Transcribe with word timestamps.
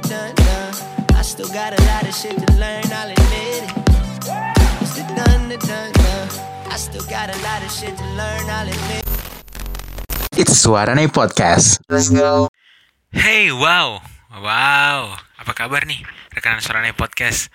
the 0.00 0.08
done 0.08 0.34
done. 0.34 0.74
I 1.14 1.22
still 1.22 1.48
got 1.48 1.74
a 1.74 1.80
lot 1.90 2.06
of 2.06 2.14
shit 2.14 2.36
to 2.38 2.48
learn, 2.54 2.84
I'll 2.94 3.10
admit 3.10 3.66
it. 3.66 3.70
It's 4.78 4.94
the 4.94 5.04
done 5.18 5.48
the 5.48 5.58
done 5.58 5.90
done. 5.92 6.28
I 6.70 6.76
still 6.78 7.02
got 7.10 7.34
a 7.34 7.38
lot 7.42 7.62
of 7.62 7.70
shit 7.70 7.96
to 7.96 8.06
learn, 8.14 8.46
I'll 8.46 8.68
admit 8.68 9.02
it. 9.02 10.38
It's 10.38 10.54
Suarane 10.54 11.10
Podcast. 11.10 11.82
Let's 11.90 12.10
go. 12.10 12.46
Hey, 13.10 13.50
wow, 13.50 13.98
wow, 14.30 15.18
apa 15.40 15.52
kabar 15.56 15.82
nih 15.82 16.06
rekanan 16.30 16.62
Suarane 16.62 16.94
Podcast? 16.94 17.50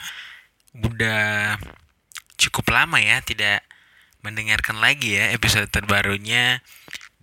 Udah 0.75 1.55
cukup 2.35 2.67
lama 2.75 2.99
ya 2.99 3.23
tidak 3.23 3.63
mendengarkan 4.19 4.83
lagi 4.83 5.15
ya 5.15 5.31
episode 5.31 5.71
terbarunya 5.71 6.59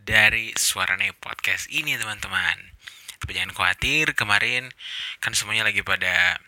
dari 0.00 0.56
Suarane 0.56 1.12
Podcast 1.12 1.68
ini 1.68 1.98
teman-teman. 2.00 2.69
Tapi 3.20 3.30
jangan 3.36 3.52
khawatir, 3.52 4.16
kemarin 4.16 4.72
kan 5.20 5.36
semuanya 5.36 5.68
lagi 5.68 5.84
pada 5.84 6.40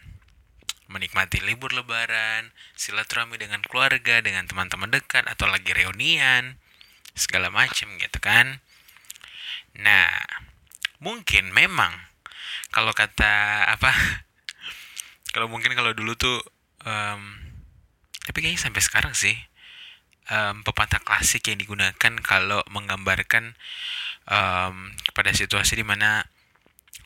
menikmati 0.92 1.40
libur 1.40 1.72
lebaran, 1.72 2.52
silaturahmi 2.76 3.40
dengan 3.40 3.64
keluarga, 3.64 4.20
dengan 4.20 4.44
teman-teman 4.44 4.92
dekat, 4.92 5.24
atau 5.24 5.48
lagi 5.48 5.72
reunian, 5.72 6.60
segala 7.16 7.48
macem 7.48 7.88
gitu 7.96 8.18
kan. 8.20 8.60
Nah, 9.80 10.08
mungkin 11.00 11.50
memang 11.52 11.92
kalau 12.72 12.92
kata 12.92 13.64
apa 13.68 13.92
kalau 15.34 15.48
mungkin 15.48 15.72
kalau 15.72 15.92
dulu 15.96 16.16
tuh 16.16 16.38
em, 16.84 17.40
tapi 18.28 18.38
kayaknya 18.44 18.60
sampai 18.68 18.82
sekarang 18.84 19.12
sih 19.16 19.34
em, 20.30 20.62
pepatah 20.62 21.00
klasik 21.02 21.48
yang 21.48 21.58
digunakan 21.58 22.12
kalau 22.22 22.60
menggambarkan 22.70 23.56
em, 24.28 24.74
pada 25.16 25.30
situasi 25.32 25.80
di 25.80 25.84
mana 25.84 26.24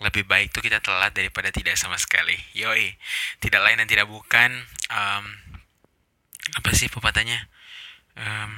lebih 0.03 0.29
baik 0.29 0.53
tuh 0.53 0.61
kita 0.61 0.81
telat 0.85 1.17
daripada 1.17 1.49
tidak 1.49 1.77
sama 1.81 1.97
sekali. 1.97 2.37
Yoi 2.53 2.97
tidak 3.41 3.65
lain 3.65 3.81
dan 3.81 3.89
tidak 3.89 4.07
bukan 4.09 4.67
em, 4.93 5.25
apa 6.57 6.71
sih 6.77 6.87
pepatahnya 6.93 7.49
Em, 8.17 8.53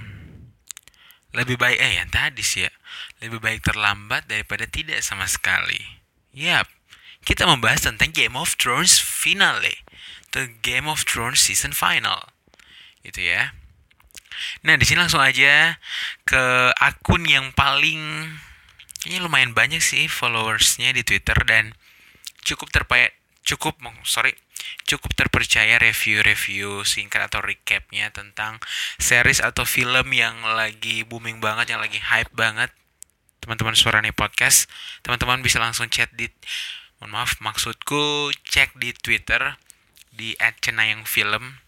lebih 1.34 1.58
baik 1.58 1.82
eh 1.82 1.98
yang 1.98 2.08
tadi 2.08 2.46
sih 2.46 2.64
ya. 2.64 2.72
Lebih 3.18 3.42
baik 3.42 3.66
terlambat 3.66 4.30
daripada 4.30 4.70
tidak 4.70 5.02
sama 5.02 5.26
sekali. 5.26 5.98
Yap 6.30 6.70
kita 7.26 7.44
membahas 7.44 7.90
tentang 7.90 8.14
Game 8.14 8.38
of 8.38 8.54
Thrones 8.54 9.02
finale. 9.02 9.82
The 10.30 10.54
Game 10.62 10.86
of 10.86 11.02
Thrones 11.02 11.42
season 11.42 11.74
final. 11.74 12.30
Itu 13.02 13.20
ya. 13.20 13.52
Nah 14.62 14.78
di 14.78 14.86
sini 14.86 15.02
langsung 15.02 15.20
aja 15.20 15.82
ke 16.22 16.70
akun 16.78 17.26
yang 17.26 17.50
paling 17.52 18.30
kayaknya 19.02 19.20
lumayan 19.24 19.52
banyak 19.54 19.82
sih 19.82 20.10
followersnya 20.10 20.90
di 20.94 21.06
Twitter 21.06 21.38
dan 21.46 21.74
cukup 22.42 22.70
terpaya 22.74 23.10
cukup 23.46 23.78
sorry 24.04 24.34
cukup 24.84 25.14
terpercaya 25.14 25.78
review-review 25.78 26.82
singkat 26.82 27.28
atau 27.30 27.40
recapnya 27.44 28.10
tentang 28.10 28.58
series 28.98 29.40
atau 29.40 29.64
film 29.68 30.12
yang 30.12 30.34
lagi 30.44 31.04
booming 31.06 31.38
banget 31.38 31.76
yang 31.76 31.80
lagi 31.80 32.00
hype 32.00 32.32
banget. 32.34 32.72
Teman-teman 33.38 33.78
suara 33.78 34.02
nih 34.02 34.12
podcast 34.12 34.66
teman-teman 35.06 35.40
bisa 35.40 35.62
langsung 35.62 35.86
chat 35.88 36.10
di 36.12 36.28
mohon 36.98 37.14
maaf 37.14 37.38
maksudku 37.38 38.34
cek 38.44 38.76
di 38.76 38.90
Twitter 38.92 39.56
di 40.10 40.34
@cenayangfilm. 40.36 41.62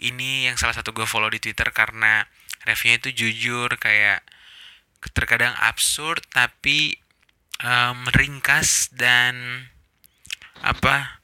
Ini 0.00 0.48
yang 0.48 0.56
salah 0.56 0.72
satu 0.72 0.96
gue 0.96 1.04
follow 1.04 1.28
di 1.28 1.42
Twitter 1.42 1.68
karena 1.76 2.24
reviewnya 2.64 3.04
itu 3.04 3.10
jujur 3.12 3.68
kayak 3.76 4.24
terkadang 5.16 5.56
absurd 5.56 6.20
tapi 6.32 7.00
em, 7.64 7.98
ringkas 8.12 8.92
dan 8.92 9.66
apa 10.60 11.20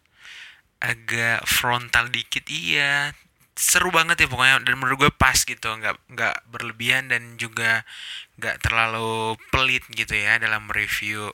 agak 0.81 1.45
frontal 1.45 2.09
dikit. 2.09 2.49
Iya 2.49 3.13
seru 3.57 3.89
banget 3.89 4.21
ya 4.21 4.29
pokoknya 4.29 4.69
dan 4.69 4.77
menurut 4.77 5.09
gue 5.09 5.13
pas 5.17 5.33
gitu 5.33 5.65
nggak 5.65 5.97
nggak 6.13 6.37
berlebihan 6.53 7.09
dan 7.09 7.41
juga 7.41 7.89
nggak 8.37 8.61
terlalu 8.61 9.33
pelit 9.49 9.81
gitu 9.97 10.13
ya 10.13 10.37
dalam 10.37 10.69
review 10.69 11.33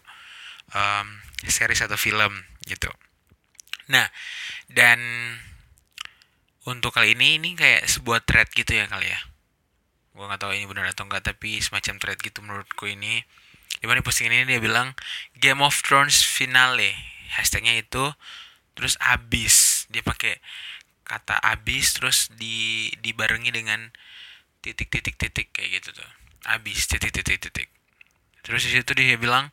em, 0.74 1.06
series 1.46 1.82
atau 1.82 1.98
film 1.98 2.46
gitu. 2.66 2.90
Nah 3.90 4.06
dan 4.70 5.02
untuk 6.62 6.94
kali 6.94 7.18
ini 7.18 7.42
ini 7.42 7.58
kayak 7.58 7.90
sebuah 7.90 8.22
thread 8.22 8.46
gitu 8.54 8.78
ya 8.78 8.86
kali 8.86 9.10
ya 9.10 9.18
gue 10.12 10.24
nggak 10.24 10.40
tahu 10.40 10.52
ini 10.52 10.68
benar 10.68 10.92
atau 10.92 11.08
enggak 11.08 11.24
tapi 11.24 11.58
semacam 11.60 11.96
thread 12.00 12.18
gitu 12.20 12.38
menurutku 12.44 12.84
ini. 12.88 13.24
Di 13.80 13.88
mana 13.88 14.00
di 14.00 14.06
postingan 14.06 14.44
ini? 14.44 14.56
Dia 14.56 14.60
bilang 14.60 14.92
Game 15.40 15.64
of 15.64 15.74
Thrones 15.80 16.20
finale. 16.20 16.92
Hashtagnya 17.34 17.80
itu 17.80 18.12
terus 18.76 19.00
abis. 19.00 19.88
Dia 19.88 20.04
pakai 20.04 20.38
kata 21.08 21.40
abis 21.40 21.96
terus 21.96 22.28
di 22.32 22.88
dibarengi 23.00 23.50
dengan 23.50 23.90
titik 24.60 24.92
titik 24.92 25.16
titik 25.16 25.50
kayak 25.56 25.80
gitu 25.80 25.96
tuh. 25.96 26.10
Abis 26.46 26.86
titik 26.86 27.10
titik 27.10 27.40
titik 27.40 27.72
terus 28.42 28.66
di 28.66 28.74
situ 28.74 28.92
dia 28.98 29.14
bilang 29.16 29.48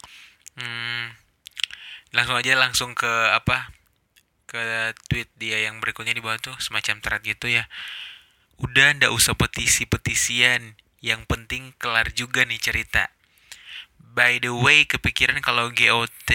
hmm, 0.57 1.13
langsung 2.17 2.35
aja 2.35 2.57
langsung 2.57 2.91
ke 2.97 3.09
apa 3.31 3.69
ke 4.49 4.93
tweet 5.05 5.29
dia 5.37 5.61
yang 5.69 5.77
berikutnya 5.77 6.17
di 6.17 6.25
bawah 6.25 6.41
tuh 6.41 6.57
semacam 6.57 6.97
thread 7.05 7.21
gitu 7.21 7.53
ya 7.53 7.69
udah 8.59 8.95
ndak 8.99 9.11
usah 9.11 9.35
petisi-petisian. 9.35 10.75
Yang 10.99 11.21
penting 11.31 11.71
kelar 11.79 12.11
juga 12.11 12.43
nih 12.43 12.59
cerita. 12.59 13.07
By 13.99 14.43
the 14.43 14.51
way 14.51 14.83
kepikiran 14.83 15.39
kalau 15.39 15.71
GOT 15.71 16.31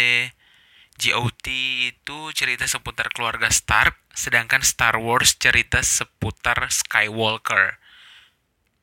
GOT 0.95 1.47
itu 1.91 2.19
cerita 2.33 2.65
seputar 2.71 3.11
keluarga 3.11 3.51
Stark 3.51 3.99
sedangkan 4.15 4.63
Star 4.63 4.97
Wars 4.97 5.37
cerita 5.37 5.83
seputar 5.83 6.71
Skywalker. 6.71 7.83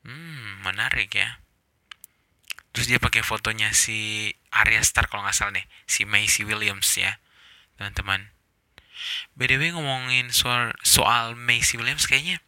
Hmm 0.06 0.62
menarik 0.62 1.10
ya. 1.16 1.42
Terus 2.76 2.86
dia 2.88 3.00
pakai 3.02 3.24
fotonya 3.24 3.74
si 3.74 4.30
Arya 4.52 4.84
Stark 4.84 5.10
kalau 5.10 5.24
nggak 5.24 5.34
salah 5.34 5.56
nih 5.56 5.66
si 5.88 6.06
Macy 6.06 6.46
Williams 6.46 6.94
ya 6.94 7.18
teman-teman. 7.80 8.30
By 9.34 9.50
the 9.50 9.58
way 9.58 9.74
ngomongin 9.74 10.30
soal 10.30 10.76
soal 10.86 11.34
Macy 11.34 11.80
Williams 11.80 12.06
kayaknya 12.06 12.44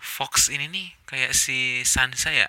Fox 0.00 0.48
ini 0.48 0.66
nih 0.66 0.88
kayak 1.06 1.36
si 1.36 1.84
Sansa 1.84 2.32
ya? 2.32 2.48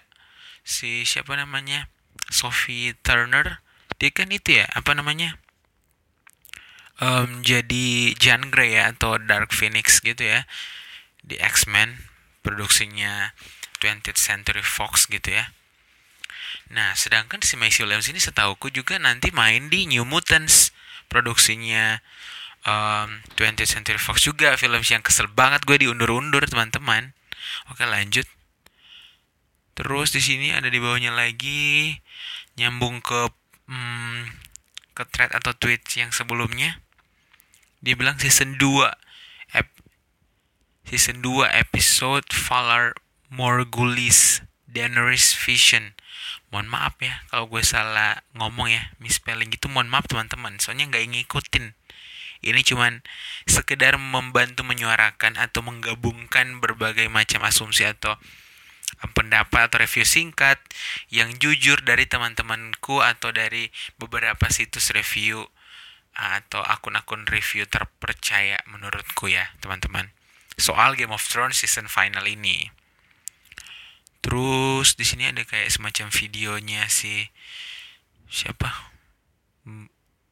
Si 0.63 1.03
siapa 1.03 1.35
namanya? 1.35 1.91
Sophie 2.31 2.95
Turner. 3.03 3.59
Dia 3.99 4.09
kan 4.09 4.31
itu 4.31 4.63
ya 4.63 4.65
apa 4.71 4.95
namanya? 4.95 5.37
Em, 7.01 7.43
jadi 7.43 8.15
Jean 8.17 8.49
Grey 8.49 8.79
ya 8.79 8.95
atau 8.95 9.19
Dark 9.19 9.51
Phoenix 9.51 9.99
gitu 9.99 10.23
ya. 10.23 10.47
Di 11.21 11.37
X-Men 11.37 12.07
produksinya 12.41 13.35
20th 13.83 14.17
Century 14.17 14.65
Fox 14.65 15.05
gitu 15.11 15.33
ya. 15.33 15.53
Nah, 16.71 16.95
sedangkan 16.95 17.43
si 17.43 17.59
Macy 17.59 17.83
Williams 17.83 18.07
ini 18.07 18.21
setauku 18.23 18.71
juga 18.71 18.95
nanti 18.95 19.33
main 19.35 19.67
di 19.67 19.89
New 19.91 20.07
Mutants. 20.07 20.71
Produksinya 21.11 21.99
um, 22.63 23.19
20th 23.35 23.67
Century 23.67 23.99
Fox 23.99 24.23
juga. 24.23 24.55
Film 24.55 24.79
yang 24.79 25.03
kesel 25.03 25.27
banget 25.27 25.67
gue 25.67 25.83
diundur-undur 25.83 26.47
teman-teman. 26.47 27.11
Oke 27.71 27.87
lanjut. 27.87 28.27
Terus 29.73 30.11
di 30.11 30.19
sini 30.19 30.51
ada 30.51 30.67
di 30.67 30.77
bawahnya 30.77 31.15
lagi 31.15 31.95
nyambung 32.59 32.99
ke 32.99 33.31
hmm, 33.71 34.27
ke 34.93 35.03
thread 35.07 35.31
atau 35.31 35.55
tweet 35.55 35.81
yang 35.95 36.11
sebelumnya. 36.11 36.83
Dia 37.79 37.97
bilang 37.97 38.19
season 38.19 38.59
2 38.59 38.91
ep, 39.57 39.67
season 40.85 41.23
2 41.23 41.47
episode 41.49 42.27
Valar 42.29 42.93
Morghulis 43.31 44.43
Daenerys 44.67 45.33
Vision 45.33 45.95
mohon 46.51 46.67
maaf 46.67 46.99
ya 46.99 47.23
kalau 47.31 47.47
gue 47.47 47.63
salah 47.63 48.19
ngomong 48.35 48.67
ya 48.67 48.91
misspelling 48.99 49.47
gitu 49.47 49.71
mohon 49.71 49.87
maaf 49.87 50.03
teman-teman 50.07 50.59
soalnya 50.59 50.91
nggak 50.91 51.07
ngikutin 51.07 51.75
ini 52.41 52.65
cuman 52.65 53.05
sekedar 53.45 53.97
membantu 54.01 54.65
menyuarakan 54.65 55.37
atau 55.37 55.61
menggabungkan 55.61 56.57
berbagai 56.57 57.05
macam 57.09 57.45
asumsi 57.45 57.85
atau 57.85 58.17
pendapat 59.17 59.69
atau 59.69 59.81
review 59.81 60.05
singkat 60.05 60.61
yang 61.09 61.33
jujur 61.41 61.81
dari 61.81 62.05
teman-temanku 62.05 63.01
atau 63.01 63.33
dari 63.33 63.73
beberapa 63.97 64.49
situs 64.49 64.93
review 64.93 65.45
atau 66.11 66.59
akun-akun 66.59 67.23
review 67.29 67.63
terpercaya 67.65 68.59
menurutku 68.67 69.31
ya 69.31 69.47
teman-teman 69.63 70.11
soal 70.61 70.93
Game 70.93 71.09
of 71.09 71.25
Thrones 71.25 71.57
season 71.63 71.89
final 71.89 72.29
ini. 72.29 72.69
Terus 74.21 74.93
di 74.93 75.01
sini 75.01 75.25
ada 75.25 75.41
kayak 75.41 75.73
semacam 75.73 76.13
videonya 76.13 76.85
si 76.91 77.33
siapa? 78.29 78.93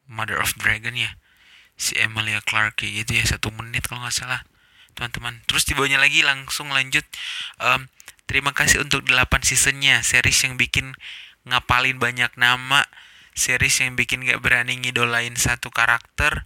Mother 0.06 0.38
of 0.38 0.54
Dragon 0.54 0.94
ya. 0.94 1.18
Si 1.80 1.96
Emilia 1.96 2.44
Clarke 2.44 2.84
gitu 2.84 3.16
ya 3.16 3.24
satu 3.24 3.48
menit 3.56 3.88
kalau 3.88 4.04
nggak 4.04 4.12
salah 4.12 4.44
teman-teman. 4.92 5.40
Terus 5.48 5.64
di 5.64 5.72
bawahnya 5.72 5.96
lagi 5.96 6.20
langsung 6.20 6.68
lanjut. 6.68 7.08
Em, 7.56 7.88
terima 8.28 8.52
kasih 8.52 8.84
untuk 8.84 9.08
8 9.08 9.40
seasonnya 9.40 10.04
series 10.04 10.44
yang 10.44 10.60
bikin 10.60 10.92
ngapalin 11.48 11.96
banyak 11.96 12.28
nama 12.36 12.84
series 13.34 13.80
yang 13.80 13.96
bikin 13.96 14.26
gak 14.26 14.42
berani 14.42 14.76
ngidolain 14.76 15.34
satu 15.38 15.70
karakter, 15.70 16.44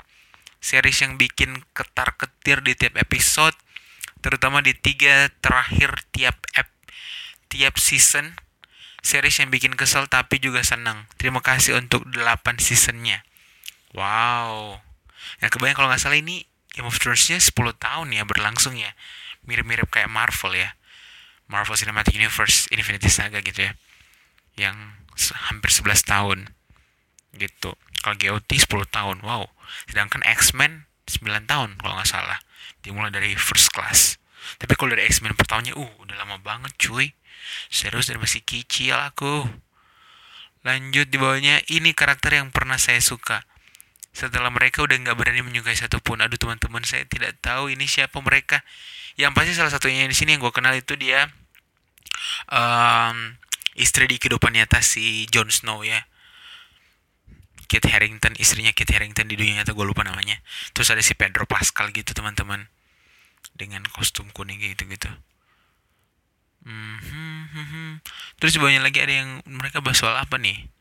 series 0.63 1.03
yang 1.03 1.19
bikin 1.19 1.65
ketar-ketir 1.75 2.63
di 2.63 2.79
tiap 2.79 2.95
episode, 3.01 3.57
terutama 4.23 4.63
di 4.63 4.77
tiga 4.77 5.29
terakhir 5.43 6.07
tiap 6.15 6.39
ep, 6.55 6.71
tiap 7.51 7.77
season, 7.83 8.39
series 9.03 9.43
yang 9.43 9.51
bikin 9.51 9.75
kesel 9.75 10.07
tapi 10.07 10.39
juga 10.39 10.63
senang. 10.63 11.11
Terima 11.19 11.43
kasih 11.43 11.77
untuk 11.83 12.07
8 12.09 12.63
seasonnya. 12.63 13.27
Wow. 13.95 14.81
Yang 15.45 15.61
kebayang 15.61 15.77
kalau 15.77 15.93
nggak 15.93 16.01
salah 16.01 16.17
ini 16.17 16.49
Game 16.73 16.89
of 16.89 16.97
Thrones-nya 16.97 17.37
10 17.37 17.53
tahun 17.77 18.09
ya 18.17 18.25
berlangsung 18.25 18.81
ya. 18.81 18.97
Mirip-mirip 19.45 19.93
kayak 19.93 20.09
Marvel 20.09 20.57
ya. 20.57 20.73
Marvel 21.53 21.77
Cinematic 21.77 22.17
Universe 22.17 22.73
Infinity 22.73 23.13
Saga 23.13 23.45
gitu 23.45 23.69
ya. 23.69 23.77
Yang 24.57 24.77
hampir 25.53 25.69
11 25.69 26.01
tahun. 26.09 26.39
Gitu. 27.37 27.77
Kalau 27.77 28.17
GOT 28.17 28.51
10 28.57 28.89
tahun. 28.89 29.17
Wow. 29.21 29.53
Sedangkan 29.85 30.25
X-Men 30.25 30.89
9 31.05 31.45
tahun 31.45 31.77
kalau 31.77 31.95
nggak 32.01 32.09
salah. 32.09 32.41
Dimulai 32.81 33.13
dari 33.13 33.37
first 33.37 33.69
class. 33.77 34.17
Tapi 34.57 34.73
kalau 34.81 34.97
dari 34.97 35.05
X-Men 35.05 35.37
pertahunnya, 35.37 35.77
uh, 35.77 35.93
udah 36.01 36.17
lama 36.17 36.41
banget 36.41 36.73
cuy. 36.81 37.13
Serius 37.69 38.09
dari 38.09 38.17
masih 38.17 38.41
kecil 38.41 38.97
aku. 38.97 39.45
Lanjut 40.65 41.13
di 41.13 41.21
bawahnya, 41.21 41.61
ini 41.69 41.93
karakter 41.93 42.41
yang 42.41 42.49
pernah 42.49 42.81
saya 42.81 43.01
suka. 43.05 43.45
Setelah 44.15 44.49
mereka 44.55 44.87
udah 44.87 44.95
nggak 44.95 45.17
berani 45.19 45.43
menyukai 45.43 45.75
satupun. 45.75 46.23
Aduh 46.23 46.39
teman-teman, 46.39 46.87
saya 46.87 47.03
tidak 47.05 47.35
tahu 47.43 47.75
ini 47.75 47.91
siapa 47.91 48.15
mereka. 48.23 48.63
Yang 49.19 49.33
pasti 49.35 49.53
salah 49.59 49.73
satunya 49.75 50.07
di 50.07 50.15
sini 50.15 50.39
yang 50.39 50.43
gue 50.43 50.55
kenal 50.55 50.75
itu 50.75 50.95
dia 50.95 51.27
em, 52.51 53.35
istri 53.75 54.07
di 54.07 54.23
kehidupan 54.23 54.55
nyata 54.55 54.79
si 54.81 55.27
Jon 55.35 55.51
Snow 55.51 55.83
ya. 55.83 56.07
Kit 57.67 57.83
Harington, 57.91 58.39
istrinya 58.39 58.71
Kit 58.71 58.87
Harington 58.95 59.27
di 59.27 59.35
dunia 59.35 59.63
nyata 59.63 59.75
gue 59.75 59.83
lupa 59.83 60.07
namanya. 60.07 60.39
Terus 60.77 60.95
ada 60.95 61.03
si 61.03 61.19
Pedro 61.19 61.43
Pascal 61.49 61.91
gitu 61.91 62.15
teman-teman 62.15 62.71
dengan 63.59 63.83
kostum 63.91 64.31
kuning 64.31 64.63
gitu-gitu. 64.63 65.11
Mhm. 66.65 68.01
Terus 68.41 68.57
di 68.57 68.59
bawahnya 68.63 68.81
lagi 68.81 68.99
ada 69.03 69.15
yang 69.15 69.31
mereka 69.45 69.85
bahas 69.85 70.01
soal 70.01 70.17
apa 70.17 70.41
nih? 70.41 70.74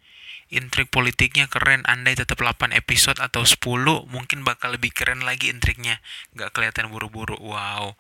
Intrik 0.54 0.94
politiknya 0.94 1.50
keren, 1.50 1.82
andai 1.90 2.14
tetap 2.14 2.38
8 2.38 2.78
episode 2.78 3.18
atau 3.18 3.42
10 3.42 3.58
mungkin 4.06 4.46
bakal 4.46 4.78
lebih 4.78 4.94
keren 4.94 5.26
lagi 5.26 5.50
intriknya. 5.50 5.98
Nggak 6.38 6.54
kelihatan 6.54 6.94
buru-buru. 6.94 7.42
Wow. 7.42 7.98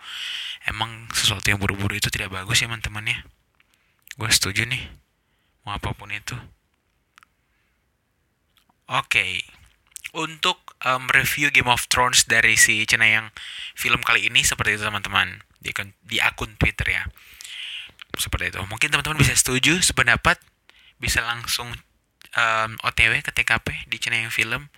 Emang 0.69 1.09
sesuatu 1.17 1.49
yang 1.49 1.57
buru-buru 1.57 1.97
itu 1.97 2.13
tidak 2.13 2.29
bagus 2.29 2.61
ya 2.61 2.69
teman-teman 2.69 3.09
ya. 3.09 3.17
Gue 4.21 4.29
setuju 4.29 4.69
nih. 4.69 4.85
Mau 5.65 5.73
apa 5.73 5.97
pun 5.97 6.13
itu. 6.13 6.37
Oke. 8.93 9.41
Untuk 10.13 10.77
em, 10.85 11.09
review 11.09 11.49
Game 11.49 11.73
of 11.73 11.89
Thrones 11.89 12.29
dari 12.29 12.53
si 12.53 12.85
Cenayang 12.85 13.33
film 13.73 14.05
kali 14.05 14.29
ini 14.29 14.45
seperti 14.45 14.77
itu 14.77 14.85
teman-teman. 14.85 15.41
Di, 15.57 15.73
akun- 15.73 15.97
di 16.05 16.21
akun 16.21 16.53
Twitter 16.61 16.85
ya. 16.85 17.03
Seperti 18.13 18.53
itu. 18.53 18.61
Mungkin 18.69 18.93
teman-teman 18.93 19.17
bisa 19.17 19.33
setuju, 19.33 19.81
sependapat, 19.81 20.37
bisa 21.01 21.25
langsung 21.25 21.73
em, 22.37 22.77
OTW 22.81 23.21
ke 23.23 23.31
TKP 23.31 23.89
di 23.89 23.97
Cenayang 24.01 24.33
Film. 24.33 24.69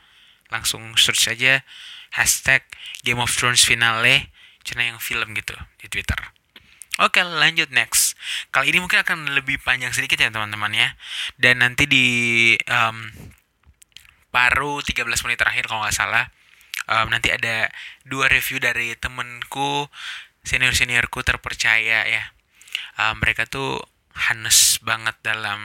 Langsung 0.53 0.93
search 0.95 1.31
aja 1.31 1.65
hashtag 2.13 2.61
Game 3.01 3.19
of 3.19 3.33
Thrones 3.33 3.65
finale 3.65 4.29
Cenayang 4.61 5.01
Film 5.01 5.33
gitu 5.33 5.57
di 5.81 5.87
Twitter. 5.89 6.17
Oke 6.95 7.19
lanjut 7.19 7.75
next 7.75 8.15
Kali 8.55 8.71
ini 8.71 8.79
mungkin 8.79 9.03
akan 9.03 9.35
lebih 9.35 9.59
panjang 9.59 9.91
sedikit 9.91 10.15
ya 10.15 10.31
teman-teman 10.31 10.71
ya 10.71 10.95
Dan 11.35 11.59
nanti 11.59 11.91
di 11.91 12.07
em, 12.55 13.11
baru 14.31 14.79
13 14.79 15.03
menit 15.27 15.35
terakhir 15.35 15.67
kalau 15.67 15.83
nggak 15.83 15.91
salah 15.91 16.31
em, 16.87 17.11
nanti 17.11 17.35
ada 17.35 17.67
dua 18.07 18.31
review 18.31 18.63
dari 18.63 18.95
temenku 18.95 19.91
senior 20.47 20.71
seniorku 20.71 21.19
terpercaya 21.19 22.07
ya 22.07 22.23
Em, 22.95 23.15
mereka 23.19 23.43
tuh 23.43 23.83
hanes 24.15 24.79
banget 24.79 25.15
dalam 25.19 25.59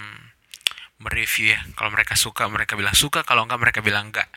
mereview 1.01 1.57
ya. 1.57 1.61
Kalau 1.75 1.91
mereka 1.91 2.15
suka 2.15 2.47
mereka 2.47 2.77
bilang 2.77 2.95
suka. 2.95 3.25
Kalau 3.25 3.49
enggak 3.49 3.61
mereka 3.61 3.81
bilang 3.81 4.13
enggak. 4.13 4.29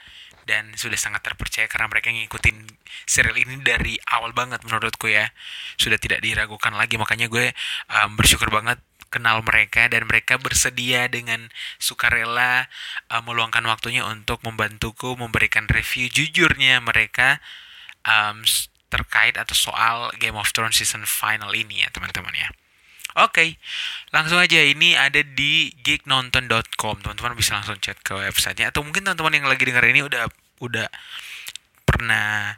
Dan 0.44 0.75
sudah 0.75 1.00
sangat 1.00 1.24
terpercaya 1.24 1.71
karena 1.71 1.88
mereka 1.88 2.12
ngikutin 2.12 2.68
serial 3.07 3.39
ini 3.39 3.63
dari 3.63 3.95
awal 4.12 4.36
banget 4.36 4.63
menurutku 4.68 5.07
ya. 5.07 5.31
Sudah 5.80 5.95
tidak 6.00 6.19
diragukan 6.24 6.75
lagi. 6.75 7.00
Makanya 7.00 7.31
gue 7.31 7.51
em, 7.92 8.12
bersyukur 8.19 8.51
banget 8.51 8.80
kenal 9.13 9.45
mereka 9.45 9.86
dan 9.86 10.10
mereka 10.10 10.42
bersedia 10.42 11.06
dengan 11.06 11.54
sukarela 11.77 12.66
uh, 13.13 13.21
meluangkan 13.21 13.62
waktunya 13.69 14.01
untuk 14.01 14.42
membantuku 14.42 15.13
memberikan 15.13 15.69
review 15.69 16.09
jujurnya 16.09 16.81
mereka 16.81 17.38
um, 18.09 18.42
terkait 18.89 19.38
atau 19.38 19.54
soal 19.54 20.09
Game 20.18 20.33
of 20.33 20.50
Thrones 20.50 20.81
season 20.81 21.06
final 21.06 21.54
ini 21.54 21.86
ya 21.86 21.94
teman-teman 21.94 22.33
ya. 22.33 22.50
Oke, 23.13 23.62
langsung 24.10 24.42
aja 24.42 24.57
ini 24.57 24.98
ada 24.98 25.21
di 25.21 25.69
geeknonton.com. 25.86 27.06
Teman-teman 27.06 27.38
bisa 27.38 27.54
langsung 27.54 27.77
chat 27.77 28.01
ke 28.01 28.18
websitenya 28.18 28.74
atau 28.74 28.81
mungkin 28.81 29.06
teman-teman 29.06 29.38
yang 29.38 29.45
lagi 29.45 29.63
dengar 29.69 29.86
ini 29.86 30.01
udah 30.01 30.25
udah 30.65 30.89
pernah 31.86 32.57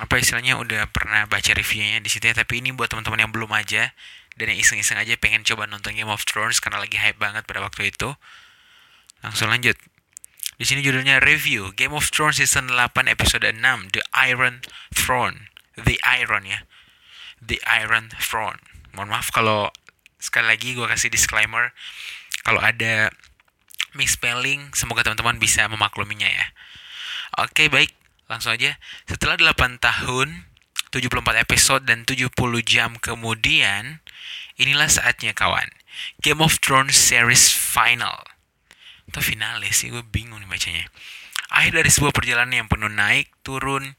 apa 0.00 0.14
istilahnya 0.20 0.60
udah 0.60 0.88
pernah 0.92 1.24
baca 1.24 1.56
reviewnya 1.56 2.04
di 2.04 2.12
situ 2.12 2.28
ya. 2.28 2.36
Tapi 2.36 2.60
ini 2.60 2.76
buat 2.76 2.92
teman-teman 2.92 3.24
yang 3.24 3.32
belum 3.32 3.48
aja 3.56 3.96
dan 4.36 4.46
yang 4.52 4.60
iseng-iseng 4.60 5.00
aja 5.00 5.16
pengen 5.16 5.48
coba 5.48 5.64
nonton 5.64 5.96
Game 5.96 6.12
of 6.12 6.28
Thrones 6.28 6.60
karena 6.60 6.80
lagi 6.80 7.00
hype 7.00 7.16
banget 7.16 7.48
pada 7.48 7.64
waktu 7.64 7.88
itu. 7.88 8.12
Langsung 9.24 9.48
lanjut. 9.48 9.80
Di 10.60 10.68
sini 10.68 10.84
judulnya 10.84 11.24
review 11.24 11.72
Game 11.72 11.96
of 11.96 12.12
Thrones 12.12 12.36
season 12.36 12.68
8 12.68 13.08
episode 13.08 13.48
6 13.48 13.56
The 13.96 14.04
Iron 14.28 14.60
Throne. 14.92 15.48
The 15.72 15.96
Iron 16.04 16.44
ya. 16.44 16.68
The 17.40 17.64
Iron 17.64 18.12
Throne. 18.20 18.60
Mohon 18.96 19.18
maaf 19.18 19.30
kalau 19.30 19.70
sekali 20.20 20.52
lagi 20.52 20.76
gue 20.76 20.84
kasih 20.84 21.08
disclaimer 21.08 21.72
kalau 22.44 22.60
ada 22.60 23.08
misspelling 23.96 24.70
semoga 24.76 25.02
teman-teman 25.02 25.40
bisa 25.40 25.66
memakluminya 25.66 26.28
ya. 26.28 26.46
Oke, 27.38 27.70
baik. 27.70 27.94
Langsung 28.30 28.54
aja. 28.54 28.78
Setelah 29.10 29.34
8 29.38 29.82
tahun, 29.82 30.46
74 30.94 31.38
episode 31.42 31.82
dan 31.86 32.02
70 32.06 32.30
jam 32.62 32.98
kemudian, 32.98 34.02
inilah 34.58 34.86
saatnya 34.90 35.34
kawan. 35.34 35.66
Game 36.22 36.42
of 36.42 36.58
Thrones 36.62 36.94
series 36.94 37.50
final. 37.50 38.22
Atau 39.10 39.22
finale 39.22 39.70
sih, 39.74 39.90
gue 39.90 40.02
bingung 40.06 40.38
nih 40.42 40.50
bacanya. 40.50 40.86
Akhir 41.50 41.82
dari 41.82 41.90
sebuah 41.90 42.14
perjalanan 42.14 42.66
yang 42.66 42.68
penuh 42.70 42.90
naik, 42.90 43.30
turun, 43.42 43.98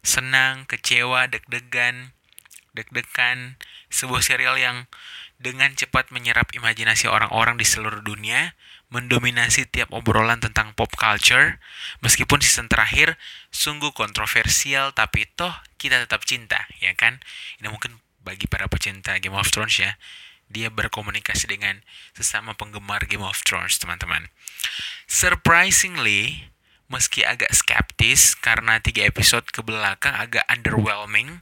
senang, 0.00 0.64
kecewa, 0.64 1.28
deg-degan, 1.28 2.16
deg-degan, 2.72 3.60
sebuah 3.90 4.22
serial 4.22 4.56
yang 4.56 4.86
dengan 5.40 5.72
cepat 5.72 6.12
menyerap 6.12 6.52
imajinasi 6.52 7.08
orang-orang 7.08 7.56
di 7.56 7.64
seluruh 7.64 8.04
dunia, 8.04 8.52
mendominasi 8.92 9.64
tiap 9.72 9.88
obrolan 9.90 10.36
tentang 10.38 10.76
pop 10.76 10.92
culture, 10.92 11.56
meskipun 12.04 12.44
season 12.44 12.68
terakhir 12.68 13.16
sungguh 13.48 13.90
kontroversial, 13.96 14.92
tapi 14.92 15.24
toh 15.32 15.52
kita 15.80 16.04
tetap 16.04 16.28
cinta, 16.28 16.68
ya 16.78 16.92
kan? 16.92 17.24
Ini 17.58 17.72
mungkin 17.72 17.98
bagi 18.20 18.44
para 18.44 18.68
pecinta 18.68 19.16
Game 19.16 19.32
of 19.32 19.48
Thrones 19.48 19.80
ya, 19.80 19.96
dia 20.52 20.68
berkomunikasi 20.68 21.48
dengan 21.48 21.80
sesama 22.12 22.52
penggemar 22.52 23.08
Game 23.08 23.24
of 23.24 23.40
Thrones, 23.46 23.80
teman-teman. 23.80 24.28
Surprisingly, 25.08 26.52
meski 26.92 27.24
agak 27.24 27.54
skeptis 27.56 28.36
karena 28.36 28.82
tiga 28.82 29.08
episode 29.08 29.48
ke 29.48 29.64
belakang 29.64 30.12
agak 30.12 30.44
underwhelming, 30.52 31.40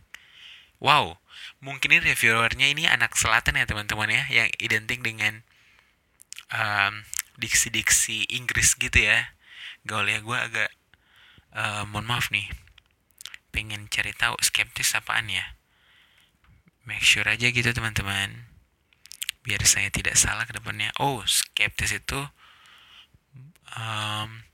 wow, 0.78 1.18
mungkin 1.58 1.98
reviewernya 1.98 2.70
ini 2.70 2.86
anak 2.86 3.18
selatan 3.18 3.58
ya 3.58 3.66
teman-teman 3.66 4.10
ya, 4.10 4.24
yang 4.30 4.48
identik 4.62 5.02
dengan 5.02 5.42
um, 6.54 7.02
diksi-diksi 7.38 8.30
Inggris 8.34 8.74
gitu 8.78 8.98
ya. 8.98 9.34
Gaul 9.86 10.10
ya 10.10 10.20
gue 10.20 10.38
agak 10.38 10.70
eh, 11.54 11.84
mohon 11.88 12.04
maaf 12.04 12.28
nih, 12.28 12.50
pengen 13.54 13.88
cari 13.88 14.12
tahu 14.12 14.36
skeptis 14.42 14.92
apaan 14.98 15.30
ya. 15.30 15.56
Make 16.84 17.04
sure 17.04 17.24
aja 17.24 17.48
gitu 17.48 17.70
teman-teman, 17.72 18.48
biar 19.44 19.60
saya 19.64 19.88
tidak 19.88 20.16
salah 20.16 20.44
ke 20.44 20.56
depannya. 20.56 20.92
Oh, 21.00 21.20
skeptis 21.24 21.92
itu 21.94 22.20
um, 23.76 24.44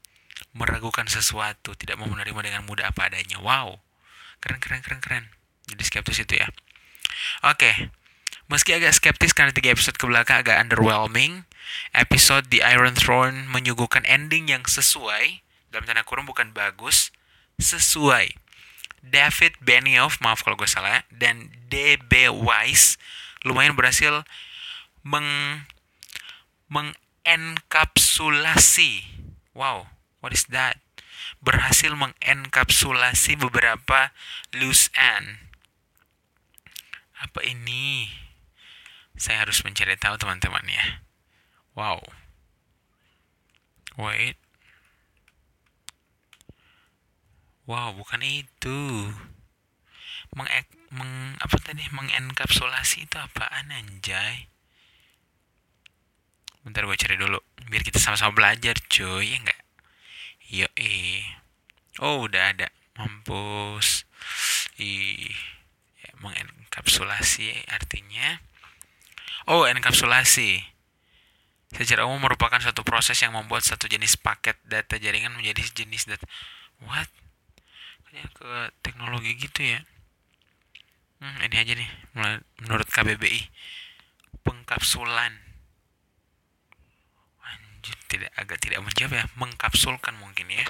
meragukan 0.54 1.06
sesuatu, 1.06 1.75
tidak 1.78 1.99
mau 1.99 2.11
menerima 2.11 2.40
dengan 2.42 2.62
mudah 2.66 2.90
apa 2.90 3.11
adanya. 3.11 3.38
Wow, 3.38 3.82
keren 4.42 4.58
keren 4.58 4.82
keren 4.82 5.00
keren. 5.02 5.25
Jadi 5.70 5.82
skeptis 5.82 6.23
itu 6.23 6.38
ya. 6.38 6.46
Oke, 7.47 7.90
meski 8.50 8.75
agak 8.76 8.94
skeptis 8.97 9.33
karena 9.35 9.52
tiga 9.54 9.71
episode 9.75 9.99
ke 9.99 10.06
belakang 10.06 10.38
agak 10.42 10.61
underwhelming, 10.61 11.44
episode 11.94 12.50
The 12.50 12.62
Iron 12.64 12.94
Throne 12.97 13.47
menyuguhkan 13.50 14.04
ending 14.06 14.49
yang 14.52 14.66
sesuai, 14.66 15.42
dalam 15.71 15.87
tanda 15.88 16.04
kurung 16.06 16.26
bukan 16.28 16.52
bagus, 16.54 17.11
sesuai. 17.59 18.28
David 19.04 19.61
Benioff, 19.61 20.16
maaf 20.25 20.40
kalau 20.40 20.56
gue 20.56 20.64
salah, 20.64 21.04
dan 21.12 21.52
D.B. 21.68 22.33
Weiss 22.33 22.97
lumayan 23.44 23.76
berhasil 23.76 24.25
meng 25.04 25.68
mengenkapsulasi 26.73 29.14
Wow, 29.54 29.87
what 30.18 30.35
is 30.35 30.50
that? 30.50 30.83
Berhasil 31.38 31.94
mengenkapsulasi 31.94 33.38
beberapa 33.38 34.11
loose 34.50 34.90
end. 34.99 35.53
Apa 37.24 37.40
ini? 37.40 38.12
Saya 39.16 39.48
harus 39.48 39.64
mencari 39.64 39.96
tahu 39.96 40.20
teman-teman 40.20 40.64
ya. 40.68 40.84
Wow. 41.72 42.04
Wait. 43.96 44.36
Wow, 47.64 47.96
bukan 47.96 48.20
itu. 48.20 49.08
Meng, 50.36 50.50
meng 50.92 51.40
apa 51.40 51.56
tadi? 51.64 51.88
Mengenkapsulasi 51.88 53.08
itu 53.08 53.16
apaan 53.16 53.72
anjay? 53.72 54.52
Bentar 56.60 56.84
gue 56.84 56.96
cari 57.00 57.16
dulu. 57.16 57.40
Biar 57.72 57.80
kita 57.80 57.96
sama-sama 57.96 58.36
belajar 58.36 58.76
cuy, 58.92 59.32
ya 59.32 59.40
enggak? 59.40 59.60
Yo 60.44 60.68
eh. 60.76 61.24
Oh, 62.04 62.28
udah 62.28 62.52
ada. 62.52 62.68
Mampus. 63.00 64.04
Ih. 64.76 65.32
Ya, 66.04 66.10
mengenkapsulasi 66.74 67.70
artinya 67.70 68.42
Oh, 69.44 69.68
enkapsulasi. 69.68 70.56
Secara 71.76 72.08
umum 72.08 72.16
merupakan 72.16 72.56
suatu 72.64 72.80
proses 72.80 73.20
yang 73.20 73.36
membuat 73.36 73.60
satu 73.60 73.84
jenis 73.84 74.16
paket 74.16 74.56
data 74.64 74.96
jaringan 74.96 75.36
menjadi 75.36 75.84
jenis 75.84 76.08
data. 76.08 76.24
What? 76.80 77.12
Kayaknya 78.08 78.24
ke 78.32 78.50
teknologi 78.80 79.36
gitu 79.36 79.60
ya. 79.68 79.84
Hmm, 81.20 81.44
ini 81.44 81.56
aja 81.60 81.76
nih, 81.76 81.90
menurut 82.64 82.88
KBBI. 82.88 83.52
Pengkapsulan. 84.48 85.36
Anjir, 87.44 88.00
tidak 88.08 88.32
agak 88.32 88.64
tidak 88.64 88.80
menjawab 88.80 89.12
ya, 89.12 89.24
mengkapsulkan 89.36 90.16
mungkin 90.16 90.48
ya. 90.48 90.64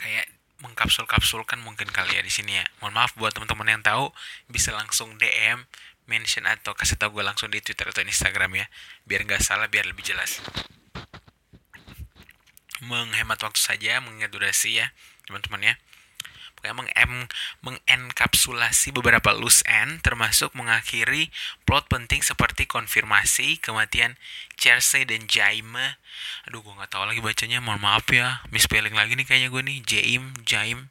Kayak 0.00 0.35
mengkapsul-kapsulkan 0.64 1.60
mungkin 1.60 1.88
kali 1.92 2.16
ya 2.16 2.22
di 2.24 2.32
sini 2.32 2.60
ya. 2.60 2.64
Mohon 2.80 2.94
maaf 3.02 3.12
buat 3.18 3.32
teman-teman 3.36 3.68
yang 3.78 3.82
tahu 3.84 4.12
bisa 4.48 4.72
langsung 4.72 5.16
DM 5.20 5.68
mention 6.06 6.46
atau 6.46 6.72
kasih 6.72 6.96
tahu 6.96 7.20
gue 7.20 7.24
langsung 7.26 7.50
di 7.50 7.60
Twitter 7.60 7.88
atau 7.88 8.00
Instagram 8.00 8.56
ya. 8.56 8.66
Biar 9.04 9.26
nggak 9.26 9.42
salah 9.42 9.68
biar 9.68 9.84
lebih 9.84 10.06
jelas. 10.06 10.40
Menghemat 12.84 13.40
waktu 13.40 13.60
saja 13.60 14.00
mengingat 14.04 14.30
durasi 14.32 14.80
ya 14.80 14.92
teman-teman 15.26 15.74
ya 15.74 15.74
pokoknya 16.56 16.74
meng 16.74 17.28
mengenkapsulasi 17.62 18.90
beberapa 18.96 19.36
loose 19.36 19.62
end 19.68 20.02
termasuk 20.02 20.56
mengakhiri 20.56 21.30
plot 21.68 21.86
penting 21.92 22.24
seperti 22.24 22.64
konfirmasi 22.66 23.60
kematian 23.60 24.16
Chelsea 24.56 25.04
dan 25.04 25.28
Jaime 25.28 26.00
aduh 26.48 26.64
gue 26.64 26.72
nggak 26.72 26.90
tahu 26.90 27.04
lagi 27.06 27.20
bacanya 27.20 27.60
mohon 27.60 27.84
maaf 27.84 28.08
ya 28.10 28.42
misspelling 28.50 28.96
lagi 28.96 29.14
nih 29.14 29.26
kayaknya 29.28 29.48
gue 29.52 29.62
nih 29.62 29.78
Jaim 29.84 30.24
Jaim 30.42 30.90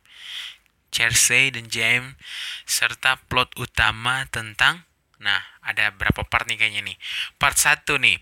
Cersei 0.94 1.52
dan 1.52 1.68
Jaime 1.68 2.16
serta 2.64 3.20
plot 3.28 3.52
utama 3.60 4.24
tentang 4.32 4.88
Nah, 5.26 5.42
ada 5.64 5.90
berapa 5.96 6.28
part 6.28 6.46
nih 6.46 6.60
kayaknya 6.60 6.94
nih. 6.94 6.98
Part 7.40 7.58
1 7.58 7.88
nih. 7.98 8.22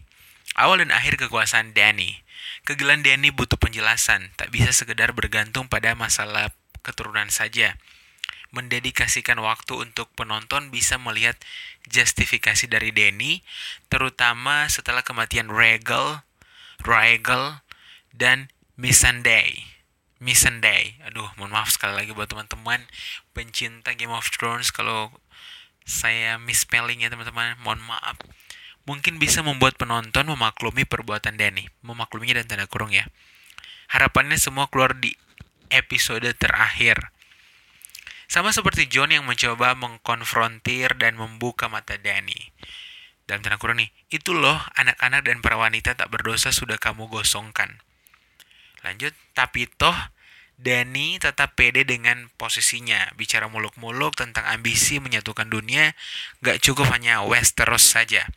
Awal 0.53 0.85
dan 0.85 0.91
akhir 0.93 1.17
kekuasaan 1.17 1.73
Danny. 1.73 2.21
Kegilaan 2.63 3.01
Danny 3.01 3.33
butuh 3.33 3.57
penjelasan, 3.57 4.31
tak 4.37 4.53
bisa 4.53 4.71
sekedar 4.71 5.11
bergantung 5.11 5.67
pada 5.67 5.97
masalah 5.97 6.53
keturunan 6.83 7.31
saja. 7.31 7.79
Mendedikasikan 8.53 9.41
waktu 9.41 9.81
untuk 9.81 10.13
penonton 10.13 10.69
bisa 10.69 11.01
melihat 11.01 11.33
justifikasi 11.89 12.69
dari 12.69 12.93
Danny, 12.93 13.41
terutama 13.89 14.69
setelah 14.69 15.01
kematian 15.01 15.49
Regal, 15.49 16.21
Regal, 16.85 17.65
dan 18.13 18.53
Missandei. 18.77 19.73
Missandei. 20.21 21.01
Aduh, 21.09 21.27
mohon 21.35 21.57
maaf 21.57 21.73
sekali 21.73 21.97
lagi 21.97 22.13
buat 22.13 22.29
teman-teman 22.29 22.85
pencinta 23.33 23.97
Game 23.97 24.13
of 24.13 24.29
Thrones 24.29 24.69
kalau 24.69 25.09
saya 25.83 26.39
misspelling 26.39 27.03
ya 27.03 27.09
teman-teman, 27.11 27.59
mohon 27.65 27.81
maaf. 27.83 28.15
Mungkin 28.83 29.19
bisa 29.19 29.39
membuat 29.43 29.79
penonton 29.79 30.27
memaklumi 30.27 30.83
perbuatan 30.87 31.39
Danny. 31.39 31.67
Memakluminya 31.83 32.43
dan 32.43 32.47
tanda 32.55 32.67
kurung 32.67 32.91
ya. 32.91 33.07
Harapannya 33.91 34.35
semua 34.39 34.67
keluar 34.67 34.95
di 34.95 35.15
episode 35.73 36.29
terakhir. 36.37 37.09
Sama 38.29 38.53
seperti 38.53 38.85
John 38.85 39.09
yang 39.09 39.25
mencoba 39.25 39.73
mengkonfrontir 39.73 40.97
dan 40.97 41.17
membuka 41.17 41.69
mata 41.69 41.97
Danny. 41.97 42.53
Dalam 43.25 43.41
tanda 43.41 43.57
kurung 43.57 43.81
nih, 43.81 43.89
itu 44.13 44.35
loh 44.35 44.57
anak-anak 44.77 45.25
dan 45.25 45.41
para 45.41 45.57
wanita 45.57 45.97
tak 45.97 46.11
berdosa 46.13 46.53
sudah 46.53 46.77
kamu 46.77 47.09
gosongkan. 47.09 47.81
Lanjut, 48.83 49.15
tapi 49.31 49.65
toh 49.65 49.95
Dani 50.59 51.17
tetap 51.17 51.57
pede 51.57 51.83
dengan 51.83 52.29
posisinya. 52.37 53.11
Bicara 53.17 53.49
muluk-muluk 53.49 54.15
tentang 54.15 54.45
ambisi 54.47 55.01
menyatukan 55.01 55.49
dunia, 55.49 55.97
gak 56.45 56.61
cukup 56.61 56.93
hanya 56.93 57.25
Westeros 57.25 57.83
saja. 57.83 58.29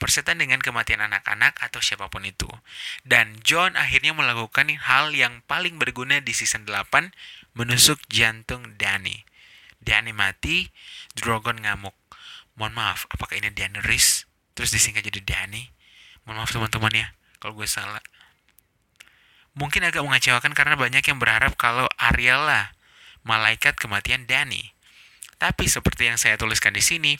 Persetan 0.00 0.40
dengan 0.40 0.64
kematian 0.64 1.04
anak-anak 1.04 1.60
atau 1.60 1.84
siapa 1.84 2.08
pun 2.08 2.24
itu. 2.24 2.48
Dan 3.04 3.36
John 3.44 3.76
akhirnya 3.76 4.16
melakukan 4.16 4.72
hal 4.72 5.12
yang 5.12 5.44
paling 5.44 5.76
berguna 5.76 6.24
di 6.24 6.32
season 6.32 6.64
8, 6.64 7.12
menusuk 7.52 8.00
jantung 8.08 8.80
Dani. 8.80 9.28
Dani 9.84 10.16
mati, 10.16 10.72
Drogon 11.12 11.60
ngamuk. 11.60 11.94
Mohon 12.56 12.72
maaf, 12.80 13.04
apakah 13.12 13.36
ini 13.36 13.52
Daenerys? 13.52 14.24
Terus 14.56 14.72
disingkat 14.72 15.04
jadi 15.04 15.20
Dani? 15.20 15.68
Mohon 16.24 16.36
maaf 16.42 16.50
teman-teman 16.56 16.92
ya, 16.96 17.06
kalau 17.36 17.52
gue 17.52 17.68
salah 17.68 18.00
mungkin 19.58 19.82
agak 19.82 20.06
mengecewakan 20.06 20.54
karena 20.54 20.78
banyak 20.78 21.02
yang 21.02 21.18
berharap 21.18 21.58
kalau 21.58 21.90
Ariel 21.98 22.46
lah 22.46 22.70
malaikat 23.26 23.76
kematian 23.76 24.24
Danny. 24.24 24.72
Tapi 25.40 25.68
seperti 25.68 26.08
yang 26.12 26.20
saya 26.20 26.36
tuliskan 26.36 26.76
di 26.76 26.84
sini, 26.84 27.16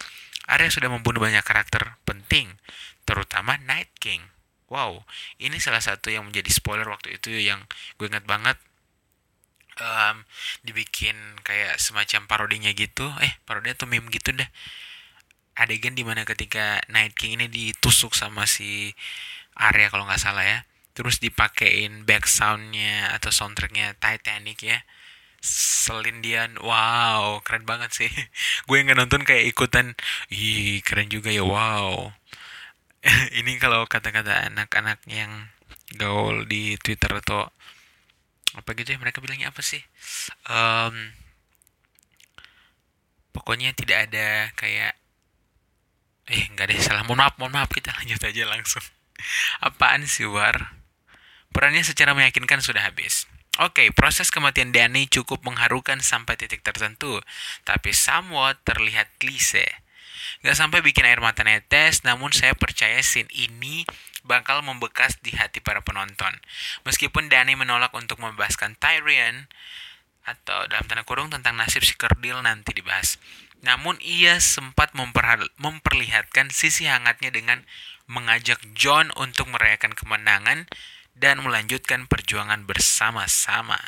Arya 0.51 0.69
sudah 0.69 0.91
membunuh 0.91 1.23
banyak 1.23 1.47
karakter 1.47 1.97
penting, 2.03 2.59
terutama 3.07 3.57
Night 3.63 3.95
King. 4.03 4.27
Wow, 4.71 5.03
ini 5.39 5.59
salah 5.59 5.83
satu 5.83 6.11
yang 6.11 6.27
menjadi 6.31 6.51
spoiler 6.51 6.87
waktu 6.87 7.19
itu 7.19 7.35
yang 7.35 7.67
gue 7.99 8.07
ingat 8.07 8.23
banget 8.27 8.59
um, 9.83 10.23
dibikin 10.63 11.17
kayak 11.43 11.79
semacam 11.79 12.27
parodinya 12.27 12.71
gitu. 12.75 13.11
Eh, 13.23 13.35
parodinya 13.47 13.75
tuh 13.75 13.91
meme 13.91 14.11
gitu 14.15 14.31
deh. 14.35 14.47
Adegan 15.59 15.99
di 15.99 16.07
mana 16.07 16.23
ketika 16.23 16.79
Night 16.87 17.19
King 17.19 17.39
ini 17.43 17.47
ditusuk 17.51 18.15
sama 18.15 18.47
si 18.47 18.95
Arya 19.59 19.91
kalau 19.91 20.07
nggak 20.07 20.23
salah 20.23 20.47
ya 20.47 20.61
terus 21.01 21.23
dipakein 21.23 22.03
back 22.05 22.27
soundnya 22.27 23.15
atau 23.15 23.31
soundtracknya 23.31 23.97
Titanic 23.97 24.59
ya 24.61 24.79
Selindian. 25.41 26.61
Wow 26.61 27.41
keren 27.45 27.65
banget 27.65 27.91
sih. 27.97 28.11
Gue 28.69 28.85
yang 28.85 28.93
nonton 28.97 29.25
kayak 29.25 29.49
ikutan 29.49 29.97
ih 30.29 30.85
keren 30.85 31.09
juga 31.09 31.33
ya 31.33 31.43
wow. 31.45 32.13
Ini 33.41 33.57
kalau 33.57 33.89
kata-kata 33.89 34.53
anak-anak 34.53 35.01
yang 35.09 35.49
gaul 35.97 36.45
di 36.47 36.77
Twitter 36.79 37.11
atau 37.19 37.49
apa 38.51 38.71
gitu 38.75 38.95
ya 38.95 38.99
mereka 39.01 39.23
bilangnya 39.23 39.55
apa 39.55 39.63
sih? 39.63 39.81
Um, 40.51 41.15
pokoknya 43.31 43.73
tidak 43.73 44.11
ada 44.11 44.51
kayak 44.59 44.99
eh 46.31 46.45
nggak 46.55 46.67
ada 46.71 46.75
salah. 46.83 47.03
Mohon 47.07 47.21
maaf 47.27 47.35
mohon 47.41 47.53
maaf 47.55 47.71
kita 47.73 47.91
lanjut 47.97 48.21
aja 48.23 48.43
langsung. 48.47 48.85
Apaan 49.67 50.05
sih 50.05 50.29
war? 50.29 50.77
Perannya 51.51 51.83
secara 51.83 52.15
meyakinkan 52.15 52.63
sudah 52.63 52.87
habis. 52.87 53.27
Oke, 53.61 53.85
okay, 53.85 53.89
proses 53.93 54.33
kematian 54.33 54.73
Danny 54.73 55.05
cukup 55.05 55.45
mengharukan 55.45 56.01
sampai 56.01 56.41
titik 56.41 56.65
tertentu, 56.65 57.21
tapi 57.69 57.93
somewhat 57.93 58.57
terlihat 58.65 59.13
klise. 59.21 59.69
Gak 60.41 60.57
sampai 60.57 60.81
bikin 60.81 61.05
air 61.05 61.21
mata 61.21 61.45
netes, 61.45 62.01
namun 62.01 62.33
saya 62.33 62.57
percaya 62.57 62.97
scene 63.05 63.29
ini 63.37 63.85
bakal 64.25 64.65
membekas 64.65 65.21
di 65.21 65.37
hati 65.37 65.61
para 65.61 65.85
penonton. 65.85 66.41
Meskipun 66.89 67.29
Danny 67.29 67.53
menolak 67.53 67.93
untuk 67.93 68.17
membebaskan 68.25 68.81
Tyrion, 68.81 69.53
atau 70.25 70.65
dalam 70.73 70.89
tanda 70.89 71.05
kurung 71.05 71.29
tentang 71.29 71.61
nasib 71.61 71.85
si 71.85 71.93
kerdil 72.01 72.41
nanti 72.41 72.73
dibahas. 72.73 73.21
Namun 73.61 74.01
ia 74.01 74.41
sempat 74.41 74.97
memperlihatkan 74.97 76.49
sisi 76.49 76.89
hangatnya 76.89 77.29
dengan 77.29 77.69
mengajak 78.09 78.57
John 78.73 79.13
untuk 79.21 79.53
merayakan 79.53 79.93
kemenangan 79.93 80.65
dan 81.17 81.45
melanjutkan 81.45 82.07
perjuangan 82.09 82.65
bersama-sama. 82.65 83.79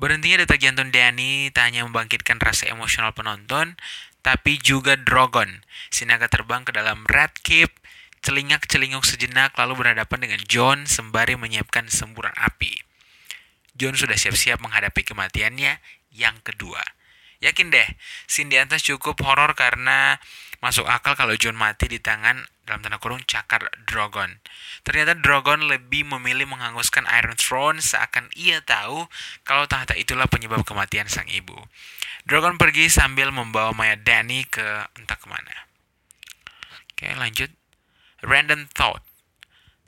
Berhentinya 0.00 0.40
detak 0.44 0.64
jantung 0.64 0.88
Danny 0.88 1.52
tak 1.52 1.68
hanya 1.68 1.84
membangkitkan 1.84 2.40
rasa 2.40 2.72
emosional 2.72 3.12
penonton, 3.12 3.76
tapi 4.24 4.56
juga 4.56 4.96
Drogon. 4.96 5.60
Sinaga 5.92 6.28
terbang 6.32 6.64
ke 6.64 6.72
dalam 6.72 7.04
Red 7.04 7.44
Keep, 7.44 7.68
celingak-celinguk 8.24 9.04
sejenak 9.04 9.52
lalu 9.60 9.84
berhadapan 9.84 10.24
dengan 10.24 10.40
John 10.48 10.88
sembari 10.88 11.36
menyiapkan 11.36 11.92
semburan 11.92 12.32
api. 12.32 12.80
John 13.76 13.96
sudah 13.96 14.16
siap-siap 14.16 14.60
menghadapi 14.64 15.04
kematiannya 15.04 15.80
yang 16.16 16.36
kedua. 16.40 16.80
Yakin 17.40 17.72
deh, 17.72 17.88
scene 18.28 18.52
di 18.52 18.56
atas 18.60 18.84
cukup 18.84 19.20
horor 19.24 19.56
karena 19.56 20.20
Masuk 20.60 20.84
akal 20.84 21.16
kalau 21.16 21.32
Jon 21.40 21.56
mati 21.56 21.88
di 21.88 21.96
tangan 22.04 22.36
dalam 22.70 22.86
tanda 22.86 23.02
kurung 23.02 23.26
cakar 23.26 23.66
Drogon. 23.82 24.38
Ternyata 24.86 25.18
Drogon 25.18 25.66
lebih 25.66 26.06
memilih 26.06 26.46
menghanguskan 26.46 27.02
Iron 27.18 27.34
Throne 27.34 27.82
seakan 27.82 28.30
ia 28.38 28.62
tahu 28.62 29.10
kalau 29.42 29.66
tahta 29.66 29.98
itulah 29.98 30.30
penyebab 30.30 30.62
kematian 30.62 31.10
sang 31.10 31.26
ibu. 31.26 31.58
Drogon 32.30 32.62
pergi 32.62 32.86
sambil 32.86 33.34
membawa 33.34 33.74
mayat 33.74 34.06
Dany 34.06 34.46
ke 34.46 34.86
entah 34.94 35.18
ke 35.18 35.26
mana. 35.26 35.66
Oke 36.94 37.10
lanjut. 37.18 37.50
Random 38.22 38.70
Thought. 38.70 39.02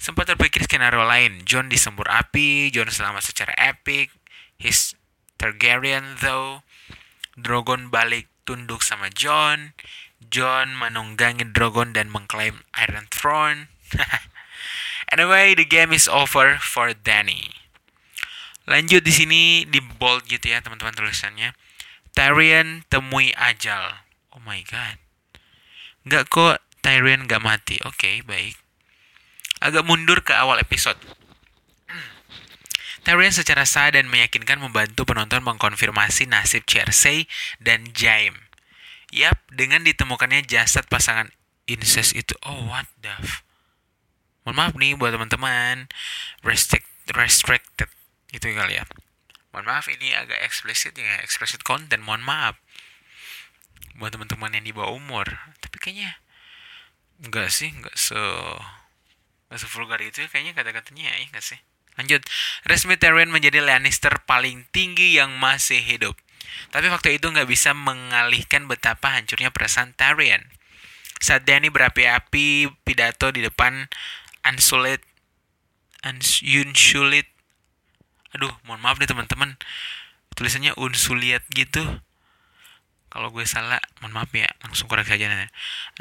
Sempat 0.03 0.35
terpikir 0.35 0.67
skenario 0.67 1.07
lain. 1.07 1.47
Jon 1.47 1.71
disembur 1.71 2.11
api, 2.11 2.75
Jon 2.75 2.91
selamat 2.91 3.23
secara 3.23 3.55
epic, 3.55 4.11
his 4.59 4.99
Targaryen 5.39 6.19
though. 6.19 6.67
Drogon 7.39 7.95
balik 7.95 8.27
tunduk 8.43 8.83
sama 8.83 9.07
Jon. 9.15 9.79
Jon 10.31 10.77
menunggangi 10.77 11.51
Drogon 11.51 11.97
dan 11.97 12.13
mengklaim 12.13 12.63
Iron 12.77 13.09
Throne. 13.11 13.73
anyway, 15.13 15.57
the 15.57 15.67
game 15.67 15.91
is 15.91 16.07
over 16.07 16.61
for 16.61 16.95
Danny. 16.95 17.63
Lanjut 18.69 19.03
di 19.03 19.11
sini 19.11 19.43
di 19.67 19.83
bold 19.83 20.31
gitu 20.31 20.55
ya 20.55 20.63
teman-teman 20.63 20.95
tulisannya. 20.95 21.59
Tyrion 22.15 22.87
temui 22.87 23.35
ajal. 23.35 24.07
Oh 24.31 24.43
my 24.45 24.63
god. 24.69 25.03
Nggak 26.07 26.31
kok 26.31 26.63
Tyrion 26.79 27.27
nggak 27.27 27.43
mati. 27.43 27.83
Oke, 27.83 27.99
okay, 27.99 28.15
baik. 28.23 28.55
Agak 29.59 29.83
mundur 29.83 30.23
ke 30.23 30.31
awal 30.35 30.63
episode. 30.63 30.99
Tyrion 33.07 33.35
secara 33.35 33.67
sah 33.67 33.91
dan 33.91 34.07
meyakinkan 34.07 34.63
membantu 34.63 35.03
penonton 35.09 35.43
mengkonfirmasi 35.43 36.31
nasib 36.31 36.63
Cersei 36.69 37.27
dan 37.59 37.91
Jaime. 37.97 38.52
Yap, 39.13 39.37
dengan 39.53 39.85
ditemukannya 39.85 40.49
jasad 40.49 40.89
pasangan 40.89 41.29
incest 41.69 42.17
itu. 42.17 42.33
Oh, 42.49 42.65
what 42.73 42.89
the 43.05 43.13
f... 43.21 43.45
Mohon 44.43 44.57
maaf 44.59 44.73
nih 44.75 44.97
buat 44.97 45.13
teman-teman. 45.15 45.87
Restrict, 46.43 46.89
restricted. 47.15 47.93
Gitu 48.33 48.57
kali 48.57 48.81
ya. 48.81 48.89
Mohon 49.53 49.67
maaf 49.69 49.87
ini 49.93 50.17
agak 50.17 50.41
eksplisit 50.43 50.97
ya. 50.97 51.21
Explicit 51.21 51.61
content, 51.63 52.01
mohon 52.03 52.25
maaf. 52.25 52.57
Buat 54.01 54.17
teman-teman 54.17 54.57
yang 54.57 54.65
di 54.65 54.73
bawah 54.73 54.97
umur. 54.97 55.29
Tapi 55.61 55.77
kayaknya... 55.79 56.19
Enggak 57.23 57.53
sih, 57.55 57.71
enggak 57.71 57.95
se... 57.95 58.19
Enggak 59.47 59.61
se-vulgar 59.61 60.01
itu 60.01 60.25
ya. 60.25 60.29
Kayaknya 60.33 60.57
kata-katanya 60.57 61.13
ya, 61.13 61.29
enggak 61.29 61.45
sih? 61.45 61.61
Lanjut, 62.01 62.25
resmi 62.65 62.97
Tyrion 62.97 63.29
menjadi 63.29 63.61
Lannister 63.61 64.25
paling 64.25 64.65
tinggi 64.73 65.21
yang 65.21 65.37
masih 65.37 65.85
hidup. 65.85 66.17
Tapi 66.71 66.87
fakta 66.89 67.09
itu 67.13 67.29
nggak 67.29 67.49
bisa 67.49 67.77
mengalihkan 67.77 68.67
betapa 68.67 69.13
hancurnya 69.15 69.53
perasaan 69.53 69.93
Tyrion. 69.97 70.43
Saat 71.23 71.47
Dany 71.47 71.71
berapi-api 71.71 72.67
pidato 72.83 73.31
di 73.31 73.45
depan 73.47 73.87
Unsullied, 74.43 75.03
Unsullied, 76.03 77.29
aduh, 78.35 78.51
mohon 78.67 78.83
maaf 78.83 78.99
nih 78.99 79.07
teman-teman, 79.07 79.55
tulisannya 80.35 80.75
Unsullied 80.75 81.47
gitu. 81.55 82.03
Kalau 83.13 83.29
gue 83.31 83.47
salah, 83.47 83.79
mohon 84.03 84.19
maaf 84.19 84.33
ya, 84.35 84.51
langsung 84.67 84.91
koreksi 84.91 85.15
aja 85.15 85.31
nih. 85.31 85.53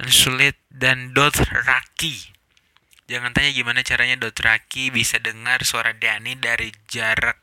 Unsullied 0.02 0.58
dan 0.74 1.14
Dothraki 1.14 2.42
Jangan 3.12 3.36
tanya 3.36 3.52
gimana 3.52 3.84
caranya 3.84 4.16
Dothraki 4.16 4.88
bisa 4.88 5.20
dengar 5.20 5.68
suara 5.68 5.92
Dani 5.92 6.40
dari 6.40 6.72
jarak 6.88 7.41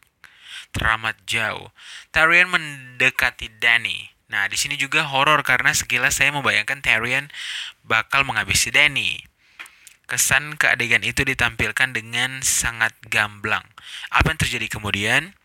teramat 0.79 1.19
jauh. 1.27 1.75
Tyrion 2.15 2.55
mendekati 2.55 3.51
Dani. 3.59 4.15
Nah, 4.31 4.47
di 4.47 4.55
sini 4.55 4.79
juga 4.79 5.03
horor 5.03 5.43
karena 5.43 5.75
sekilas 5.75 6.23
saya 6.23 6.31
membayangkan 6.31 6.79
Tyrion 6.79 7.27
bakal 7.83 8.23
menghabisi 8.23 8.71
Dani. 8.71 9.27
Kesan 10.09 10.57
keadegan 10.57 11.05
itu 11.05 11.27
ditampilkan 11.27 11.93
dengan 11.93 12.41
sangat 12.41 12.97
gamblang. 13.13 13.67
Apa 14.09 14.33
yang 14.33 14.41
terjadi 14.41 14.69
kemudian? 14.73 15.37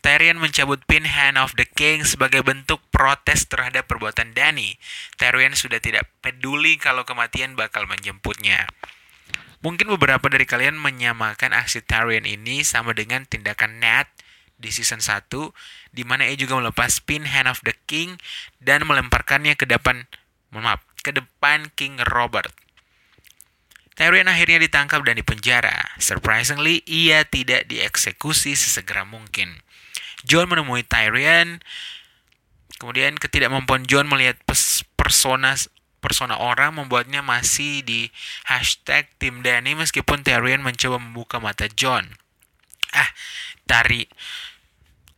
Tyrion 0.00 0.38
mencabut 0.38 0.78
pin 0.86 1.02
Hand 1.02 1.34
of 1.34 1.58
the 1.58 1.66
King 1.66 2.06
sebagai 2.06 2.46
bentuk 2.46 2.78
protes 2.94 3.50
terhadap 3.50 3.90
perbuatan 3.90 4.38
Dany. 4.38 4.78
Tyrion 5.18 5.58
sudah 5.58 5.82
tidak 5.82 6.06
peduli 6.22 6.78
kalau 6.78 7.02
kematian 7.02 7.58
bakal 7.58 7.90
menjemputnya. 7.90 8.70
Mungkin 9.66 9.90
beberapa 9.98 10.30
dari 10.30 10.46
kalian 10.46 10.78
menyamakan 10.78 11.50
aksi 11.56 11.82
Tyrion 11.82 12.22
ini 12.22 12.62
sama 12.62 12.94
dengan 12.94 13.26
tindakan 13.26 13.82
Ned 13.82 14.06
di 14.56 14.72
season 14.72 15.04
1 15.04 15.28
di 15.92 16.02
mana 16.04 16.24
ia 16.28 16.36
juga 16.36 16.56
melepas 16.56 17.00
pin 17.04 17.28
Hand 17.28 17.48
of 17.48 17.60
the 17.64 17.76
King 17.88 18.16
dan 18.60 18.84
melemparkannya 18.88 19.56
ke 19.56 19.68
depan 19.68 20.08
maaf, 20.52 20.80
ke 21.04 21.12
depan 21.12 21.72
King 21.76 22.00
Robert. 22.08 22.52
Tyrion 23.96 24.28
akhirnya 24.28 24.60
ditangkap 24.60 25.00
dan 25.08 25.16
dipenjara. 25.16 25.96
Surprisingly, 25.96 26.84
ia 26.84 27.24
tidak 27.24 27.64
dieksekusi 27.72 28.52
sesegera 28.52 29.08
mungkin. 29.08 29.64
John 30.20 30.52
menemui 30.52 30.84
Tyrion. 30.84 31.64
Kemudian 32.76 33.16
ketidakmampuan 33.16 33.88
John 33.88 34.04
melihat 34.12 34.36
persona 35.00 35.56
persona 36.04 36.36
orang 36.36 36.76
membuatnya 36.76 37.24
masih 37.24 37.80
di 37.82 38.12
hashtag 38.44 39.08
tim 39.16 39.40
Danny 39.40 39.72
meskipun 39.72 40.20
Tyrion 40.20 40.60
mencoba 40.60 41.00
membuka 41.00 41.40
mata 41.40 41.64
John. 41.72 42.20
Ah, 42.96 43.10
Tari. 43.68 44.08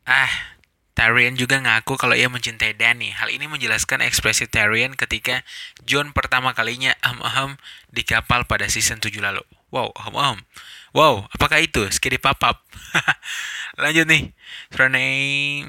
Ah, 0.02 0.58
Tyrion 0.98 1.38
juga 1.38 1.62
ngaku 1.62 1.94
kalau 1.94 2.18
ia 2.18 2.26
mencintai 2.26 2.74
Danny. 2.74 3.14
Hal 3.14 3.30
ini 3.30 3.46
menjelaskan 3.46 4.02
ekspresi 4.02 4.50
Tyrion 4.50 4.98
ketika 4.98 5.46
John 5.86 6.10
pertama 6.10 6.50
kalinya 6.58 6.90
ahem-ahem 7.06 7.54
di 7.94 8.02
kapal 8.02 8.50
pada 8.50 8.66
season 8.66 8.98
7 8.98 9.14
lalu. 9.22 9.46
Wow, 9.70 9.94
ahem-ahem. 9.94 10.42
Wow, 10.90 11.30
apakah 11.30 11.62
itu? 11.62 11.86
Skiri 11.94 12.18
papap. 12.18 12.66
Lanjut 13.82 14.10
nih. 14.10 14.34
Renee. 14.74 15.62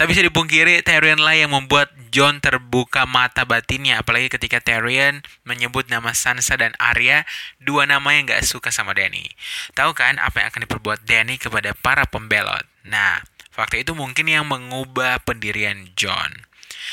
Tak 0.00 0.08
bisa 0.08 0.24
dipungkiri 0.24 0.80
lah 1.20 1.36
yang 1.36 1.52
membuat 1.52 1.92
John 2.12 2.40
terbuka 2.40 3.04
mata 3.04 3.44
batinnya 3.44 4.00
apalagi 4.00 4.32
ketika 4.32 4.60
Tyrion 4.60 5.20
menyebut 5.44 5.88
nama 5.92 6.16
Sansa 6.16 6.56
dan 6.56 6.72
Arya 6.80 7.28
dua 7.60 7.84
nama 7.84 8.16
yang 8.16 8.28
gak 8.28 8.44
suka 8.44 8.72
sama 8.72 8.96
Dany. 8.96 9.32
Tahu 9.76 9.92
kan 9.92 10.16
apa 10.16 10.44
yang 10.44 10.48
akan 10.52 10.64
diperbuat 10.68 11.04
Dany 11.04 11.36
kepada 11.36 11.76
para 11.76 12.08
pembelot? 12.08 12.64
Nah, 12.88 13.20
fakta 13.52 13.80
itu 13.80 13.92
mungkin 13.92 14.28
yang 14.28 14.48
mengubah 14.48 15.20
pendirian 15.24 15.92
John. 15.96 16.48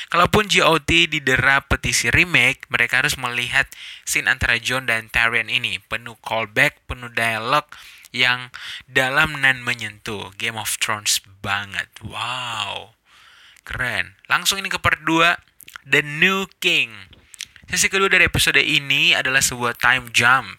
Kalaupun 0.10 0.48
GOT 0.48 1.12
didera 1.12 1.62
petisi 1.66 2.10
remake, 2.10 2.66
mereka 2.72 3.04
harus 3.04 3.20
melihat 3.20 3.68
scene 4.08 4.30
antara 4.30 4.58
John 4.58 4.88
dan 4.88 5.12
Tyrion 5.12 5.52
ini 5.52 5.82
penuh 5.86 6.16
callback, 6.24 6.82
penuh 6.88 7.12
dialog, 7.12 7.66
yang 8.10 8.50
dalam 8.90 9.42
dan 9.42 9.62
menyentuh 9.62 10.34
Game 10.36 10.58
of 10.58 10.78
Thrones 10.82 11.22
banget. 11.42 11.90
Wow. 12.02 12.98
Keren. 13.64 14.18
Langsung 14.26 14.58
ini 14.58 14.70
ke 14.72 14.82
part 14.82 15.06
2 15.06 15.38
The 15.86 16.02
New 16.02 16.50
King. 16.62 17.14
Sesi 17.70 17.86
kedua 17.86 18.10
dari 18.10 18.26
episode 18.26 18.58
ini 18.58 19.14
adalah 19.14 19.46
sebuah 19.46 19.78
time 19.78 20.10
jump. 20.10 20.58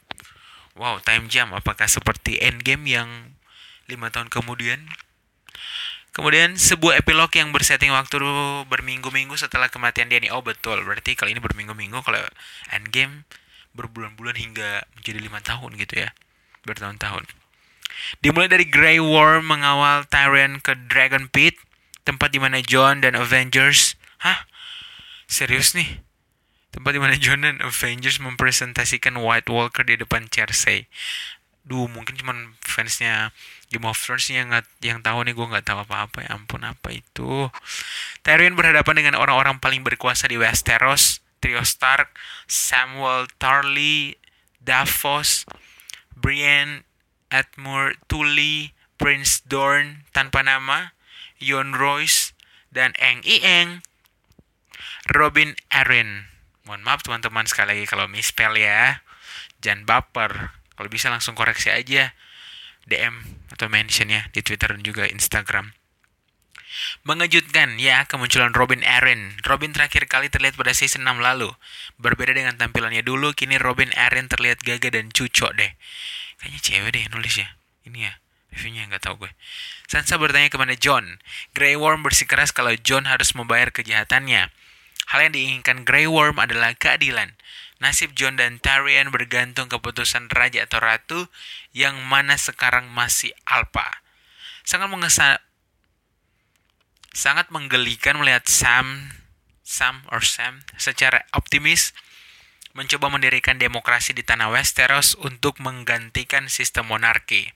Wow, 0.79 1.03
time 1.03 1.27
jump. 1.27 1.51
Apakah 1.59 1.91
seperti 1.91 2.39
Endgame 2.39 2.87
yang 2.87 3.35
lima 3.91 4.15
tahun 4.15 4.31
kemudian? 4.31 4.87
Kemudian 6.11 6.55
sebuah 6.55 7.03
epilog 7.03 7.31
yang 7.35 7.51
bersetting 7.51 7.91
waktu 7.95 8.19
berminggu-minggu 8.67 9.35
setelah 9.39 9.71
kematian 9.71 10.11
Danny. 10.11 10.31
Oh 10.31 10.43
betul, 10.43 10.83
berarti 10.83 11.15
kali 11.15 11.35
ini 11.35 11.43
berminggu-minggu 11.43 11.99
kalau 12.03 12.23
Endgame 12.71 13.27
berbulan-bulan 13.75 14.35
hingga 14.39 14.87
menjadi 14.99 15.19
lima 15.19 15.39
tahun 15.43 15.79
gitu 15.79 16.07
ya. 16.07 16.11
Bertahun-tahun. 16.67 17.40
Dimulai 18.21 18.49
dari 18.51 18.67
Grey 18.67 18.99
Worm 18.99 19.51
mengawal 19.51 20.07
Tyrion 20.07 20.59
ke 20.61 20.77
Dragon 20.89 21.31
Pit, 21.31 21.57
tempat 22.03 22.35
di 22.35 22.39
mana 22.43 22.59
John 22.65 23.05
dan 23.05 23.17
Avengers, 23.17 23.95
hah? 24.25 24.49
Serius 25.31 25.79
nih? 25.79 26.03
Tempat 26.71 26.91
di 26.95 27.01
mana 27.03 27.15
John 27.19 27.43
dan 27.43 27.59
Avengers 27.63 28.23
mempresentasikan 28.23 29.19
White 29.19 29.51
Walker 29.51 29.83
di 29.83 29.99
depan 29.99 30.31
Cersei. 30.31 30.87
Duh, 31.67 31.87
mungkin 31.91 32.19
cuman 32.19 32.59
fansnya 32.63 33.35
Game 33.71 33.87
of 33.87 33.99
Thrones 33.99 34.27
yang 34.27 34.51
nggak 34.51 34.67
yang 34.83 34.99
tahu 35.05 35.23
nih 35.23 35.35
gue 35.37 35.47
nggak 35.47 35.63
tahu 35.63 35.87
apa-apa 35.87 36.27
ya 36.27 36.35
ampun 36.35 36.67
apa 36.67 36.91
itu. 36.91 37.47
Tyrion 38.27 38.59
berhadapan 38.59 39.03
dengan 39.03 39.15
orang-orang 39.19 39.63
paling 39.63 39.87
berkuasa 39.87 40.27
di 40.27 40.35
Westeros, 40.35 41.23
trio 41.39 41.63
Stark, 41.63 42.19
Samuel 42.51 43.31
Tarly, 43.39 44.19
Davos, 44.59 45.47
Brienne, 46.19 46.83
Atmore 47.31 47.97
Tully, 48.11 48.75
Prince 49.01 49.41
Dorn 49.47 50.05
tanpa 50.13 50.45
nama, 50.45 50.93
Yon 51.41 51.73
Royce, 51.73 52.37
dan 52.69 52.93
Eng 53.01 53.25
Ieng, 53.25 53.83
Robin 55.11 55.57
Aaron. 55.73 56.31
Mohon 56.69 56.83
maaf 56.87 57.01
teman-teman 57.03 57.49
sekali 57.49 57.75
lagi 57.75 57.87
kalau 57.89 58.07
misspell 58.07 58.55
ya. 58.55 59.03
Jangan 59.59 59.89
baper. 59.89 60.55
Kalau 60.77 60.89
bisa 60.93 61.11
langsung 61.11 61.35
koreksi 61.35 61.73
aja. 61.73 62.15
DM 62.87 63.43
atau 63.53 63.67
mention 63.69 64.09
ya 64.09 64.27
di 64.33 64.41
Twitter 64.41 64.71
dan 64.73 64.83
juga 64.83 65.07
Instagram. 65.07 65.75
Mengejutkan 67.03 67.83
ya 67.83 68.07
kemunculan 68.07 68.55
Robin 68.55 68.87
Aaron. 68.87 69.35
Robin 69.43 69.75
terakhir 69.75 70.07
kali 70.07 70.31
terlihat 70.31 70.55
pada 70.55 70.71
season 70.71 71.03
6 71.03 71.19
lalu. 71.19 71.51
Berbeda 71.99 72.31
dengan 72.31 72.55
tampilannya 72.55 73.03
dulu, 73.03 73.35
kini 73.35 73.59
Robin 73.59 73.91
Aaron 73.99 74.31
terlihat 74.31 74.63
gagah 74.63 74.95
dan 74.95 75.11
cucok 75.11 75.59
deh. 75.59 75.75
Kayaknya 76.41 76.61
cewek 76.65 76.91
deh 76.97 77.01
yang 77.05 77.13
nulis 77.13 77.35
ya. 77.37 77.49
Ini 77.85 77.99
ya, 78.09 78.13
reviewnya 78.51 78.89
nggak 78.89 79.05
tahu 79.05 79.29
gue. 79.29 79.33
Sansa 79.87 80.17
bertanya 80.17 80.49
kepada 80.49 80.73
John. 80.75 81.21
Grey 81.53 81.77
Worm 81.77 82.01
bersikeras 82.01 82.51
kalau 82.51 82.73
John 82.81 83.05
harus 83.05 83.37
membayar 83.37 83.69
kejahatannya. 83.69 84.49
Hal 85.11 85.19
yang 85.27 85.35
diinginkan 85.37 85.85
Grey 85.85 86.09
Worm 86.09 86.41
adalah 86.41 86.73
keadilan. 86.73 87.37
Nasib 87.81 88.13
John 88.13 88.37
dan 88.37 88.61
Tyrion 88.61 89.09
bergantung 89.09 89.73
keputusan 89.73 90.29
raja 90.29 90.69
atau 90.69 90.85
ratu 90.85 91.21
yang 91.73 91.97
mana 92.05 92.37
sekarang 92.37 92.93
masih 92.93 93.33
alpa. 93.49 94.05
Sangat 94.69 94.93
mengesa 94.93 95.41
sangat 97.11 97.51
menggelikan 97.51 98.21
melihat 98.23 98.47
Sam 98.47 99.17
Sam 99.67 100.07
or 100.15 100.23
Sam 100.23 100.63
secara 100.79 101.27
optimis 101.35 101.91
mencoba 102.73 103.11
mendirikan 103.11 103.59
demokrasi 103.59 104.15
di 104.15 104.23
tanah 104.23 104.53
Westeros 104.55 105.19
untuk 105.19 105.59
menggantikan 105.59 106.47
sistem 106.47 106.91
monarki. 106.91 107.51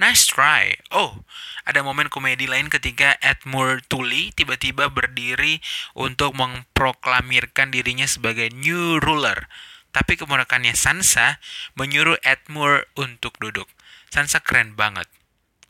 Nice 0.00 0.24
try. 0.24 0.80
Oh, 0.88 1.28
ada 1.68 1.84
momen 1.84 2.08
komedi 2.08 2.48
lain 2.48 2.72
ketika 2.72 3.20
Edmure 3.20 3.84
Tully 3.84 4.32
tiba-tiba 4.32 4.88
berdiri 4.88 5.60
untuk 5.92 6.32
memproklamirkan 6.32 7.68
dirinya 7.68 8.08
sebagai 8.08 8.48
new 8.56 8.96
ruler. 8.98 9.52
Tapi 9.92 10.16
keponakannya 10.16 10.72
Sansa 10.72 11.36
menyuruh 11.76 12.16
Edmure 12.24 12.88
untuk 12.96 13.36
duduk. 13.36 13.68
Sansa 14.08 14.40
keren 14.40 14.72
banget. 14.72 15.04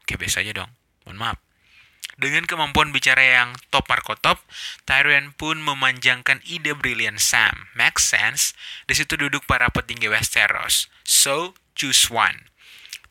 Oke, 0.07 0.15
biasa 0.15 0.47
aja 0.47 0.63
dong. 0.63 0.71
Mohon 1.03 1.19
maaf. 1.19 1.39
Dengan 2.21 2.45
kemampuan 2.45 2.93
bicara 2.93 3.25
yang 3.25 3.57
top 3.73 3.89
markotop, 3.89 4.45
Tyrion 4.85 5.33
pun 5.33 5.61
memanjangkan 5.61 6.45
ide 6.45 6.77
brilian 6.77 7.17
Sam. 7.17 7.73
Makes 7.73 8.05
sense. 8.05 8.43
Di 8.85 8.93
situ 8.93 9.17
duduk 9.17 9.49
para 9.49 9.73
petinggi 9.73 10.13
Westeros. 10.13 10.93
So, 11.03 11.57
choose 11.73 12.13
one. 12.13 12.53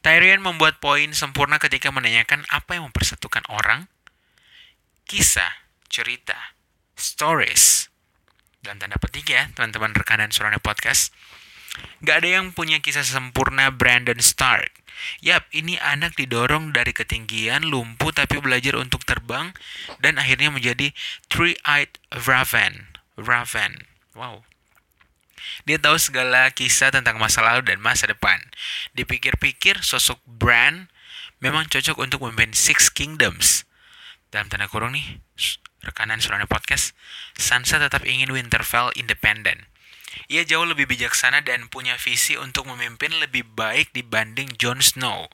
Tyrion 0.02 0.42
membuat 0.42 0.82
poin 0.82 1.14
sempurna 1.14 1.62
ketika 1.62 1.94
menanyakan 1.94 2.46
apa 2.50 2.78
yang 2.78 2.90
mempersatukan 2.90 3.46
orang. 3.50 3.90
Kisah, 5.06 5.66
cerita, 5.90 6.58
stories. 6.98 7.90
Dan 8.62 8.78
tanda 8.78 8.98
petik 9.02 9.30
ya, 9.34 9.50
teman-teman 9.58 9.94
rekanan 9.98 10.30
Surana 10.30 10.62
Podcast. 10.62 11.14
Gak 12.02 12.26
ada 12.26 12.30
yang 12.42 12.52
punya 12.52 12.82
kisah 12.84 13.06
sempurna 13.06 13.72
Brandon 13.72 14.20
Stark. 14.20 14.82
Yap, 15.22 15.50
ini 15.50 15.82
anak 15.82 16.14
didorong 16.14 16.76
dari 16.76 16.94
ketinggian, 16.94 17.66
lumpuh 17.66 18.14
tapi 18.14 18.38
belajar 18.38 18.78
untuk 18.78 19.02
terbang 19.02 19.50
dan 19.98 20.22
akhirnya 20.22 20.54
menjadi 20.54 20.94
three-eyed 21.32 21.98
raven. 22.14 22.94
Raven. 23.18 23.86
Wow. 24.14 24.46
Dia 25.66 25.82
tahu 25.82 25.98
segala 25.98 26.54
kisah 26.54 26.94
tentang 26.94 27.18
masa 27.18 27.42
lalu 27.42 27.66
dan 27.66 27.82
masa 27.82 28.06
depan. 28.06 28.38
Dipikir-pikir 28.94 29.82
sosok 29.82 30.22
Bran 30.26 30.94
memang 31.42 31.66
cocok 31.66 31.98
untuk 31.98 32.22
memimpin 32.26 32.54
Six 32.54 32.94
Kingdoms. 32.94 33.66
Dalam 34.30 34.48
tanda 34.48 34.70
kurung 34.70 34.94
nih, 34.94 35.20
rekanan 35.82 36.22
Surana 36.22 36.46
Podcast, 36.46 36.94
Sansa 37.36 37.82
tetap 37.82 38.06
ingin 38.06 38.30
Winterfell 38.30 38.94
independen. 38.94 39.71
Ia 40.28 40.44
jauh 40.44 40.68
lebih 40.68 40.88
bijaksana 40.88 41.44
dan 41.44 41.72
punya 41.72 41.96
visi 41.96 42.36
untuk 42.36 42.68
memimpin 42.68 43.16
lebih 43.20 43.48
baik 43.48 43.92
dibanding 43.96 44.56
Jon 44.60 44.84
Snow. 44.84 45.32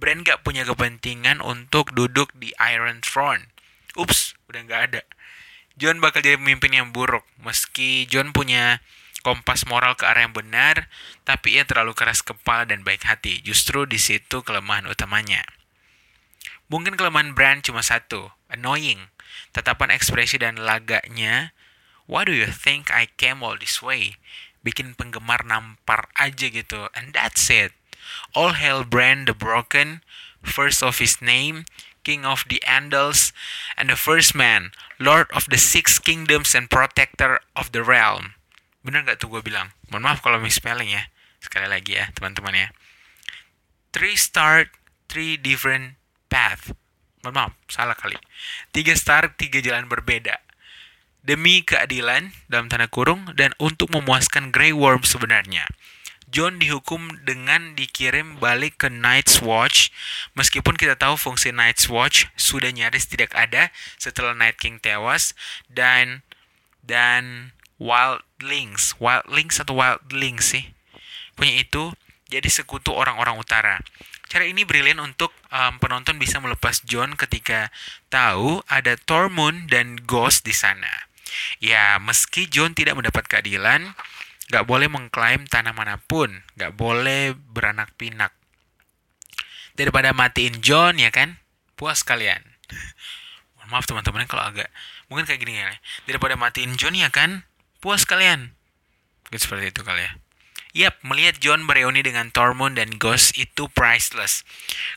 Bran 0.00 0.24
gak 0.24 0.40
punya 0.42 0.64
kepentingan 0.64 1.44
untuk 1.44 1.92
duduk 1.92 2.32
di 2.32 2.56
Iron 2.56 3.04
Throne. 3.04 3.52
Ups, 4.00 4.32
udah 4.48 4.64
gak 4.64 4.82
ada. 4.92 5.02
Jon 5.76 6.00
bakal 6.00 6.24
jadi 6.24 6.40
pemimpin 6.40 6.72
yang 6.72 6.88
buruk. 6.90 7.24
Meski 7.40 8.08
Jon 8.08 8.32
punya 8.32 8.80
kompas 9.20 9.68
moral 9.68 9.96
ke 10.00 10.08
arah 10.08 10.24
yang 10.24 10.32
benar, 10.32 10.88
tapi 11.28 11.60
ia 11.60 11.68
terlalu 11.68 11.92
keras 11.92 12.24
kepala 12.24 12.64
dan 12.64 12.80
baik 12.80 13.04
hati. 13.04 13.44
Justru 13.44 13.84
di 13.84 14.00
situ 14.00 14.40
kelemahan 14.40 14.88
utamanya. 14.88 15.44
Mungkin 16.72 16.96
kelemahan 16.96 17.36
Bran 17.36 17.60
cuma 17.60 17.84
satu, 17.84 18.32
annoying. 18.48 19.12
Tatapan 19.52 19.92
ekspresi 19.92 20.40
dan 20.40 20.56
laganya 20.56 21.52
Why 22.10 22.26
do 22.26 22.34
you 22.34 22.50
think 22.50 22.90
I 22.90 23.06
came 23.22 23.38
all 23.38 23.54
this 23.54 23.78
way? 23.78 24.18
Bikin 24.66 24.98
penggemar 24.98 25.46
nampar 25.46 26.10
aja 26.18 26.50
gitu. 26.50 26.90
And 26.90 27.14
that's 27.14 27.46
it. 27.46 27.70
All 28.34 28.58
hail 28.58 28.82
Bran 28.82 29.30
the 29.30 29.36
Broken, 29.36 30.02
first 30.42 30.82
of 30.82 30.98
his 30.98 31.22
name, 31.22 31.70
King 32.02 32.26
of 32.26 32.42
the 32.50 32.58
Andals, 32.66 33.30
and 33.78 33.86
the 33.86 33.94
first 33.94 34.34
man, 34.34 34.74
Lord 34.98 35.30
of 35.30 35.46
the 35.46 35.60
Six 35.60 36.02
Kingdoms 36.02 36.50
and 36.58 36.66
Protector 36.66 37.46
of 37.54 37.70
the 37.70 37.86
Realm. 37.86 38.34
Bener 38.82 39.06
gak 39.06 39.22
tuh 39.22 39.30
gue 39.30 39.46
bilang? 39.46 39.70
Mohon 39.86 40.10
maaf 40.10 40.18
kalau 40.18 40.42
misspelling 40.42 40.90
ya. 40.90 41.06
Sekali 41.38 41.70
lagi 41.70 41.94
ya 41.94 42.10
teman-teman 42.10 42.58
ya. 42.58 42.68
Three 43.94 44.18
start, 44.18 44.74
three 45.06 45.38
different 45.38 45.94
path. 46.26 46.74
Mohon 47.22 47.34
maaf, 47.38 47.52
salah 47.70 47.94
kali. 47.94 48.18
Tiga 48.74 48.98
start, 48.98 49.38
tiga 49.38 49.62
jalan 49.62 49.86
berbeda 49.86 50.49
demi 51.20 51.60
keadilan 51.60 52.32
dalam 52.48 52.72
tanda 52.72 52.88
kurung 52.88 53.32
dan 53.36 53.52
untuk 53.60 53.92
memuaskan 53.92 54.50
Grey 54.54 54.72
Worm 54.72 55.04
sebenarnya. 55.04 55.68
John 56.30 56.62
dihukum 56.62 57.26
dengan 57.26 57.74
dikirim 57.74 58.38
balik 58.38 58.86
ke 58.86 58.88
Night's 58.88 59.42
Watch, 59.42 59.90
meskipun 60.38 60.78
kita 60.78 60.94
tahu 60.94 61.18
fungsi 61.18 61.50
Night's 61.50 61.90
Watch 61.90 62.30
sudah 62.38 62.70
nyaris 62.70 63.10
tidak 63.10 63.34
ada 63.34 63.74
setelah 63.98 64.30
Night 64.30 64.54
King 64.62 64.78
tewas 64.78 65.34
dan 65.66 66.22
dan 66.86 67.50
Wildlings, 67.82 68.94
Wildlings 69.02 69.58
atau 69.58 69.74
Wildlings 69.74 70.54
sih, 70.54 70.70
punya 71.34 71.58
itu 71.58 71.90
jadi 72.30 72.46
sekutu 72.46 72.94
orang-orang 72.94 73.34
utara. 73.34 73.82
Cara 74.30 74.46
ini 74.46 74.62
brilian 74.62 75.02
untuk 75.02 75.34
um, 75.50 75.82
penonton 75.82 76.14
bisa 76.22 76.38
melepas 76.38 76.86
John 76.86 77.18
ketika 77.18 77.74
tahu 78.06 78.62
ada 78.70 78.94
Tormund 78.94 79.66
dan 79.66 79.98
Ghost 80.06 80.46
di 80.46 80.54
sana. 80.54 81.09
Ya, 81.62 81.96
meski 82.02 82.50
John 82.50 82.72
tidak 82.74 82.98
mendapat 82.98 83.26
keadilan, 83.26 83.94
gak 84.50 84.66
boleh 84.66 84.90
mengklaim 84.90 85.46
tanah 85.46 85.70
mana 85.70 86.02
pun, 86.02 86.42
gak 86.58 86.74
boleh 86.74 87.32
beranak 87.34 87.94
pinak. 87.94 88.34
Daripada 89.78 90.10
matiin 90.10 90.58
John, 90.60 90.98
ya 90.98 91.14
kan? 91.14 91.38
Puas 91.78 92.02
kalian. 92.04 92.42
Maaf 93.70 93.86
teman-teman 93.86 94.26
kalau 94.26 94.50
agak 94.50 94.66
mungkin 95.06 95.30
kayak 95.30 95.46
gini 95.46 95.54
ya. 95.54 95.70
Daripada 96.02 96.34
matiin 96.34 96.74
John 96.74 96.98
ya 96.98 97.06
kan? 97.06 97.46
Puas 97.78 98.02
kalian. 98.02 98.58
Gitu 99.30 99.46
seperti 99.46 99.70
itu 99.70 99.86
kali 99.86 100.02
ya. 100.02 100.12
Yap, 100.70 101.02
melihat 101.06 101.38
John 101.38 101.66
bereuni 101.70 102.02
dengan 102.02 102.34
Tormund 102.34 102.78
dan 102.78 102.98
Ghost 102.98 103.38
itu 103.38 103.70
priceless. 103.70 104.42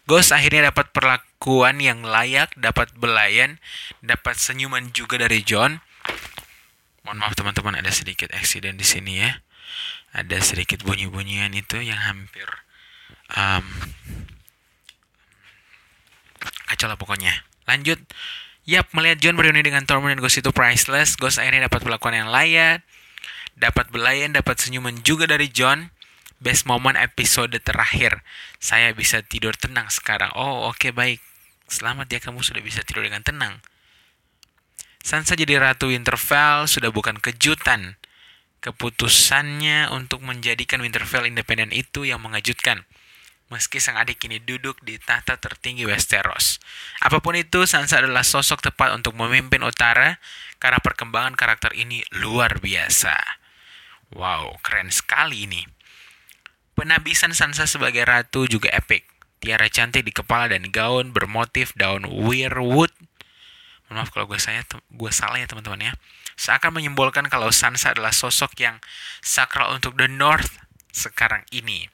Ghost 0.09 0.33
akhirnya 0.33 0.73
dapat 0.73 0.89
perlakuan 0.89 1.81
yang 1.81 2.01
layak, 2.01 2.53
dapat 2.57 2.93
belayan, 2.97 3.61
dapat 4.01 4.41
senyuman 4.41 4.89
juga 4.89 5.21
dari 5.21 5.45
John 5.45 5.82
mohon 7.03 7.19
maaf 7.19 7.35
teman-teman 7.35 7.79
ada 7.79 7.91
sedikit 7.91 8.31
accident 8.35 8.75
di 8.79 8.87
sini 8.87 9.23
ya 9.23 9.43
ada 10.13 10.37
sedikit 10.39 10.83
bunyi-bunyian 10.87 11.51
itu 11.55 11.79
yang 11.83 11.99
hampir 11.99 12.47
um, 13.35 13.65
kacau 16.67 16.87
lah 16.87 16.99
pokoknya 16.99 17.45
lanjut 17.67 17.99
Yap, 18.63 18.95
melihat 18.95 19.19
John 19.19 19.35
berreuni 19.35 19.59
dengan 19.59 19.83
Tormund 19.83 20.15
dan 20.15 20.23
Ghost 20.23 20.39
itu 20.39 20.55
priceless. 20.55 21.19
Ghost 21.19 21.35
akhirnya 21.35 21.67
dapat 21.67 21.83
perlakuan 21.83 22.15
yang 22.15 22.31
layak, 22.31 22.79
dapat 23.59 23.91
belayan, 23.91 24.31
dapat 24.31 24.55
senyuman 24.55 25.03
juga 25.03 25.27
dari 25.27 25.51
John. 25.51 25.91
Best 26.39 26.63
moment 26.63 26.95
episode 26.95 27.55
terakhir. 27.59 28.23
Saya 28.63 28.95
bisa 28.95 29.19
tidur 29.19 29.55
tenang 29.55 29.91
sekarang. 29.91 30.31
Oh, 30.35 30.67
oke 30.71 30.79
okay, 30.79 30.91
baik. 30.95 31.19
Selamat 31.67 32.07
ya 32.07 32.19
kamu 32.23 32.39
sudah 32.39 32.63
bisa 32.63 32.83
tidur 32.87 33.03
dengan 33.03 33.23
tenang. 33.23 33.59
Sansa 35.03 35.35
jadi 35.35 35.59
Ratu 35.59 35.91
Winterfell 35.91 36.63
sudah 36.63 36.87
bukan 36.87 37.19
kejutan. 37.19 37.99
Keputusannya 38.63 39.91
untuk 39.91 40.23
menjadikan 40.23 40.79
Winterfell 40.79 41.27
independen 41.27 41.75
itu 41.75 42.07
yang 42.07 42.23
mengejutkan. 42.23 42.87
Meski 43.51 43.83
sang 43.83 43.99
adik 43.99 44.23
kini 44.23 44.39
duduk 44.39 44.79
di 44.79 44.95
tahta 44.95 45.35
tertinggi 45.35 45.83
Westeros. 45.83 46.63
Apa 47.03 47.19
pun 47.19 47.35
itu, 47.35 47.67
Sansa 47.67 47.99
adalah 47.99 48.23
sosok 48.23 48.63
tepat 48.63 48.95
untuk 48.95 49.19
memimpin 49.19 49.59
utara 49.67 50.23
karena 50.63 50.79
perkembangan 50.79 51.35
karakter 51.35 51.75
ini 51.75 52.07
luar 52.15 52.63
biasa. 52.63 53.19
Wow, 54.15 54.55
keren 54.63 54.87
sekali 54.87 55.43
ini. 55.43 55.67
Penabisan 56.79 57.35
Sansa 57.35 57.67
sebagai 57.67 58.07
ratu 58.07 58.47
juga 58.47 58.71
epic. 58.71 59.03
Tiara 59.43 59.67
cantik 59.67 60.07
di 60.07 60.15
kepala 60.15 60.47
dan 60.55 60.71
gaun 60.71 61.11
bermotif 61.11 61.75
daun 61.75 62.07
weirwood 62.07 62.95
maaf 63.93 64.09
kalau 64.11 64.25
gue 64.25 64.41
saya 64.41 64.65
gue 64.69 65.11
salah 65.13 65.37
ya 65.37 65.47
teman-teman 65.47 65.89
ya 65.89 65.93
seakan 66.33 66.81
menyimbolkan 66.81 67.29
kalau 67.29 67.53
Sansa 67.53 67.93
adalah 67.93 68.11
sosok 68.11 68.57
yang 68.57 68.81
sakral 69.21 69.71
untuk 69.73 69.93
the 69.95 70.09
North 70.09 70.57
sekarang 70.93 71.45
ini 71.53 71.89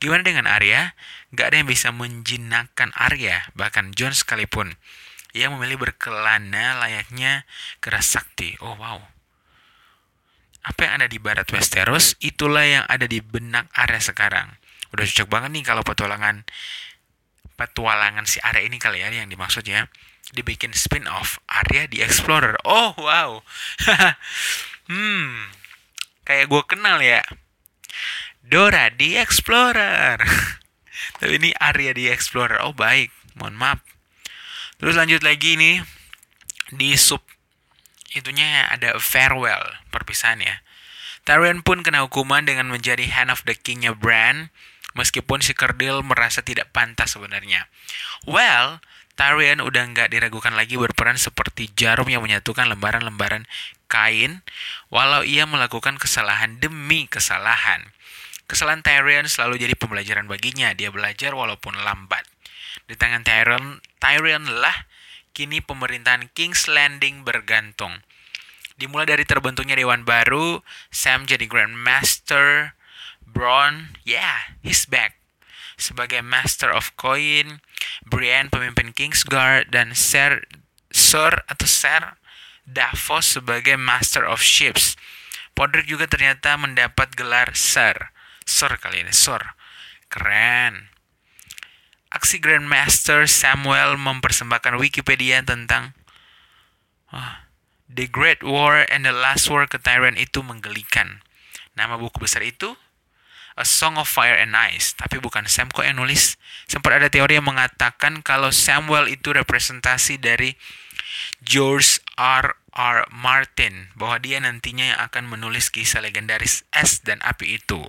gimana 0.00 0.24
dengan 0.24 0.48
Arya 0.48 0.92
gak 1.32 1.52
ada 1.52 1.56
yang 1.64 1.68
bisa 1.68 1.92
menjinakkan 1.92 2.92
Arya 2.96 3.48
bahkan 3.56 3.92
Jon 3.96 4.12
sekalipun 4.12 4.76
Ia 5.30 5.46
memilih 5.46 5.78
berkelana 5.78 6.82
layaknya 6.82 7.46
keras 7.78 8.18
sakti. 8.18 8.58
Oh 8.58 8.74
wow. 8.74 8.98
Apa 10.60 10.80
yang 10.84 10.92
ada 11.00 11.08
di 11.08 11.16
barat 11.22 11.46
Westeros, 11.48 12.18
itulah 12.20 12.66
yang 12.66 12.84
ada 12.90 13.06
di 13.06 13.22
benak 13.22 13.70
Arya 13.72 14.02
sekarang. 14.02 14.58
Udah 14.90 15.06
cocok 15.06 15.28
banget 15.30 15.50
nih 15.54 15.64
kalau 15.64 15.86
petualangan 15.86 16.42
petualangan 17.54 18.26
si 18.26 18.42
Arya 18.42 18.66
ini 18.66 18.82
kali 18.82 19.06
ya 19.06 19.08
yang 19.14 19.30
dimaksud 19.30 19.62
ya. 19.64 19.86
Dibikin 20.30 20.70
spin-off 20.76 21.42
Arya 21.50 21.90
the 21.90 22.06
Explorer. 22.06 22.54
Oh 22.62 22.94
wow. 22.98 23.42
hmm. 24.90 25.50
Kayak 26.22 26.46
gue 26.46 26.62
kenal 26.70 27.02
ya. 27.02 27.22
Dora 28.46 28.90
the 28.94 29.18
Explorer. 29.18 30.22
Tapi 31.18 31.32
ini 31.36 31.50
Arya 31.58 31.90
the 31.92 32.10
Explorer. 32.14 32.62
Oh 32.62 32.74
baik. 32.74 33.10
Mohon 33.34 33.56
maaf. 33.58 33.80
Terus 34.80 34.96
lanjut 34.96 35.20
lagi 35.20 35.60
nih 35.60 35.84
di 36.70 36.94
sub 36.94 37.20
itunya 38.14 38.66
ada 38.70 38.98
farewell 38.98 39.76
perpisahan 39.90 40.42
ya. 40.42 40.62
Tyrion 41.28 41.62
pun 41.62 41.84
kena 41.84 42.02
hukuman 42.06 42.42
dengan 42.42 42.72
menjadi 42.72 43.06
hand 43.06 43.30
of 43.30 43.44
the 43.44 43.54
kingnya 43.54 43.92
Bran 43.94 44.50
meskipun 44.98 45.44
si 45.44 45.54
Kerdil 45.54 46.02
merasa 46.02 46.42
tidak 46.42 46.74
pantas 46.74 47.14
sebenarnya. 47.14 47.70
Well, 48.26 48.82
Tyrion 49.20 49.60
udah 49.60 49.84
nggak 49.92 50.16
diragukan 50.16 50.56
lagi 50.56 50.80
berperan 50.80 51.20
seperti 51.20 51.68
jarum 51.76 52.08
yang 52.08 52.24
menyatukan 52.24 52.64
lembaran-lembaran 52.72 53.44
kain 53.84 54.40
walau 54.88 55.20
ia 55.20 55.44
melakukan 55.44 56.00
kesalahan 56.00 56.56
demi 56.56 57.04
kesalahan. 57.04 57.92
Kesalahan 58.48 58.80
Tyrion 58.80 59.28
selalu 59.28 59.60
jadi 59.60 59.76
pembelajaran 59.76 60.24
baginya. 60.24 60.72
Dia 60.72 60.88
belajar 60.88 61.36
walaupun 61.36 61.76
lambat. 61.84 62.24
Di 62.88 62.96
tangan 62.96 63.20
Tyrion, 63.20 63.84
Tyrion 64.00 64.48
lah 64.56 64.88
kini 65.36 65.60
pemerintahan 65.60 66.32
King's 66.32 66.64
Landing 66.64 67.20
bergantung. 67.20 68.00
Dimulai 68.80 69.04
dari 69.04 69.28
terbentuknya 69.28 69.76
dewan 69.76 70.08
baru, 70.08 70.64
Sam 70.88 71.28
jadi 71.28 71.44
Grand 71.44 71.76
Master, 71.76 72.72
Bron, 73.28 74.00
yeah, 74.08 74.56
he's 74.64 74.88
back. 74.88 75.19
Sebagai 75.80 76.20
Master 76.20 76.70
of 76.70 76.92
Coin, 77.00 77.64
Brienne 78.04 78.52
pemimpin 78.52 78.92
Kingsguard, 78.92 79.72
dan 79.72 79.96
Sir, 79.96 80.44
Sir 80.92 81.42
atau 81.48 81.64
Sir 81.64 82.20
Davos 82.68 83.40
sebagai 83.40 83.74
Master 83.74 84.28
of 84.28 84.44
Ships. 84.44 84.94
Podrick 85.58 85.90
juga 85.90 86.06
ternyata 86.06 86.54
mendapat 86.54 87.16
gelar 87.18 87.56
Sir. 87.58 88.14
Sir 88.46 88.76
kali 88.78 89.02
ini, 89.02 89.12
Sir. 89.12 89.56
Keren. 90.06 90.90
Aksi 92.10 92.42
Grandmaster 92.42 93.30
Samuel 93.30 93.94
mempersembahkan 93.94 94.74
Wikipedia 94.82 95.46
tentang 95.46 95.94
oh, 97.14 97.46
The 97.86 98.10
Great 98.10 98.42
War 98.42 98.82
and 98.90 99.06
the 99.06 99.14
Last 99.14 99.46
War 99.46 99.70
ke 99.70 99.78
Tyrant 99.78 100.18
itu 100.18 100.42
menggelikan. 100.42 101.22
Nama 101.78 101.94
buku 101.94 102.18
besar 102.18 102.42
itu 102.42 102.74
A 103.60 103.66
Song 103.68 104.00
of 104.00 104.08
Fire 104.08 104.34
and 104.34 104.56
Ice, 104.72 104.96
tapi 104.96 105.20
bukan 105.20 105.44
Sam 105.44 105.68
kok 105.68 105.84
yang 105.84 106.00
nulis. 106.00 106.40
Sempat 106.64 106.96
ada 106.96 107.12
teori 107.12 107.36
yang 107.36 107.44
mengatakan 107.44 108.24
kalau 108.24 108.48
Samuel 108.48 109.12
itu 109.12 109.36
representasi 109.36 110.16
dari 110.16 110.56
George 111.44 112.00
R. 112.16 112.56
R. 112.70 112.98
Martin, 113.12 113.92
bahwa 113.98 114.22
dia 114.22 114.40
nantinya 114.40 114.96
yang 114.96 115.00
akan 115.04 115.28
menulis 115.28 115.68
kisah 115.68 116.00
legendaris 116.00 116.64
Es 116.70 117.04
dan 117.04 117.20
Api 117.20 117.60
itu. 117.60 117.82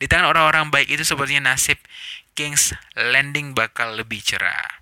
Di 0.00 0.08
tangan 0.08 0.32
orang-orang 0.32 0.72
baik 0.72 0.88
itu 0.88 1.04
sepertinya 1.04 1.52
nasib 1.52 1.76
King's 2.32 2.72
Landing 2.96 3.52
bakal 3.52 3.96
lebih 3.96 4.24
cerah. 4.24 4.80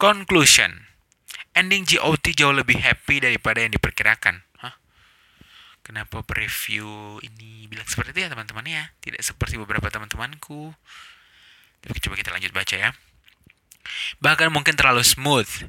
Conclusion. 0.00 0.88
Ending 1.54 1.86
GOT 1.86 2.34
jauh 2.34 2.52
lebih 2.52 2.80
happy 2.80 3.22
daripada 3.22 3.62
yang 3.62 3.72
diperkirakan. 3.76 4.43
Kenapa 5.84 6.24
preview 6.24 7.20
ini 7.20 7.68
bilang 7.68 7.84
seperti 7.84 8.16
itu 8.16 8.20
ya 8.24 8.32
teman-teman 8.32 8.64
ya? 8.64 8.88
Tidak 9.04 9.20
seperti 9.20 9.60
beberapa 9.60 9.92
teman-temanku. 9.92 10.72
Tapi 11.84 11.98
coba 12.00 12.14
kita 12.16 12.32
lanjut 12.32 12.56
baca 12.56 12.76
ya. 12.80 12.90
Bahkan 14.24 14.48
mungkin 14.48 14.80
terlalu 14.80 15.04
smooth. 15.04 15.68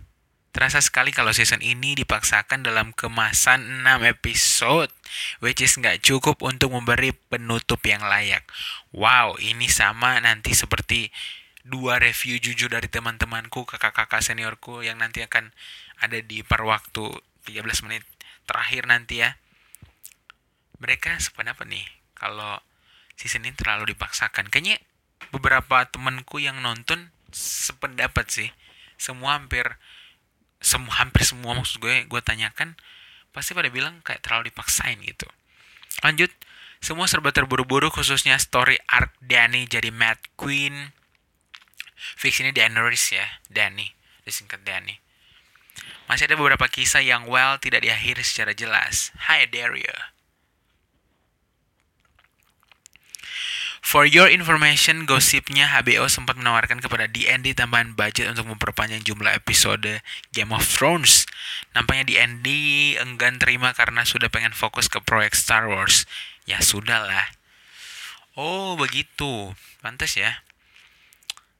Terasa 0.55 0.79
sekali 0.79 1.11
kalau 1.11 1.35
season 1.35 1.59
ini 1.59 1.99
dipaksakan 1.99 2.63
dalam 2.63 2.95
kemasan 2.95 3.83
6 3.83 4.07
episode, 4.07 4.87
which 5.43 5.59
is 5.59 5.75
nggak 5.75 5.99
cukup 5.99 6.39
untuk 6.47 6.71
memberi 6.71 7.11
penutup 7.11 7.83
yang 7.83 7.99
layak. 7.99 8.47
Wow, 8.95 9.35
ini 9.43 9.67
sama 9.67 10.15
nanti 10.23 10.55
seperti 10.55 11.11
dua 11.67 11.99
review 11.99 12.39
jujur 12.39 12.71
dari 12.71 12.87
teman-temanku, 12.87 13.67
kakak-kakak 13.67 14.23
seniorku 14.23 14.79
yang 14.79 14.95
nanti 14.95 15.27
akan 15.27 15.51
ada 15.99 16.23
di 16.23 16.39
per 16.39 16.63
waktu 16.63 17.19
13 17.51 17.83
menit 17.83 18.07
terakhir 18.47 18.87
nanti 18.87 19.27
ya. 19.27 19.35
Mereka 20.85 21.17
seperti 21.17 21.49
apa 21.49 21.65
nih 21.65 21.81
kalau 22.13 22.61
season 23.17 23.41
ini 23.41 23.57
terlalu 23.57 23.97
dipaksakan? 23.97 24.53
Kayaknya 24.53 24.77
beberapa 25.33 25.81
temanku 25.89 26.37
yang 26.37 26.61
nonton 26.61 27.09
sependapat 27.33 28.29
sih. 28.29 28.49
Semua 29.01 29.41
hampir 29.41 29.81
semua 30.61 30.93
hampir 31.01 31.25
semua 31.25 31.57
maksud 31.57 31.81
gue 31.81 32.05
gue 32.05 32.21
tanyakan 32.21 32.77
pasti 33.33 33.57
pada 33.57 33.73
bilang 33.73 33.97
kayak 34.05 34.21
terlalu 34.21 34.53
dipaksain 34.53 35.01
gitu. 35.01 35.25
Lanjut, 36.05 36.29
semua 36.85 37.09
serba 37.09 37.33
terburu-buru 37.33 37.89
khususnya 37.89 38.37
story 38.37 38.77
arc 38.85 39.09
Danny 39.25 39.65
jadi 39.65 39.89
Mad 39.89 40.21
Queen. 40.37 40.93
Fix 41.97 42.45
ini 42.45 42.53
Daenerys 42.53 43.09
ya, 43.09 43.25
Danny, 43.49 43.89
disingkat 44.21 44.61
Danny. 44.61 45.01
Masih 46.05 46.29
ada 46.29 46.37
beberapa 46.37 46.69
kisah 46.69 47.01
yang 47.01 47.25
well 47.25 47.57
tidak 47.57 47.81
diakhiri 47.81 48.21
secara 48.21 48.53
jelas. 48.53 49.09
Hi 49.25 49.49
Daria. 49.49 50.14
For 53.85 54.09
your 54.09 54.25
information, 54.33 55.05
gosipnya 55.05 55.69
HBO 55.69 56.09
sempat 56.09 56.41
menawarkan 56.41 56.81
kepada 56.81 57.05
D&D 57.05 57.53
tambahan 57.53 57.93
budget 57.93 58.33
untuk 58.33 58.49
memperpanjang 58.49 59.05
jumlah 59.05 59.29
episode 59.37 60.01
Game 60.33 60.49
of 60.49 60.65
Thrones. 60.65 61.29
Nampaknya 61.77 62.09
D&D 62.09 62.49
enggan 62.97 63.37
terima 63.37 63.77
karena 63.77 64.01
sudah 64.01 64.33
pengen 64.33 64.57
fokus 64.57 64.89
ke 64.89 64.97
proyek 65.05 65.37
Star 65.37 65.69
Wars. 65.69 66.09
Ya 66.49 66.65
sudahlah. 66.65 67.29
Oh 68.33 68.73
begitu, 68.73 69.53
pantas 69.85 70.17
ya. 70.17 70.41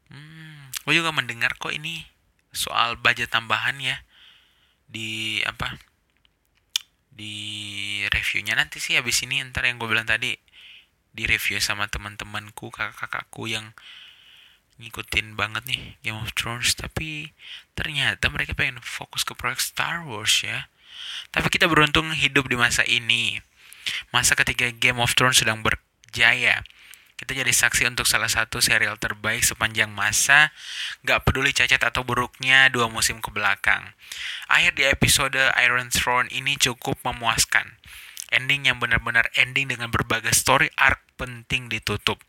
Hmm, 0.09 0.73
gue 0.81 0.97
juga 0.97 1.13
mendengar 1.13 1.53
kok 1.61 1.77
ini 1.77 2.09
soal 2.49 2.97
budget 2.97 3.29
tambahan 3.29 3.77
ya 3.77 4.01
di 4.89 5.45
apa 5.45 5.77
di 7.13 8.01
reviewnya 8.09 8.57
nanti 8.57 8.81
sih 8.81 8.97
habis 8.97 9.21
ini 9.21 9.45
ntar 9.45 9.69
yang 9.69 9.77
gue 9.77 9.87
bilang 9.87 10.09
tadi 10.09 10.33
di 11.15 11.23
review 11.23 11.63
sama 11.63 11.87
teman-temanku 11.87 12.67
kakak-kakakku 12.75 13.47
yang 13.47 13.71
ngikutin 14.75 15.39
banget 15.39 15.63
nih 15.63 15.95
Game 16.03 16.19
of 16.19 16.35
Thrones. 16.35 16.75
Tapi 16.75 17.31
ternyata 17.73 18.27
mereka 18.27 18.51
pengen 18.51 18.83
fokus 18.83 19.23
ke 19.23 19.31
proyek 19.31 19.63
Star 19.63 20.03
Wars 20.03 20.43
ya. 20.43 20.67
Tapi 21.31 21.47
kita 21.47 21.71
beruntung 21.71 22.11
hidup 22.11 22.51
di 22.51 22.59
masa 22.59 22.83
ini. 22.83 23.39
Masa 24.11 24.35
ketika 24.35 24.67
Game 24.75 24.99
of 24.99 25.15
Thrones 25.15 25.39
sedang 25.39 25.63
berjaya. 25.63 26.67
Kita 27.15 27.31
jadi 27.31 27.47
saksi 27.47 27.87
untuk 27.87 28.03
salah 28.03 28.27
satu 28.27 28.59
serial 28.59 28.99
terbaik 28.99 29.39
sepanjang 29.39 29.87
masa, 29.87 30.51
gak 31.07 31.23
peduli 31.23 31.55
cacat 31.55 31.79
atau 31.79 32.03
buruknya 32.03 32.67
dua 32.67 32.91
musim 32.91 33.23
ke 33.23 33.31
belakang. 33.31 33.95
Akhir 34.51 34.75
di 34.75 34.83
episode 34.83 35.39
Iron 35.63 35.87
Throne 35.95 36.27
ini 36.35 36.59
cukup 36.59 36.99
memuaskan 37.07 37.79
ending 38.33 38.65
yang 38.69 38.81
benar-benar 38.81 39.29
ending 39.37 39.69
dengan 39.69 39.93
berbagai 39.93 40.33
story 40.33 40.69
arc 40.79 41.01
penting 41.15 41.71
ditutup. 41.71 42.19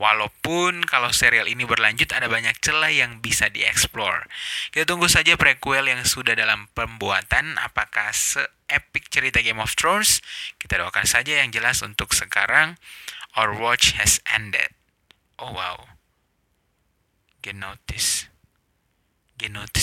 Walaupun 0.00 0.88
kalau 0.88 1.12
serial 1.12 1.46
ini 1.46 1.68
berlanjut 1.68 2.10
ada 2.16 2.26
banyak 2.26 2.56
celah 2.64 2.88
yang 2.88 3.20
bisa 3.20 3.52
dieksplor. 3.52 4.26
Kita 4.72 4.88
tunggu 4.88 5.06
saja 5.06 5.36
prequel 5.36 5.90
yang 5.92 6.02
sudah 6.02 6.32
dalam 6.32 6.72
pembuatan 6.72 7.60
apakah 7.60 8.10
se-epic 8.14 9.12
cerita 9.12 9.44
Game 9.44 9.60
of 9.60 9.76
Thrones. 9.76 10.24
Kita 10.56 10.80
doakan 10.80 11.04
saja 11.04 11.44
yang 11.44 11.52
jelas 11.52 11.84
untuk 11.84 12.16
sekarang 12.16 12.80
our 13.36 13.52
watch 13.52 13.92
has 14.00 14.18
ended. 14.32 14.72
Oh 15.36 15.52
wow. 15.52 15.92
Get 17.44 17.58
notice 17.58 18.30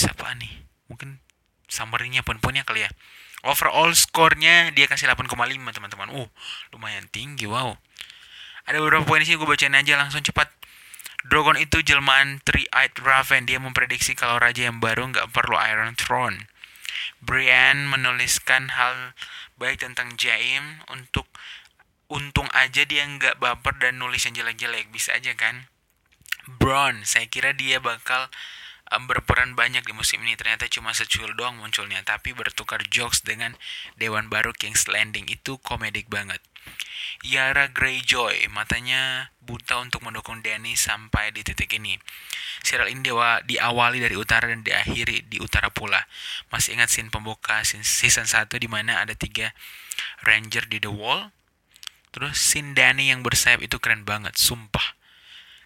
apa 0.08 0.32
nih? 0.40 0.64
Mungkin 0.88 1.20
summary-nya 1.68 2.24
pun-punnya 2.24 2.64
kali 2.64 2.88
ya. 2.88 2.90
Overall 3.40 3.96
skornya 3.96 4.68
dia 4.76 4.84
kasih 4.84 5.08
8,5 5.08 5.32
teman-teman. 5.72 6.08
Uh, 6.12 6.28
lumayan 6.76 7.08
tinggi, 7.08 7.48
wow. 7.48 7.76
Ada 8.68 8.78
beberapa 8.84 9.08
poin 9.08 9.24
sih 9.24 9.40
gue 9.40 9.48
bacain 9.48 9.72
aja 9.72 9.96
langsung 9.96 10.20
cepat. 10.20 10.52
Drogon 11.28 11.60
itu 11.60 11.80
jelmaan 11.84 12.40
Three-Eyed 12.44 12.96
Raven. 13.00 13.44
Dia 13.48 13.60
memprediksi 13.60 14.16
kalau 14.16 14.40
raja 14.40 14.68
yang 14.68 14.80
baru 14.80 15.08
nggak 15.08 15.32
perlu 15.32 15.56
Iron 15.56 15.96
Throne. 15.96 16.48
Brienne 17.20 17.88
menuliskan 17.88 18.72
hal 18.76 19.12
baik 19.60 19.84
tentang 19.84 20.16
Jaim 20.16 20.80
untuk 20.88 21.28
untung 22.08 22.48
aja 22.56 22.88
dia 22.88 23.04
nggak 23.04 23.36
baper 23.36 23.76
dan 23.76 24.00
nulis 24.00 24.24
yang 24.24 24.36
jelek-jelek 24.36 24.88
bisa 24.88 25.16
aja 25.16 25.36
kan. 25.36 25.68
Bron, 26.48 27.04
saya 27.04 27.28
kira 27.28 27.52
dia 27.52 27.78
bakal 27.78 28.32
berperan 28.98 29.54
banyak 29.54 29.86
di 29.86 29.94
musim 29.94 30.18
ini. 30.26 30.34
Ternyata 30.34 30.66
cuma 30.66 30.90
secuil 30.90 31.38
doang 31.38 31.62
munculnya 31.62 32.02
tapi 32.02 32.34
bertukar 32.34 32.82
jokes 32.90 33.22
dengan 33.22 33.54
dewan 33.94 34.26
baru 34.26 34.50
King's 34.50 34.90
Landing 34.90 35.30
itu 35.30 35.62
komedik 35.62 36.10
banget. 36.10 36.42
Yara 37.20 37.68
Greyjoy 37.68 38.48
matanya 38.50 39.32
buta 39.44 39.80
untuk 39.80 40.00
mendukung 40.04 40.40
Danny 40.40 40.74
sampai 40.74 41.30
di 41.30 41.44
titik 41.44 41.72
ini. 41.76 41.96
Serial 42.60 42.92
ini 42.92 43.04
dewa 43.04 43.40
diawali 43.44 44.00
dari 44.00 44.16
utara 44.16 44.48
dan 44.48 44.64
diakhiri 44.64 45.28
di 45.28 45.40
utara 45.40 45.68
pula. 45.72 46.00
Masih 46.52 46.76
ingat 46.76 46.92
scene 46.92 47.12
pembuka 47.12 47.64
scene 47.64 47.84
season 47.84 48.28
1 48.28 48.52
di 48.56 48.68
mana 48.68 49.00
ada 49.00 49.16
tiga 49.16 49.52
ranger 50.24 50.68
di 50.68 50.80
the 50.80 50.92
wall? 50.92 51.32
Terus 52.10 52.36
scene 52.36 52.74
Danny 52.74 53.12
yang 53.12 53.22
bersayap 53.22 53.62
itu 53.64 53.78
keren 53.78 54.02
banget 54.04 54.36
sumpah. 54.36 54.98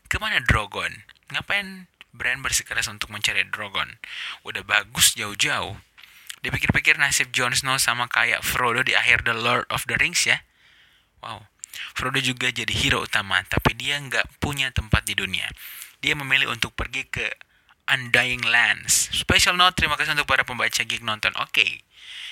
Ke 0.07 0.21
mana 0.21 0.39
Drogon? 0.45 1.07
Ngapain 1.33 1.89
Bran 2.15 2.47
bersikeras 2.47 2.87
untuk 2.87 3.11
mencari 3.11 3.43
Drogon. 3.51 3.99
Udah 4.47 4.63
bagus 4.63 5.19
jauh-jauh. 5.19 5.75
Dipikir-pikir 6.47 6.95
nasib 6.95 7.35
Jon 7.35 7.51
Snow 7.51 7.75
sama 7.83 8.07
kayak 8.07 8.47
Frodo 8.47 8.87
di 8.87 8.95
akhir 8.95 9.27
The 9.27 9.35
Lord 9.35 9.67
of 9.75 9.83
the 9.91 9.99
Rings 9.99 10.23
ya. 10.23 10.47
Wow. 11.19 11.51
Frodo 11.99 12.23
juga 12.23 12.55
jadi 12.55 12.71
hero 12.71 13.03
utama, 13.03 13.43
tapi 13.51 13.75
dia 13.75 13.99
nggak 13.99 14.39
punya 14.39 14.71
tempat 14.71 15.03
di 15.03 15.19
dunia. 15.19 15.51
Dia 15.99 16.15
memilih 16.15 16.55
untuk 16.55 16.77
pergi 16.79 17.03
ke 17.11 17.27
Undying 17.91 18.47
Lands. 18.47 19.11
Special 19.11 19.59
note, 19.59 19.75
terima 19.75 19.99
kasih 19.99 20.15
untuk 20.15 20.31
para 20.31 20.47
pembaca 20.47 20.81
Geek 20.81 21.03
Nonton. 21.03 21.35
Oke. 21.43 21.83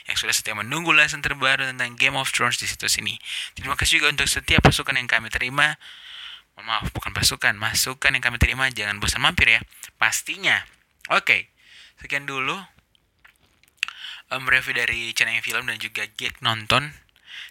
Yang 0.07 0.17
sudah 0.23 0.35
setia 0.35 0.55
menunggu 0.55 0.95
lesson 0.95 1.25
terbaru 1.25 1.67
tentang 1.69 1.99
Game 1.99 2.15
of 2.15 2.31
Thrones 2.31 2.61
di 2.61 2.71
situs 2.71 3.01
ini. 3.03 3.19
Terima 3.59 3.75
kasih 3.75 3.99
juga 3.99 4.15
untuk 4.15 4.29
setiap 4.31 4.63
pasukan 4.63 4.95
yang 4.95 5.11
kami 5.11 5.33
terima 5.33 5.75
mohon 6.55 6.67
maaf 6.69 6.89
bukan 6.93 7.13
pasukan. 7.17 7.55
Masukan 7.57 8.15
yang 8.15 8.25
kami 8.25 8.37
terima 8.37 8.69
jangan 8.69 8.99
bosan 8.99 9.25
mampir 9.25 9.49
ya. 9.49 9.61
Pastinya. 9.97 10.63
Oke 11.11 11.53
sekian 12.03 12.27
dulu 12.27 12.59
um, 14.35 14.45
review 14.51 14.75
dari 14.75 15.15
channel 15.15 15.39
film 15.39 15.71
dan 15.71 15.79
juga 15.79 16.03
geek 16.19 16.43
nonton. 16.43 16.91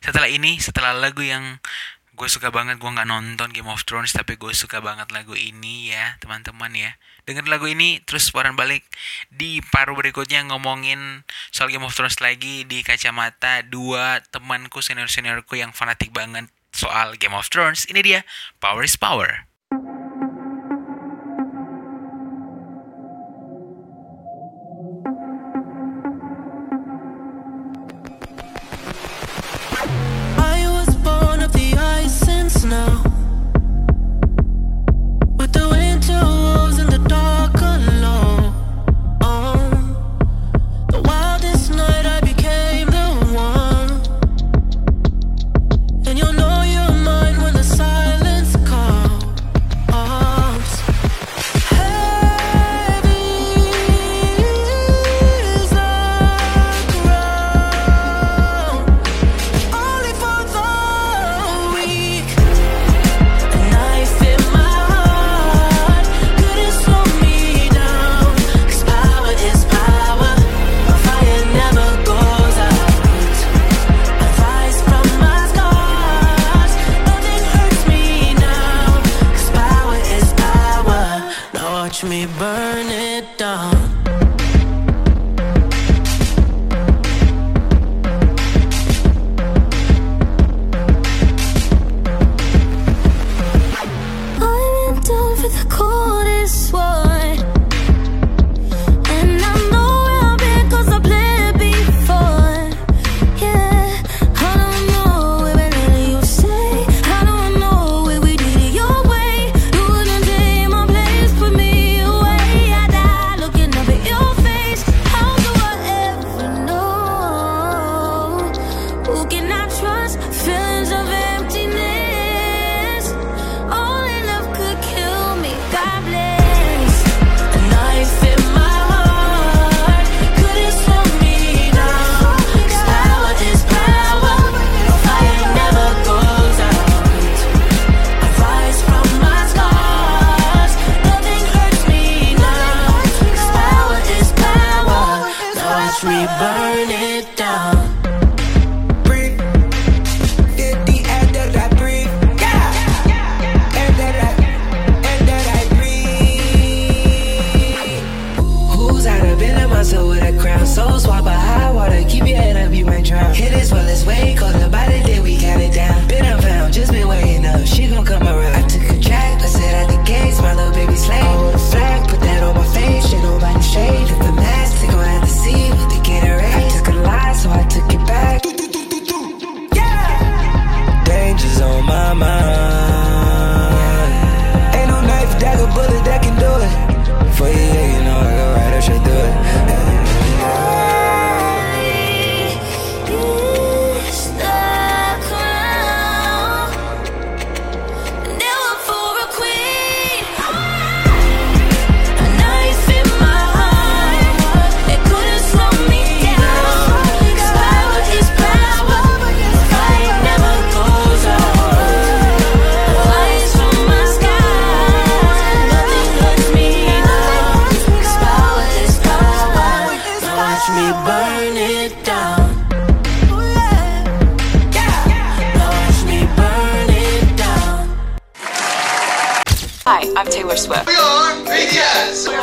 Setelah 0.03 0.27
ini 0.27 0.59
setelah 0.59 0.91
lagu 0.91 1.23
yang 1.23 1.63
gue 2.11 2.27
suka 2.27 2.51
banget 2.51 2.77
gue 2.77 2.91
nggak 2.91 3.07
nonton 3.07 3.49
Game 3.55 3.71
of 3.71 3.87
Thrones 3.87 4.11
tapi 4.11 4.35
gue 4.35 4.51
suka 4.51 4.83
banget 4.83 5.09
lagu 5.15 5.33
ini 5.33 5.95
ya 5.95 6.19
teman-teman 6.19 6.75
ya. 6.75 6.91
Dengerin 7.23 7.47
lagu 7.47 7.71
ini 7.71 8.03
terus 8.03 8.27
waran 8.35 8.59
balik 8.59 8.83
di 9.31 9.63
paruh 9.71 9.95
berikutnya 9.95 10.43
ngomongin 10.51 11.23
soal 11.55 11.71
Game 11.71 11.87
of 11.87 11.95
Thrones 11.95 12.19
lagi 12.19 12.67
di 12.67 12.83
kacamata 12.83 13.63
dua 13.63 14.19
temanku 14.35 14.83
senior 14.83 15.07
seniorku 15.07 15.55
yang 15.55 15.71
fanatik 15.71 16.11
banget 16.11 16.51
soal 16.81 17.13
Game 17.13 17.37
of 17.37 17.45
Thrones, 17.53 17.85
ini 17.85 18.01
dia 18.01 18.19
Power 18.57 18.81
is 18.81 18.97
Power. 18.97 19.45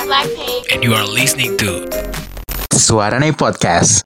Blackpink. 0.05 0.68
And 0.68 0.84
you 0.84 0.92
are 0.92 1.09
listening 1.09 1.57
to 1.57 1.88
Suarane 2.76 3.32
Podcast. 3.32 4.05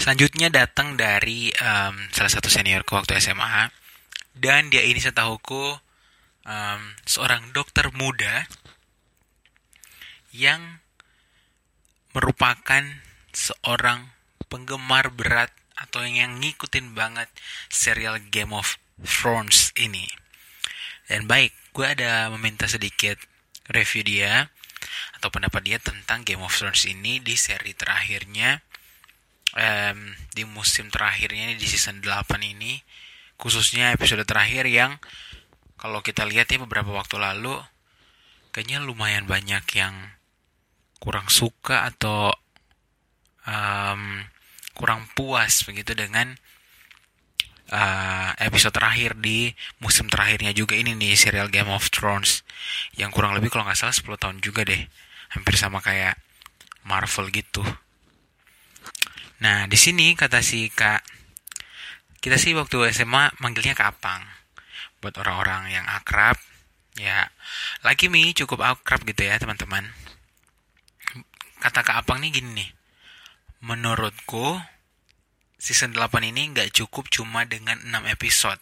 Selanjutnya 0.00 0.48
datang 0.48 0.96
dari 0.96 1.52
em, 1.52 2.08
salah 2.08 2.32
satu 2.32 2.48
seniorku 2.48 2.96
waktu 2.96 3.20
SMA 3.20 3.68
dan 4.40 4.72
dia 4.72 4.80
ini 4.80 4.96
setahuku 4.96 5.76
em, 6.48 6.96
seorang 7.04 7.52
dokter 7.52 7.92
muda 7.92 8.48
yang 10.32 10.80
merupakan 12.16 13.04
seorang 13.36 14.08
penggemar 14.48 15.12
berat 15.12 15.52
atau 15.76 16.00
yang 16.00 16.40
ngikutin 16.40 16.96
banget 16.96 17.28
serial 17.68 18.16
Game 18.32 18.56
of 18.56 18.80
Thrones 19.04 19.68
ini. 19.76 20.08
Dan 21.04 21.28
baik, 21.28 21.52
gue 21.74 21.86
ada 21.86 22.30
meminta 22.30 22.70
sedikit 22.70 23.18
review 23.66 24.06
dia 24.06 24.46
atau 25.18 25.28
pendapat 25.28 25.62
dia 25.66 25.78
tentang 25.82 26.22
Game 26.22 26.46
of 26.46 26.54
Thrones 26.54 26.86
ini 26.86 27.18
di 27.18 27.34
seri 27.34 27.74
terakhirnya. 27.74 28.62
Em, 29.54 30.18
di 30.34 30.42
musim 30.42 30.90
terakhirnya 30.90 31.54
di 31.54 31.62
season 31.62 32.02
8 32.02 32.42
ini 32.42 32.82
khususnya 33.38 33.94
episode 33.94 34.26
terakhir 34.26 34.66
yang 34.66 34.98
kalau 35.78 36.02
kita 36.02 36.26
lihat 36.26 36.50
ya 36.50 36.58
beberapa 36.58 36.90
waktu 36.90 37.22
lalu 37.22 37.62
kayaknya 38.50 38.82
lumayan 38.82 39.30
banyak 39.30 39.62
yang 39.78 39.94
kurang 40.98 41.30
suka 41.30 41.86
atau 41.86 42.34
em, 43.46 44.26
kurang 44.74 45.06
puas 45.14 45.62
begitu 45.62 45.94
dengan 45.94 46.34
eh, 47.70 48.30
episode 48.44 48.74
terakhir 48.74 49.16
di 49.20 49.52
musim 49.80 50.10
terakhirnya 50.10 50.52
juga 50.52 50.76
ini 50.76 50.92
nih 50.96 51.16
serial 51.16 51.48
Game 51.48 51.70
of 51.70 51.88
Thrones. 51.88 52.44
Yang 52.98 53.10
kurang 53.16 53.32
lebih 53.36 53.52
kalau 53.52 53.64
nggak 53.68 53.78
salah 53.78 53.96
10 53.96 54.20
tahun 54.20 54.36
juga 54.44 54.66
deh. 54.66 54.82
Hampir 55.36 55.54
sama 55.56 55.80
kayak 55.80 56.18
Marvel 56.84 57.32
gitu. 57.32 57.64
Nah 59.40 59.68
di 59.68 59.76
sini 59.76 60.12
kata 60.16 60.40
si 60.44 60.68
kak 60.68 61.02
kita 62.24 62.40
sih 62.40 62.56
waktu 62.56 62.88
SMA 62.96 63.36
manggilnya 63.44 63.76
Kapang 63.76 64.24
buat 65.04 65.20
orang-orang 65.20 65.68
yang 65.68 65.84
akrab 65.84 66.40
ya 66.96 67.28
lagi 67.84 68.08
mi 68.08 68.32
cukup 68.32 68.64
akrab 68.64 69.04
gitu 69.04 69.28
ya 69.28 69.36
teman-teman. 69.36 69.84
Kata 71.60 71.80
Kak 71.80 72.04
Apang 72.04 72.20
nih 72.20 72.28
gini 72.28 72.60
nih. 72.60 72.70
Menurutku 73.64 74.60
season 75.64 75.96
8 75.96 76.20
ini 76.28 76.52
nggak 76.52 76.76
cukup 76.76 77.08
cuma 77.08 77.48
dengan 77.48 77.80
6 77.80 78.04
episode. 78.12 78.60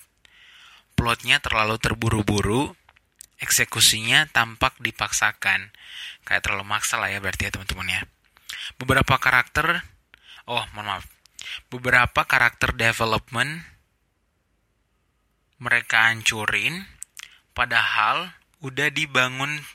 Plotnya 0.95 1.43
terlalu 1.43 1.83
terburu-buru, 1.83 2.79
eksekusinya 3.43 4.31
tampak 4.31 4.79
dipaksakan. 4.79 5.75
Kayak 6.23 6.47
terlalu 6.47 6.63
maksa 6.71 7.03
lah 7.03 7.11
ya 7.11 7.19
berarti 7.19 7.51
ya 7.51 7.59
teman-teman 7.59 7.91
ya. 7.91 8.01
Beberapa 8.79 9.19
karakter, 9.19 9.83
oh 10.47 10.63
mohon 10.79 11.03
maaf, 11.03 11.05
beberapa 11.75 12.23
karakter 12.23 12.71
development 12.71 13.67
mereka 15.59 16.07
hancurin, 16.07 16.87
padahal 17.51 18.31
udah 18.63 18.95
dibangun 18.95 19.67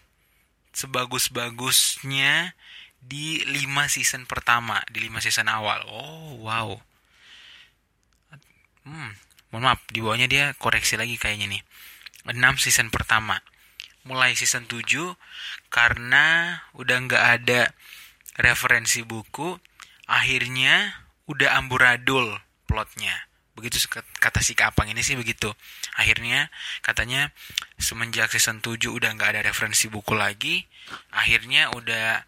sebagus-bagusnya 0.71 2.55
di 3.03 3.43
5 3.43 3.87
season 3.91 4.23
pertama, 4.23 4.79
di 4.87 5.03
5 5.03 5.19
season 5.19 5.51
awal. 5.51 5.83
Oh, 5.91 6.39
wow. 6.47 6.86
Hmm, 8.87 9.11
mohon 9.51 9.67
maaf, 9.67 9.83
di 9.91 9.99
bawahnya 9.99 10.31
dia 10.31 10.55
koreksi 10.55 10.95
lagi 10.95 11.19
kayaknya 11.19 11.59
nih. 11.59 11.61
6 12.23 12.55
season 12.55 12.87
pertama. 12.87 13.43
Mulai 14.07 14.39
season 14.39 14.63
7 14.63 15.19
karena 15.67 16.55
udah 16.71 16.95
nggak 17.03 17.23
ada 17.43 17.75
referensi 18.39 19.03
buku, 19.03 19.59
akhirnya 20.07 21.03
udah 21.27 21.59
amburadul 21.59 22.39
plotnya. 22.63 23.27
Begitu 23.59 23.91
kata 23.91 24.39
si 24.39 24.55
Kapang 24.55 24.87
ini 24.87 25.03
sih 25.03 25.19
begitu. 25.19 25.51
Akhirnya 25.99 26.47
katanya 26.79 27.35
semenjak 27.75 28.31
season 28.31 28.63
7 28.63 28.87
udah 28.87 29.11
nggak 29.19 29.35
ada 29.35 29.41
referensi 29.43 29.91
buku 29.91 30.15
lagi, 30.15 30.63
akhirnya 31.11 31.75
udah 31.75 32.23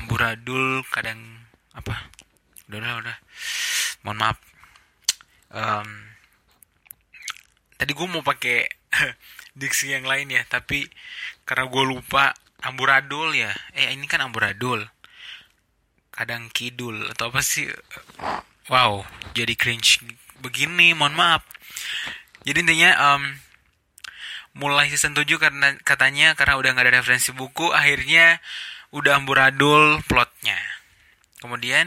amburadul 0.00 0.80
kadang 0.88 1.44
apa? 1.76 2.08
Udah 2.72 2.80
udah 2.80 2.94
udah. 3.04 3.16
Mohon 4.08 4.18
maaf. 4.24 4.47
Em, 5.48 5.88
tadi 7.80 7.92
gue 7.96 8.06
mau 8.08 8.20
pakai 8.20 8.68
diksi 9.60 9.92
yang 9.92 10.04
lain 10.04 10.28
ya, 10.28 10.44
tapi 10.48 10.84
karena 11.48 11.68
gue 11.68 11.84
lupa 11.88 12.36
amburadul 12.60 13.32
ya. 13.32 13.52
Eh 13.72 13.92
ini 13.94 14.04
kan 14.04 14.20
amburadul. 14.24 14.84
Kadang 16.12 16.50
kidul 16.50 17.08
atau 17.14 17.30
apa 17.30 17.40
sih? 17.40 17.70
Wow, 18.68 19.06
jadi 19.32 19.54
cringe 19.54 20.02
begini, 20.44 20.92
mohon 20.92 21.16
maaf. 21.16 21.40
Jadi 22.44 22.64
intinya 22.66 22.90
em, 23.16 23.40
mulai 24.58 24.90
season 24.90 25.14
7 25.14 25.24
karena 25.38 25.78
katanya 25.86 26.34
karena 26.34 26.58
udah 26.58 26.70
nggak 26.74 26.86
ada 26.90 26.94
referensi 27.00 27.30
buku, 27.32 27.70
akhirnya 27.70 28.42
udah 28.90 29.20
amburadul 29.20 30.02
plotnya. 30.10 30.58
Kemudian 31.38 31.86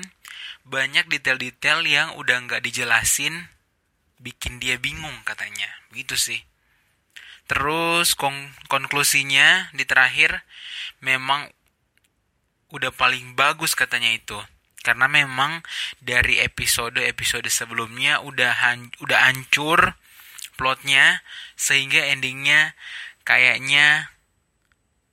banyak 0.68 1.10
detail-detail 1.10 1.84
yang 1.86 2.14
udah 2.18 2.38
nggak 2.48 2.64
dijelasin, 2.66 3.50
bikin 4.22 4.62
dia 4.62 4.78
bingung 4.78 5.26
katanya. 5.26 5.68
Begitu 5.90 6.16
sih. 6.16 6.42
Terus 7.50 8.16
kon- 8.16 8.56
konklusinya 8.72 9.74
di 9.76 9.84
terakhir 9.84 10.46
memang 11.04 11.52
udah 12.72 12.94
paling 12.96 13.36
bagus 13.36 13.76
katanya 13.76 14.14
itu. 14.16 14.40
Karena 14.82 15.06
memang 15.06 15.62
dari 16.02 16.42
episode-episode 16.42 17.52
sebelumnya 17.52 18.24
udah 18.24 18.66
han- 18.66 18.96
udah 19.04 19.30
hancur 19.30 20.00
plotnya 20.58 21.22
sehingga 21.60 22.02
endingnya 22.10 22.74
kayaknya 23.28 24.10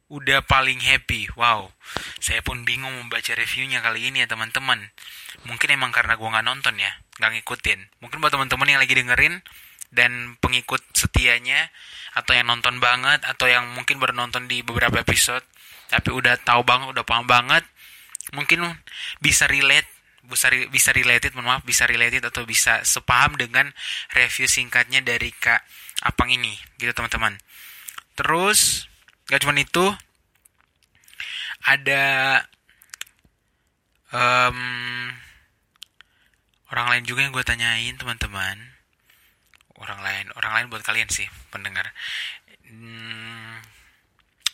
udah 0.09 0.41
paling 0.45 0.81
happy. 0.81 1.29
Wow, 1.37 1.77
saya 2.17 2.41
pun 2.41 2.65
bingung 2.65 2.97
membaca 2.97 3.33
reviewnya 3.37 3.85
kali 3.85 4.09
ini 4.09 4.25
ya 4.25 4.29
teman-teman. 4.29 4.89
Mungkin 5.47 5.69
emang 5.71 5.95
karena 5.95 6.19
gua 6.19 6.39
nggak 6.39 6.47
nonton 6.47 6.75
ya, 6.81 6.91
nggak 7.23 7.31
ngikutin. 7.39 7.81
Mungkin 8.03 8.19
buat 8.19 8.35
teman-teman 8.35 8.67
yang 8.67 8.81
lagi 8.83 8.95
dengerin 8.97 9.35
dan 9.95 10.37
pengikut 10.43 10.83
setianya 10.93 11.71
atau 12.17 12.35
yang 12.35 12.51
nonton 12.51 12.83
banget 12.83 13.25
atau 13.25 13.47
yang 13.49 13.71
mungkin 13.73 14.03
baru 14.03 14.13
nonton 14.13 14.51
di 14.51 14.61
beberapa 14.61 15.01
episode 15.01 15.45
tapi 15.89 16.13
udah 16.13 16.37
tahu 16.45 16.69
banget, 16.69 16.93
udah 16.93 17.05
paham 17.09 17.25
banget, 17.25 17.65
mungkin 18.37 18.61
bisa 19.25 19.49
relate 19.49 19.89
bisa 20.29 20.53
bisa 20.69 20.93
related 20.93 21.33
mohon 21.33 21.57
maaf 21.57 21.63
bisa 21.65 21.89
related 21.89 22.21
atau 22.21 22.45
bisa 22.45 22.85
sepaham 22.85 23.41
dengan 23.41 23.73
review 24.13 24.45
singkatnya 24.45 25.01
dari 25.01 25.33
kak 25.33 25.65
Apang 26.05 26.29
ini 26.29 26.53
gitu 26.77 26.93
teman-teman 26.93 27.41
terus 28.13 28.91
gak 29.33 29.41
cuma 29.41 29.57
itu 29.57 29.89
ada 31.65 32.05
em, 34.13 34.59
orang 36.73 36.87
lain 36.93 37.05
juga 37.09 37.25
yang 37.25 37.33
gue 37.33 37.45
tanyain 37.45 37.97
teman-teman. 37.97 38.57
Orang 39.79 40.03
lain 40.03 40.27
orang 40.35 40.53
lain 40.59 40.67
buat 40.75 40.83
kalian 40.83 41.09
sih 41.09 41.29
pendengar. 41.55 41.95
Hmm, 42.69 43.63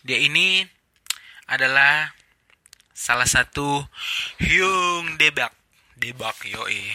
dia 0.04 0.20
ini 0.20 0.62
adalah 1.50 2.12
salah 2.94 3.26
satu 3.26 3.82
Hyung 4.38 5.18
Debak. 5.18 5.50
Debak 5.98 6.44
yoi. 6.46 6.92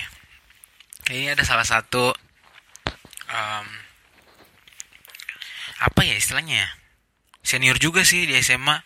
Ini 1.09 1.33
ada 1.33 1.41
salah 1.41 1.65
satu 1.65 2.13
em, 3.27 3.67
apa 5.79 6.01
ya 6.05 6.15
istilahnya 6.19 6.67
ya? 6.67 6.69
senior 7.39 7.79
juga 7.81 8.05
sih 8.05 8.29
di 8.29 8.35
SMA 8.43 8.77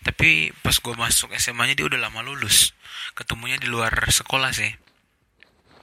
tapi 0.00 0.50
pas 0.64 0.74
gue 0.80 0.94
masuk 0.96 1.30
SMA 1.36 1.70
nya 1.70 1.74
dia 1.78 1.86
udah 1.86 2.00
lama 2.00 2.20
lulus. 2.26 2.74
Ketemunya 3.14 3.60
di 3.60 3.68
luar 3.70 3.92
sekolah 4.10 4.50
sih 4.50 4.89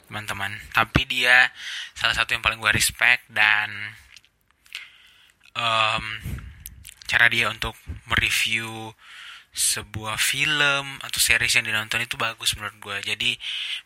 teman-teman. 0.08 0.55
Tapi 0.72 1.03
dia 1.05 1.51
salah 1.93 2.16
satu 2.16 2.34
yang 2.34 2.41
paling 2.41 2.58
gue 2.58 2.72
respect 2.72 3.28
dan 3.30 3.70
em, 5.53 6.05
cara 7.08 7.28
dia 7.28 7.51
untuk 7.51 7.76
mereview 8.08 8.95
sebuah 9.58 10.22
film 10.22 11.01
atau 11.01 11.18
series 11.18 11.58
yang 11.58 11.66
dinonton 11.66 12.05
itu 12.05 12.14
bagus 12.14 12.53
menurut 12.53 12.78
gue 12.78 12.97
jadi 13.01 13.32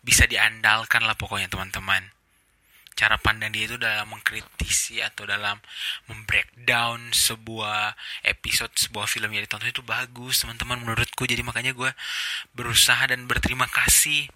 bisa 0.04 0.28
diandalkan 0.28 1.08
lah 1.08 1.16
pokoknya 1.16 1.48
teman-teman. 1.48 2.12
Cara 2.92 3.16
pandang 3.16 3.56
dia 3.56 3.72
itu 3.72 3.80
dalam 3.80 4.04
mengkritisi 4.12 5.00
atau 5.00 5.24
dalam 5.24 5.64
membreakdown 6.12 7.16
sebuah 7.16 7.96
episode 8.28 8.76
sebuah 8.76 9.08
film 9.08 9.32
yang 9.32 9.48
ditonton 9.48 9.72
itu 9.72 9.80
bagus 9.80 10.44
teman-teman 10.44 10.84
menurutku. 10.84 11.24
Jadi 11.24 11.40
makanya 11.40 11.72
gue 11.72 11.88
berusaha 12.52 13.08
dan 13.08 13.24
berterima 13.32 13.66
kasih 13.72 14.28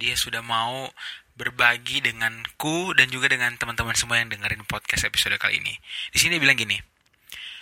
dia 0.00 0.16
sudah 0.16 0.40
mau 0.40 0.88
berbagi 1.36 2.00
denganku 2.00 2.96
dan 2.96 3.12
juga 3.12 3.28
dengan 3.28 3.52
teman-teman 3.60 3.92
semua 3.92 4.16
yang 4.16 4.32
dengerin 4.32 4.64
podcast 4.64 5.04
episode 5.04 5.36
kali 5.36 5.60
ini 5.60 5.76
di 6.10 6.16
sini 6.16 6.40
dia 6.40 6.42
bilang 6.48 6.56
gini 6.56 6.80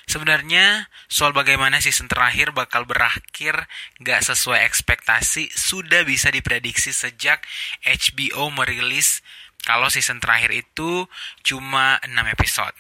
Sebenarnya 0.09 0.89
soal 1.05 1.36
bagaimana 1.36 1.84
season 1.84 2.09
terakhir 2.09 2.57
bakal 2.57 2.89
berakhir 2.89 3.68
gak 4.01 4.24
sesuai 4.24 4.64
ekspektasi 4.64 5.53
sudah 5.53 6.01
bisa 6.09 6.32
diprediksi 6.32 6.97
sejak 6.97 7.45
HBO 7.84 8.49
merilis 8.49 9.20
kalau 9.68 9.93
season 9.93 10.16
terakhir 10.16 10.64
itu 10.64 11.05
cuma 11.45 12.01
6 12.09 12.16
episode. 12.24 12.72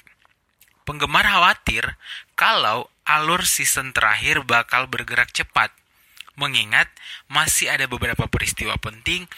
Penggemar 0.88 1.28
khawatir 1.28 2.00
kalau 2.32 2.88
alur 3.04 3.44
season 3.44 3.92
terakhir 3.92 4.40
bakal 4.48 4.88
bergerak 4.88 5.28
cepat, 5.28 5.68
mengingat 6.32 6.88
masih 7.28 7.68
ada 7.68 7.84
beberapa 7.84 8.24
peristiwa 8.24 8.80
penting 8.80 9.28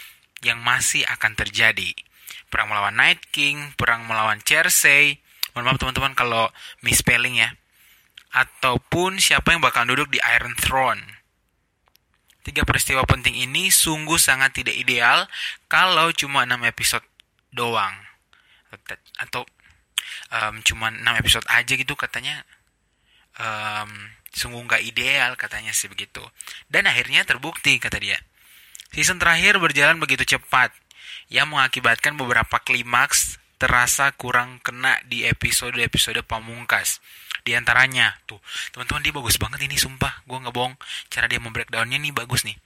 yang 0.45 0.61
masih 0.61 1.05
akan 1.09 1.37
terjadi. 1.37 1.93
Perang 2.51 2.71
melawan 2.73 2.97
Night 2.97 3.31
King, 3.31 3.73
perang 3.79 4.05
melawan 4.09 4.43
Cersei, 4.43 5.23
mohon 5.53 5.71
maaf 5.71 5.79
teman-teman 5.79 6.15
kalau 6.19 6.51
misspelling 6.83 7.39
ya, 7.39 7.55
ataupun 8.31 9.19
siapa 9.19 9.55
yang 9.55 9.63
bakal 9.63 9.87
duduk 9.87 10.11
di 10.11 10.19
Iron 10.23 10.55
Throne. 10.59 11.21
Tiga 12.41 12.65
peristiwa 12.65 13.05
penting 13.05 13.37
ini 13.37 13.69
sungguh 13.69 14.17
sangat 14.17 14.57
tidak 14.57 14.75
ideal 14.79 15.29
kalau 15.69 16.09
cuma 16.17 16.49
6 16.49 16.57
episode 16.65 17.05
doang. 17.53 17.93
Atau 19.21 19.45
um, 20.33 20.65
cuma 20.65 20.89
6 20.89 21.05
episode 21.21 21.47
aja 21.53 21.73
gitu 21.77 21.93
katanya 21.99 22.49
um, 23.37 23.91
sungguh 24.33 24.63
nggak 24.65 24.83
ideal 24.89 25.37
katanya 25.37 25.77
sih 25.77 25.91
begitu. 25.91 26.25
Dan 26.71 26.89
akhirnya 26.89 27.27
terbukti 27.29 27.77
kata 27.77 28.01
dia. 28.01 28.17
Season 28.91 29.23
terakhir 29.23 29.63
berjalan 29.63 30.03
begitu 30.03 30.27
cepat 30.37 30.75
yang 31.31 31.47
mengakibatkan 31.55 32.19
beberapa 32.19 32.59
klimaks 32.59 33.39
terasa 33.61 34.11
kurang 34.19 34.59
kena 34.67 34.99
di 35.07 35.23
episode-episode 35.29 36.27
pamungkas. 36.27 36.99
Di 37.47 37.55
antaranya, 37.55 38.19
tuh, 38.27 38.43
teman-teman 38.75 39.01
dia 39.05 39.15
bagus 39.15 39.39
banget 39.39 39.63
ini 39.65 39.79
sumpah, 39.79 40.27
gue 40.27 40.37
nggak 40.43 40.55
bohong. 40.55 40.75
Cara 41.07 41.31
dia 41.31 41.39
membreakdownnya 41.39 42.03
nih 42.03 42.13
bagus 42.13 42.43
nih. 42.43 42.59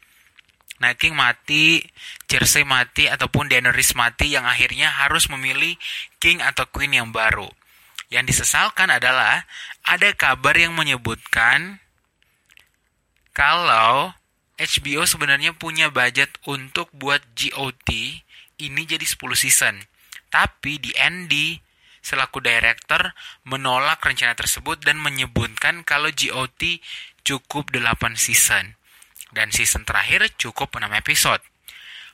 Night 0.83 0.99
King 0.99 1.15
mati, 1.15 1.85
Cersei 2.27 2.67
mati, 2.67 3.07
ataupun 3.07 3.47
Daenerys 3.47 3.95
mati 3.95 4.35
yang 4.35 4.49
akhirnya 4.49 4.91
harus 4.91 5.31
memilih 5.31 5.79
King 6.19 6.43
atau 6.43 6.67
Queen 6.67 6.91
yang 6.97 7.15
baru. 7.15 7.47
Yang 8.11 8.35
disesalkan 8.35 8.91
adalah 8.91 9.47
ada 9.87 10.09
kabar 10.17 10.57
yang 10.57 10.75
menyebutkan 10.75 11.79
kalau 13.35 14.15
HBO 14.55 15.03
sebenarnya 15.03 15.59
punya 15.59 15.91
budget 15.91 16.31
untuk 16.47 16.87
buat 16.95 17.19
GOT 17.35 17.91
ini 18.63 18.83
jadi 18.87 19.03
10 19.03 19.19
season. 19.35 19.83
Tapi 20.31 20.79
di 20.79 20.95
Andy 20.95 21.59
selaku 22.05 22.39
director 22.39 23.17
menolak 23.43 23.99
rencana 24.05 24.39
tersebut 24.39 24.79
dan 24.85 25.03
menyebutkan 25.03 25.83
kalau 25.83 26.13
GOT 26.15 26.79
cukup 27.27 27.75
8 27.75 28.15
season. 28.15 28.79
Dan 29.35 29.51
season 29.51 29.83
terakhir 29.83 30.31
cukup 30.39 30.71
6 30.79 30.87
episode. 30.95 31.43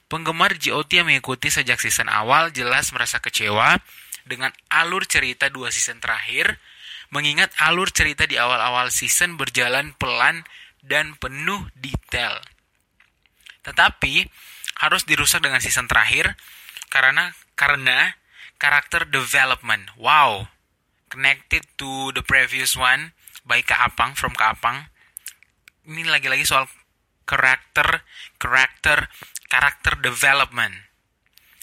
Penggemar 0.08 0.56
GOT 0.56 0.90
yang 0.96 1.06
mengikuti 1.12 1.52
sejak 1.52 1.76
season 1.76 2.08
awal 2.08 2.48
jelas 2.50 2.88
merasa 2.96 3.20
kecewa 3.20 3.78
dengan 4.24 4.50
alur 4.72 5.04
cerita 5.06 5.52
dua 5.52 5.70
season 5.70 6.02
terakhir, 6.02 6.58
mengingat 7.14 7.52
alur 7.62 7.90
cerita 7.90 8.26
di 8.26 8.34
awal-awal 8.40 8.90
season 8.90 9.38
berjalan 9.38 9.94
pelan 9.98 10.42
dan 10.84 11.16
penuh 11.16 11.68
detail. 11.76 12.40
Tetapi 13.64 14.28
harus 14.80 15.04
dirusak 15.04 15.44
dengan 15.44 15.60
season 15.60 15.86
terakhir 15.86 16.36
karena 16.88 17.36
karena 17.54 18.16
karakter 18.56 19.08
development. 19.08 19.92
Wow. 20.00 20.48
Connected 21.10 21.66
to 21.76 22.14
the 22.14 22.22
previous 22.22 22.78
one 22.78 23.12
by 23.42 23.60
Kaapang 23.60 24.14
from 24.14 24.32
Kaapang. 24.32 24.88
Ini 25.84 26.06
lagi-lagi 26.06 26.46
soal 26.46 26.70
karakter 27.26 28.06
karakter 28.38 29.10
karakter 29.50 29.98
development 29.98 30.90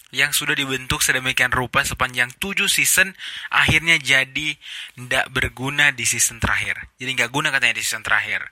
yang 0.08 0.32
sudah 0.32 0.56
dibentuk 0.56 1.04
sedemikian 1.04 1.52
rupa 1.52 1.84
sepanjang 1.84 2.32
7 2.40 2.64
season 2.64 3.12
akhirnya 3.52 4.00
jadi 4.00 4.56
ndak 4.96 5.28
berguna 5.32 5.92
di 5.92 6.08
season 6.08 6.40
terakhir. 6.40 6.88
Jadi 6.96 7.10
nggak 7.12 7.32
guna 7.32 7.52
katanya 7.52 7.76
di 7.76 7.84
season 7.84 8.04
terakhir. 8.04 8.48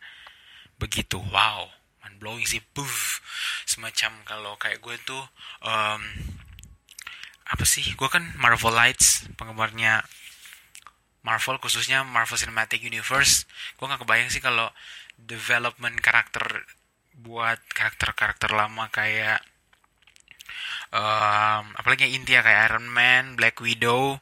Begitu, 0.76 1.16
wow, 1.32 1.68
mind 2.04 2.16
blowing 2.20 2.46
sih, 2.48 2.60
puff. 2.74 3.20
Semacam 3.64 4.12
kalau 4.28 4.52
kayak 4.60 4.80
gue 4.80 4.96
tuh, 5.04 5.24
um, 5.64 6.02
apa 7.46 7.64
sih? 7.64 7.84
Gue 7.94 8.10
kan 8.10 8.34
Marvel 8.36 8.74
Lights, 8.74 9.28
penggemarnya 9.38 10.04
Marvel 11.26 11.58
khususnya 11.58 12.06
Marvel 12.06 12.38
Cinematic 12.38 12.86
Universe. 12.86 13.50
Gue 13.74 13.90
nggak 13.90 14.06
kebayang 14.06 14.30
sih 14.30 14.38
kalau 14.38 14.70
development 15.18 15.98
karakter 15.98 16.62
buat 17.16 17.58
karakter-karakter 17.72 18.52
lama 18.52 18.92
kayak 18.92 19.40
um, 20.92 21.64
apalagi 21.74 22.06
yang 22.06 22.22
inti 22.22 22.36
ya 22.36 22.44
kayak 22.44 22.70
Iron 22.70 22.86
Man, 22.86 23.34
Black 23.34 23.58
Widow, 23.58 24.20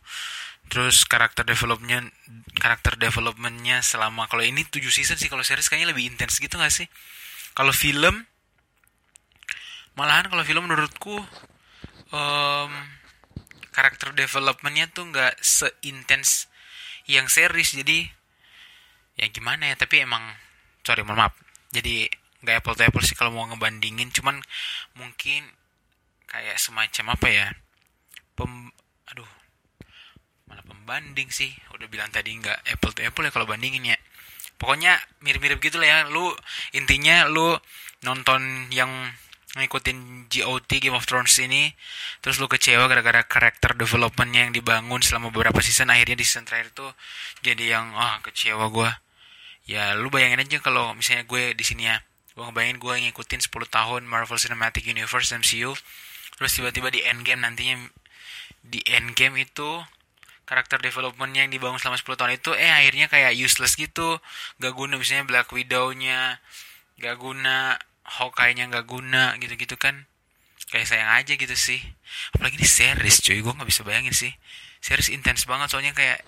terus 0.73 1.05
karakter 1.05 1.45
development 1.45 2.11
karakter 2.59 2.97
developmentnya 2.97 3.85
selama 3.85 4.27
kalau 4.27 4.43
ini 4.43 4.65
7 4.65 4.81
season 4.89 5.21
sih 5.21 5.29
kalau 5.29 5.45
series 5.45 5.69
kayaknya 5.69 5.93
lebih 5.93 6.09
intens 6.09 6.41
gitu 6.41 6.57
gak 6.57 6.73
sih? 6.73 6.89
Kalau 7.55 7.71
film 7.71 8.27
malahan 9.95 10.27
kalau 10.27 10.43
film 10.43 10.67
menurutku 10.67 11.23
um, 12.11 12.73
karakter 13.75 14.15
developmentnya 14.15 14.91
tuh 14.91 15.11
nggak 15.11 15.39
seintens 15.43 16.47
yang 17.11 17.27
series. 17.27 17.75
Jadi 17.75 18.07
ya 19.15 19.31
gimana 19.31 19.71
ya 19.71 19.79
tapi 19.79 20.03
emang 20.03 20.23
sorry 20.87 21.03
mohon 21.03 21.27
maaf. 21.27 21.35
Jadi 21.75 22.07
nggak 22.43 22.63
apple 22.63 22.77
to 22.79 22.83
apple 22.87 23.05
sih 23.07 23.19
kalau 23.19 23.35
mau 23.35 23.47
ngebandingin. 23.51 24.11
Cuman 24.15 24.39
mungkin 24.95 25.47
kayak 26.31 26.59
semacam 26.59 27.15
apa 27.15 27.27
ya 27.31 27.47
pem 28.35 28.75
aduh 29.11 29.29
pembanding 30.85 31.33
sih. 31.33 31.49
Udah 31.73 31.89
bilang 31.89 32.13
tadi 32.13 32.37
nggak 32.37 32.77
apple 32.77 32.93
to 32.93 33.01
apple 33.01 33.25
ya 33.25 33.33
kalau 33.33 33.49
bandingin 33.49 33.89
ya. 33.89 33.97
Pokoknya 34.61 35.01
mirip-mirip 35.25 35.57
gitu 35.65 35.81
lah 35.81 35.89
ya. 35.89 35.99
Lu 36.13 36.29
intinya 36.77 37.25
lu 37.25 37.57
nonton 38.05 38.69
yang 38.69 38.93
ngikutin 39.57 40.29
GOT 40.29 40.71
Game 40.83 40.99
of 40.99 41.09
Thrones 41.09 41.33
ini 41.41 41.71
terus 42.19 42.43
lu 42.43 42.51
kecewa 42.51 42.91
gara-gara 42.91 43.23
karakter 43.23 43.79
developmentnya 43.79 44.51
yang 44.51 44.53
dibangun 44.53 44.99
selama 44.99 45.31
beberapa 45.31 45.63
season 45.63 45.95
akhirnya 45.95 46.19
di 46.19 46.27
season 46.27 46.43
terakhir 46.43 46.75
tuh 46.75 46.91
jadi 47.39 47.79
yang 47.79 47.95
ah 47.95 48.19
kecewa 48.19 48.67
gue 48.75 48.91
ya 49.71 49.95
lu 49.95 50.11
bayangin 50.11 50.43
aja 50.43 50.59
kalau 50.59 50.91
misalnya 50.93 51.25
gue 51.25 51.57
di 51.57 51.65
sini 51.65 51.89
ya. 51.89 51.97
Gue 52.35 52.45
ngebayangin 52.51 52.79
gue 52.83 52.95
ngikutin 53.09 53.41
10 53.47 53.55
tahun 53.71 54.03
Marvel 54.05 54.37
Cinematic 54.37 54.85
Universe 54.85 55.33
MCU 55.33 55.73
terus 56.35 56.51
tiba-tiba 56.51 56.91
di 56.91 57.01
Endgame 57.07 57.47
nantinya 57.47 57.79
di 58.67 58.83
Endgame 58.91 59.47
itu 59.47 59.87
karakter 60.45 60.77
development 60.81 61.33
yang 61.33 61.49
dibangun 61.49 61.81
selama 61.81 61.97
10 61.97 62.21
tahun 62.21 62.33
itu 62.37 62.51
eh 62.53 62.69
akhirnya 62.69 63.09
kayak 63.09 63.33
useless 63.37 63.77
gitu. 63.77 64.21
Gak 64.61 64.73
guna 64.77 65.01
misalnya 65.01 65.25
Black 65.25 65.49
Widow-nya 65.51 66.41
gak 67.01 67.17
guna 67.19 67.81
Hawkeye-nya 68.05 68.69
gak 68.69 68.85
guna 68.85 69.35
gitu-gitu 69.41 69.81
kan. 69.81 70.05
Kayak 70.69 70.87
sayang 70.93 71.11
aja 71.17 71.33
gitu 71.35 71.57
sih. 71.57 71.81
Apalagi 72.37 72.61
ini 72.61 72.69
series 72.69 73.21
cuy 73.25 73.41
gue 73.41 73.53
nggak 73.53 73.69
bisa 73.69 73.83
bayangin 73.87 74.15
sih. 74.17 74.33
Series 74.85 75.09
intens 75.13 75.49
banget 75.49 75.73
soalnya 75.73 75.97
kayak 75.97 76.21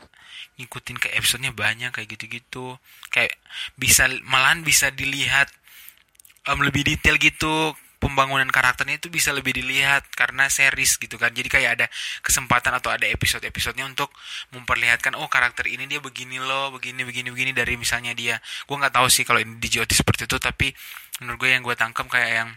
ngikutin 0.56 0.96
ke 0.96 1.08
episodenya 1.12 1.52
banyak 1.52 1.92
kayak 1.92 2.08
gitu-gitu. 2.16 2.80
Kayak 3.12 3.36
bisa 3.76 4.08
malahan 4.24 4.64
bisa 4.64 4.88
dilihat 4.92 5.52
um, 6.48 6.62
lebih 6.62 6.86
detail 6.86 7.20
gitu 7.20 7.74
pembangunan 7.96 8.46
karakternya 8.48 9.00
itu 9.00 9.08
bisa 9.08 9.32
lebih 9.32 9.56
dilihat 9.56 10.04
karena 10.12 10.48
series 10.52 11.00
gitu 11.00 11.16
kan. 11.16 11.32
Jadi 11.32 11.48
kayak 11.48 11.70
ada 11.80 11.86
kesempatan 12.20 12.76
atau 12.76 12.92
ada 12.92 13.08
episode-episodenya 13.08 13.88
untuk 13.88 14.12
memperlihatkan 14.52 15.16
oh 15.16 15.28
karakter 15.32 15.66
ini 15.68 15.88
dia 15.88 16.00
begini 16.00 16.36
loh 16.36 16.72
begini 16.76 17.02
begini 17.02 17.32
begini 17.32 17.50
dari 17.56 17.80
misalnya 17.80 18.12
dia. 18.12 18.36
Gue 18.68 18.76
nggak 18.76 18.94
tahu 18.94 19.08
sih 19.08 19.24
kalau 19.24 19.40
ini 19.40 19.56
di 19.56 19.68
JOT 19.72 19.92
seperti 19.96 20.28
itu 20.28 20.36
tapi 20.36 20.72
menurut 21.24 21.38
gue 21.40 21.50
yang 21.56 21.62
gue 21.64 21.74
tangkap 21.74 22.06
kayak 22.08 22.30
yang 22.44 22.50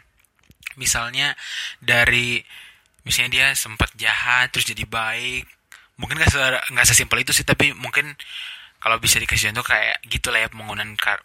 misalnya 0.76 1.36
dari 1.80 2.44
misalnya 3.08 3.32
dia 3.32 3.48
sempat 3.56 3.96
jahat 3.96 4.52
terus 4.52 4.68
jadi 4.68 4.84
baik. 4.84 5.48
Mungkin 6.00 6.16
nggak 6.20 6.72
nggak 6.72 6.88
sesimpel 6.88 7.24
itu 7.24 7.32
sih 7.32 7.48
tapi 7.48 7.72
mungkin 7.76 8.16
kalau 8.80 8.96
bisa 9.00 9.20
dikasih 9.20 9.52
contoh 9.52 9.76
kayak 9.76 10.00
gitulah 10.08 10.40
ya 10.40 10.48
pembangunan 10.48 10.96
kar 10.96 11.20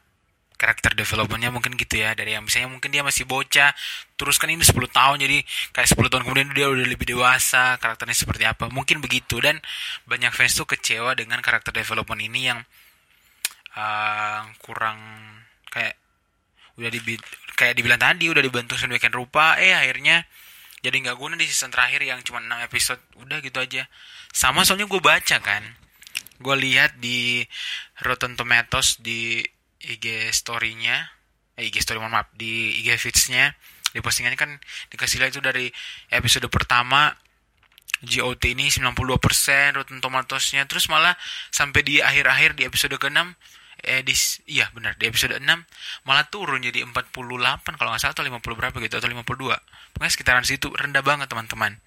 karakter 0.54 0.94
developmentnya 0.94 1.50
mungkin 1.50 1.74
gitu 1.74 2.00
ya. 2.00 2.14
Dari 2.14 2.38
yang 2.38 2.46
misalnya 2.46 2.70
mungkin 2.70 2.90
dia 2.94 3.02
masih 3.02 3.26
bocah 3.26 3.74
terus 4.14 4.38
kan 4.38 4.46
ini 4.48 4.62
10 4.62 4.74
tahun 4.90 5.16
jadi 5.18 5.38
kayak 5.74 5.88
10 5.92 6.12
tahun 6.12 6.22
kemudian 6.22 6.48
dia 6.54 6.66
udah 6.70 6.86
lebih 6.86 7.06
dewasa 7.06 7.76
karakternya 7.82 8.16
seperti 8.16 8.44
apa. 8.46 8.70
Mungkin 8.70 9.02
begitu 9.02 9.42
dan 9.42 9.58
banyak 10.06 10.30
fans 10.30 10.54
tuh 10.54 10.66
kecewa 10.68 11.12
dengan 11.18 11.42
karakter 11.42 11.74
development 11.74 12.20
ini 12.22 12.40
yang 12.54 12.60
uh, 13.76 14.46
kurang 14.62 14.98
kayak 15.68 15.98
udah 16.74 16.90
di 16.90 17.00
kayak 17.54 17.78
dibilang 17.78 18.02
tadi 18.02 18.26
udah 18.26 18.42
dibentuk 18.42 18.74
sedemikian 18.74 19.14
rupa 19.14 19.54
eh 19.62 19.70
akhirnya 19.70 20.26
jadi 20.82 21.00
nggak 21.00 21.16
guna 21.16 21.38
di 21.38 21.46
season 21.46 21.70
terakhir 21.70 22.04
yang 22.04 22.20
cuma 22.20 22.44
6 22.44 22.60
episode. 22.68 23.00
Udah 23.24 23.40
gitu 23.40 23.56
aja. 23.56 23.88
Sama 24.34 24.68
soalnya 24.68 24.84
gue 24.84 25.00
baca 25.00 25.38
kan 25.40 25.64
gue 26.34 26.56
lihat 26.58 26.98
di 26.98 27.46
Rotten 28.02 28.34
Tomatoes 28.34 28.98
di 29.00 29.40
IG 29.84 30.32
story-nya, 30.32 31.12
eh, 31.60 31.68
IG 31.68 31.84
story 31.84 32.00
mohon 32.00 32.16
maaf, 32.16 32.32
di 32.32 32.80
IG 32.84 32.96
feeds-nya, 32.96 33.52
di 33.94 34.02
postingannya 34.02 34.38
kan 34.38 34.50
dikasih 34.90 35.22
lihat 35.22 35.30
itu 35.30 35.42
dari 35.44 35.70
episode 36.10 36.50
pertama 36.50 37.14
GOT 38.02 38.42
ini 38.52 38.68
92% 38.68 39.78
Rotten 39.78 40.02
Tomatoes-nya 40.02 40.66
terus 40.66 40.90
malah 40.90 41.14
sampai 41.54 41.86
di 41.86 42.02
akhir-akhir 42.02 42.58
di 42.58 42.66
episode 42.66 42.98
ke-6 42.98 43.22
eh 43.84 44.00
di 44.00 44.16
iya 44.48 44.72
benar 44.72 44.96
di 44.96 45.04
episode 45.12 45.36
6 45.36 45.44
malah 46.08 46.24
turun 46.32 46.64
jadi 46.64 46.88
48 46.88 47.76
kalau 47.76 47.92
nggak 47.92 48.00
salah 48.00 48.16
atau 48.16 48.24
50 48.24 48.40
berapa 48.56 48.76
gitu 48.80 48.96
atau 48.96 49.08
52 49.12 49.60
pokoknya 49.92 50.12
sekitaran 50.12 50.44
situ 50.44 50.72
rendah 50.72 51.04
banget 51.04 51.28
teman-teman. 51.30 51.78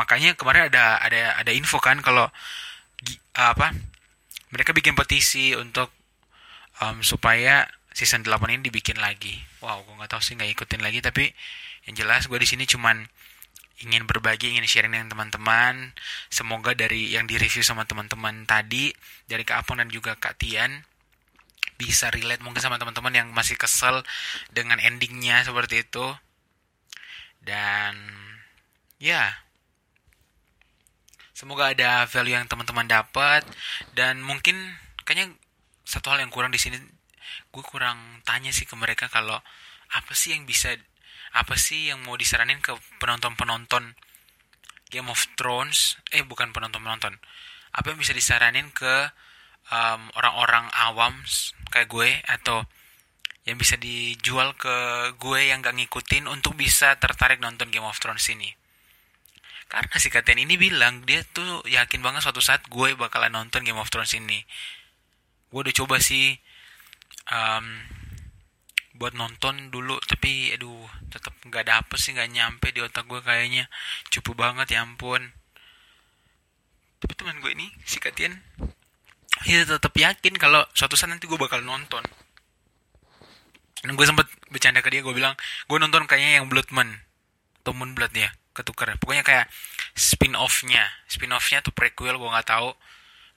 Makanya 0.00 0.32
kemarin 0.34 0.72
ada 0.72 0.96
ada 0.98 1.36
ada 1.36 1.52
info 1.52 1.76
kan 1.76 2.00
kalau 2.00 2.26
apa 3.36 3.70
mereka 4.50 4.72
bikin 4.74 4.96
petisi 4.96 5.52
untuk 5.54 5.92
um, 6.80 7.04
supaya 7.04 7.68
season 7.92 8.24
8 8.24 8.36
ini 8.50 8.62
dibikin 8.66 8.98
lagi 8.98 9.36
wow 9.60 9.80
gue 9.84 9.94
nggak 9.96 10.10
tahu 10.10 10.22
sih 10.22 10.34
nggak 10.36 10.50
ikutin 10.56 10.80
lagi 10.80 11.04
tapi 11.04 11.30
yang 11.88 11.94
jelas 12.06 12.26
gue 12.28 12.38
di 12.40 12.48
sini 12.48 12.64
cuman 12.68 13.08
ingin 13.80 14.04
berbagi, 14.04 14.52
ingin 14.52 14.68
sharing 14.68 14.92
dengan 14.92 15.08
teman-teman. 15.08 15.96
Semoga 16.28 16.76
dari 16.76 17.16
yang 17.16 17.24
direview 17.24 17.64
sama 17.64 17.88
teman-teman 17.88 18.44
tadi, 18.44 18.92
dari 19.24 19.42
Kak 19.42 19.64
Apong 19.64 19.80
dan 19.80 19.88
juga 19.88 20.16
Kak 20.20 20.36
Tian, 20.36 20.84
bisa 21.80 22.12
relate 22.12 22.44
mungkin 22.44 22.60
sama 22.60 22.76
teman-teman 22.76 23.12
yang 23.16 23.28
masih 23.32 23.56
kesel 23.56 24.04
dengan 24.52 24.76
endingnya 24.84 25.40
seperti 25.48 25.88
itu. 25.88 26.06
Dan 27.40 27.96
ya, 29.00 29.32
semoga 31.32 31.72
ada 31.72 32.04
value 32.04 32.36
yang 32.36 32.44
teman-teman 32.44 32.84
dapat 32.84 33.48
dan 33.96 34.20
mungkin 34.20 34.76
kayaknya 35.08 35.32
satu 35.90 36.14
hal 36.14 36.22
yang 36.22 36.30
kurang 36.30 36.54
di 36.54 36.62
sini 36.62 36.78
gue 37.50 37.64
kurang 37.66 38.22
tanya 38.22 38.54
sih 38.54 38.62
ke 38.62 38.78
mereka 38.78 39.10
kalau 39.10 39.42
apa 39.90 40.12
sih 40.14 40.38
yang 40.38 40.46
bisa 40.46 40.70
apa 41.34 41.58
sih 41.58 41.90
yang 41.90 42.02
mau 42.06 42.14
disaranin 42.14 42.62
ke 42.62 42.74
penonton-penonton 43.02 43.94
Game 44.90 45.06
of 45.10 45.22
Thrones? 45.38 45.98
Eh 46.10 46.26
bukan 46.26 46.50
penonton-penonton. 46.50 47.14
Apa 47.70 47.86
yang 47.94 47.98
bisa 48.02 48.10
disaranin 48.10 48.74
ke 48.74 49.14
um, 49.70 50.10
orang-orang 50.18 50.66
awam 50.74 51.14
kayak 51.70 51.86
gue 51.86 52.10
atau 52.26 52.66
yang 53.46 53.56
bisa 53.56 53.78
dijual 53.78 54.58
ke 54.58 54.74
gue 55.16 55.40
yang 55.54 55.62
gak 55.62 55.78
ngikutin 55.78 56.26
untuk 56.26 56.58
bisa 56.58 56.98
tertarik 56.98 57.38
nonton 57.38 57.70
Game 57.70 57.86
of 57.86 57.98
Thrones 58.02 58.26
ini? 58.30 58.50
Karena 59.70 60.02
si 60.02 60.10
Katian 60.10 60.42
ini 60.42 60.58
bilang 60.58 61.06
dia 61.06 61.22
tuh 61.22 61.62
yakin 61.70 62.02
banget 62.02 62.26
suatu 62.26 62.42
saat 62.42 62.66
gue 62.66 62.98
bakalan 62.98 63.30
nonton 63.30 63.62
Game 63.62 63.78
of 63.78 63.86
Thrones 63.86 64.18
ini 64.18 64.42
gue 65.50 65.60
udah 65.66 65.74
coba 65.74 65.98
sih 65.98 66.38
um, 67.30 67.66
buat 69.00 69.16
nonton 69.16 69.72
dulu 69.72 69.96
tapi 70.04 70.52
aduh 70.54 70.84
tetap 71.08 71.32
nggak 71.48 71.66
dapet 71.66 71.98
sih 71.98 72.12
nggak 72.12 72.30
nyampe 72.30 72.68
di 72.70 72.84
otak 72.84 73.08
gue 73.08 73.20
kayaknya. 73.24 73.66
Cupu 74.12 74.36
banget 74.36 74.76
ya 74.76 74.86
ampun. 74.86 75.24
Tapi 77.00 77.12
teman 77.16 77.40
gue 77.40 77.50
ini 77.56 77.66
si 77.88 77.96
Katian 77.96 78.36
dia 79.40 79.64
tetap 79.64 79.96
yakin 79.96 80.36
kalau 80.36 80.60
suatu 80.76 81.00
saat 81.00 81.08
nanti 81.08 81.24
gue 81.24 81.40
bakal 81.40 81.64
nonton. 81.64 82.04
Dan 83.80 83.96
gue 83.96 84.04
sempet 84.04 84.28
bercanda 84.52 84.84
ke 84.84 84.92
dia 84.92 85.00
gue 85.00 85.14
bilang 85.16 85.32
gue 85.66 85.78
nonton 85.80 86.04
kayaknya 86.04 86.44
yang 86.44 86.46
Bloodman 86.52 87.00
atau 87.64 87.72
Moonblood 87.72 88.12
ya 88.12 88.28
ketukar 88.50 88.92
pokoknya 88.98 89.22
kayak 89.22 89.46
spin 89.94 90.34
offnya 90.34 90.82
spin 91.06 91.30
offnya 91.30 91.62
tuh 91.64 91.72
prequel 91.72 92.20
gue 92.20 92.30
nggak 92.30 92.48
tahu. 92.52 92.70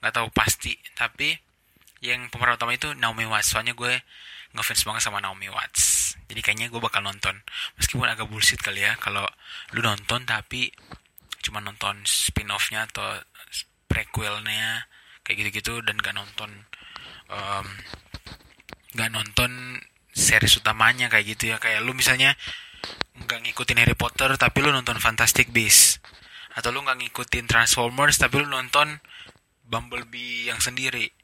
Nggak 0.03 0.13
tahu 0.19 0.27
pasti. 0.35 0.75
Tapi 0.91 1.52
yang 2.03 2.27
pemeran 2.27 2.59
utama 2.59 2.75
itu 2.75 2.91
Naomi 2.99 3.23
Watts. 3.23 3.55
Soalnya 3.55 3.71
gue 3.71 4.03
ngefans 4.51 4.83
banget 4.83 5.01
sama 5.07 5.23
Naomi 5.23 5.47
Watts. 5.47 6.13
Jadi 6.27 6.43
kayaknya 6.43 6.67
gue 6.67 6.83
bakal 6.83 6.99
nonton. 6.99 7.39
Meskipun 7.79 8.11
agak 8.11 8.27
bullshit 8.27 8.59
kali 8.59 8.83
ya 8.83 8.99
kalau 8.99 9.23
lu 9.71 9.79
nonton 9.79 10.27
tapi 10.27 10.67
cuma 11.39 11.63
nonton 11.63 12.03
spin 12.03 12.51
offnya 12.51 12.83
atau 12.91 13.23
prequelnya 13.87 14.87
kayak 15.23 15.47
gitu-gitu 15.47 15.79
dan 15.83 15.95
gak 15.99 16.15
nonton 16.15 16.67
em, 17.31 17.67
nggak 18.95 19.11
nonton 19.11 19.79
series 20.11 20.59
utamanya 20.59 21.07
kayak 21.07 21.39
gitu 21.39 21.55
ya. 21.55 21.57
Kayak 21.63 21.87
lu 21.87 21.95
misalnya 21.95 22.35
nggak 23.15 23.47
ngikutin 23.47 23.79
Harry 23.79 23.95
Potter 23.95 24.35
tapi 24.35 24.59
lu 24.59 24.75
nonton 24.75 24.99
Fantastic 24.99 25.55
Beasts. 25.55 26.03
Atau 26.51 26.75
lu 26.75 26.83
nggak 26.83 26.99
ngikutin 26.99 27.47
Transformers 27.47 28.19
tapi 28.19 28.43
lu 28.43 28.51
nonton 28.51 28.99
Bumblebee 29.63 30.51
yang 30.51 30.59
sendiri 30.59 31.22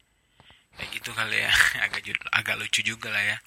kayak 0.80 0.92
gitu 0.96 1.12
kali 1.12 1.44
ya. 1.44 1.52
Agak 1.86 2.02
agak 2.32 2.56
lucu 2.56 2.80
juga 2.82 3.12
lah 3.12 3.22
ya. 3.22 3.38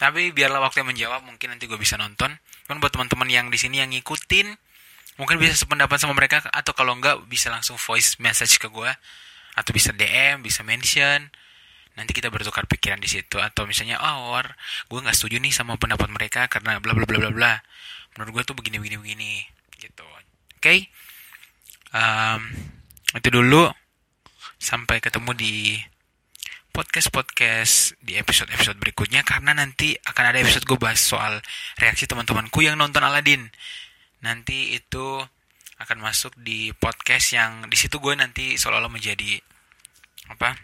Tapi 0.00 0.32
biarlah 0.32 0.62
waktu 0.64 0.80
yang 0.80 0.88
menjawab 0.94 1.20
mungkin 1.26 1.52
nanti 1.52 1.68
gue 1.68 1.76
bisa 1.76 2.00
nonton. 2.00 2.32
Kan 2.64 2.76
buat 2.80 2.94
teman-teman 2.94 3.28
yang 3.28 3.46
di 3.52 3.58
sini 3.60 3.84
yang 3.84 3.92
ngikutin 3.92 4.56
mungkin 5.18 5.36
bisa 5.42 5.58
sependapat 5.58 5.98
sama 5.98 6.14
mereka 6.14 6.46
atau 6.54 6.70
kalau 6.72 6.94
enggak 6.94 7.18
bisa 7.26 7.50
langsung 7.50 7.74
voice 7.74 8.22
message 8.22 8.62
ke 8.62 8.70
gue 8.70 8.90
atau 9.58 9.70
bisa 9.74 9.90
DM 9.90 10.40
bisa 10.40 10.62
mention. 10.62 11.28
Nanti 11.98 12.14
kita 12.14 12.30
bertukar 12.30 12.70
pikiran 12.70 13.02
di 13.02 13.10
situ. 13.10 13.42
Atau 13.42 13.66
misalnya 13.66 13.98
oh 13.98 14.38
war 14.38 14.54
gue 14.86 14.98
nggak 15.02 15.18
setuju 15.18 15.42
nih 15.42 15.50
sama 15.50 15.74
pendapat 15.76 16.08
mereka 16.08 16.46
karena 16.46 16.78
bla 16.78 16.94
bla 16.94 17.04
bla 17.04 17.18
bla 17.18 17.30
bla. 17.34 17.52
Menurut 18.14 18.40
gue 18.40 18.42
tuh 18.46 18.54
begini 18.54 18.78
begini 18.78 18.96
begini. 19.02 19.32
Gitu. 19.74 20.06
Oke? 20.56 20.86
Em, 21.90 22.40
itu 23.18 23.28
dulu. 23.34 23.66
Sampai 24.58 25.02
ketemu 25.02 25.34
di 25.34 25.78
podcast-podcast 26.78 27.98
di 27.98 28.14
episode-episode 28.14 28.78
berikutnya 28.78 29.26
karena 29.26 29.50
nanti 29.50 29.98
akan 29.98 30.30
ada 30.30 30.38
episode 30.38 30.62
gue 30.62 30.78
bahas 30.78 31.02
soal 31.02 31.42
reaksi 31.74 32.06
teman-temanku 32.06 32.62
yang 32.62 32.78
nonton 32.78 33.02
Aladdin. 33.02 33.50
Nanti 34.22 34.78
itu 34.78 35.18
akan 35.82 35.98
masuk 35.98 36.38
di 36.38 36.70
podcast 36.78 37.34
yang 37.34 37.66
di 37.66 37.74
situ 37.74 37.98
gue 37.98 38.14
nanti 38.14 38.54
seolah-olah 38.54 38.94
menjadi 38.94 39.42
apa? 40.30 40.54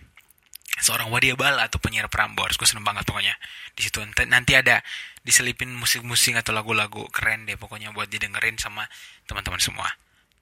seorang 0.74 1.06
wadia 1.10 1.38
bala 1.38 1.66
atau 1.66 1.82
penyiar 1.82 2.06
Prambors. 2.10 2.58
Gue 2.58 2.66
seneng 2.66 2.86
banget 2.86 3.06
pokoknya. 3.06 3.34
Di 3.74 3.86
situ 3.86 3.98
nanti 4.30 4.52
ada 4.54 4.82
diselipin 5.26 5.70
musik-musik 5.74 6.34
atau 6.38 6.54
lagu-lagu 6.54 7.10
keren 7.10 7.46
deh 7.46 7.58
pokoknya 7.58 7.90
buat 7.90 8.06
didengerin 8.06 8.58
sama 8.58 8.86
teman-teman 9.26 9.58
semua. 9.58 9.86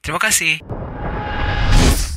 Terima 0.04 0.20
kasih. 0.20 0.60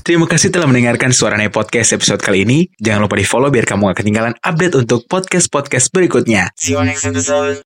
Terima 0.05 0.29
kasih 0.29 0.53
telah 0.53 0.69
mendengarkan 0.69 1.09
Suaranya 1.09 1.49
Podcast 1.49 1.97
episode 1.97 2.21
kali 2.21 2.45
ini. 2.45 2.69
Jangan 2.77 3.09
lupa 3.09 3.17
di 3.17 3.25
follow 3.25 3.49
biar 3.49 3.65
kamu 3.65 3.89
gak 3.89 4.05
ketinggalan 4.05 4.37
update 4.37 4.77
untuk 4.77 5.09
podcast-podcast 5.09 5.89
berikutnya. 5.89 6.53
See 6.53 6.77
you 6.77 6.85
next 6.85 7.09
episode. 7.09 7.65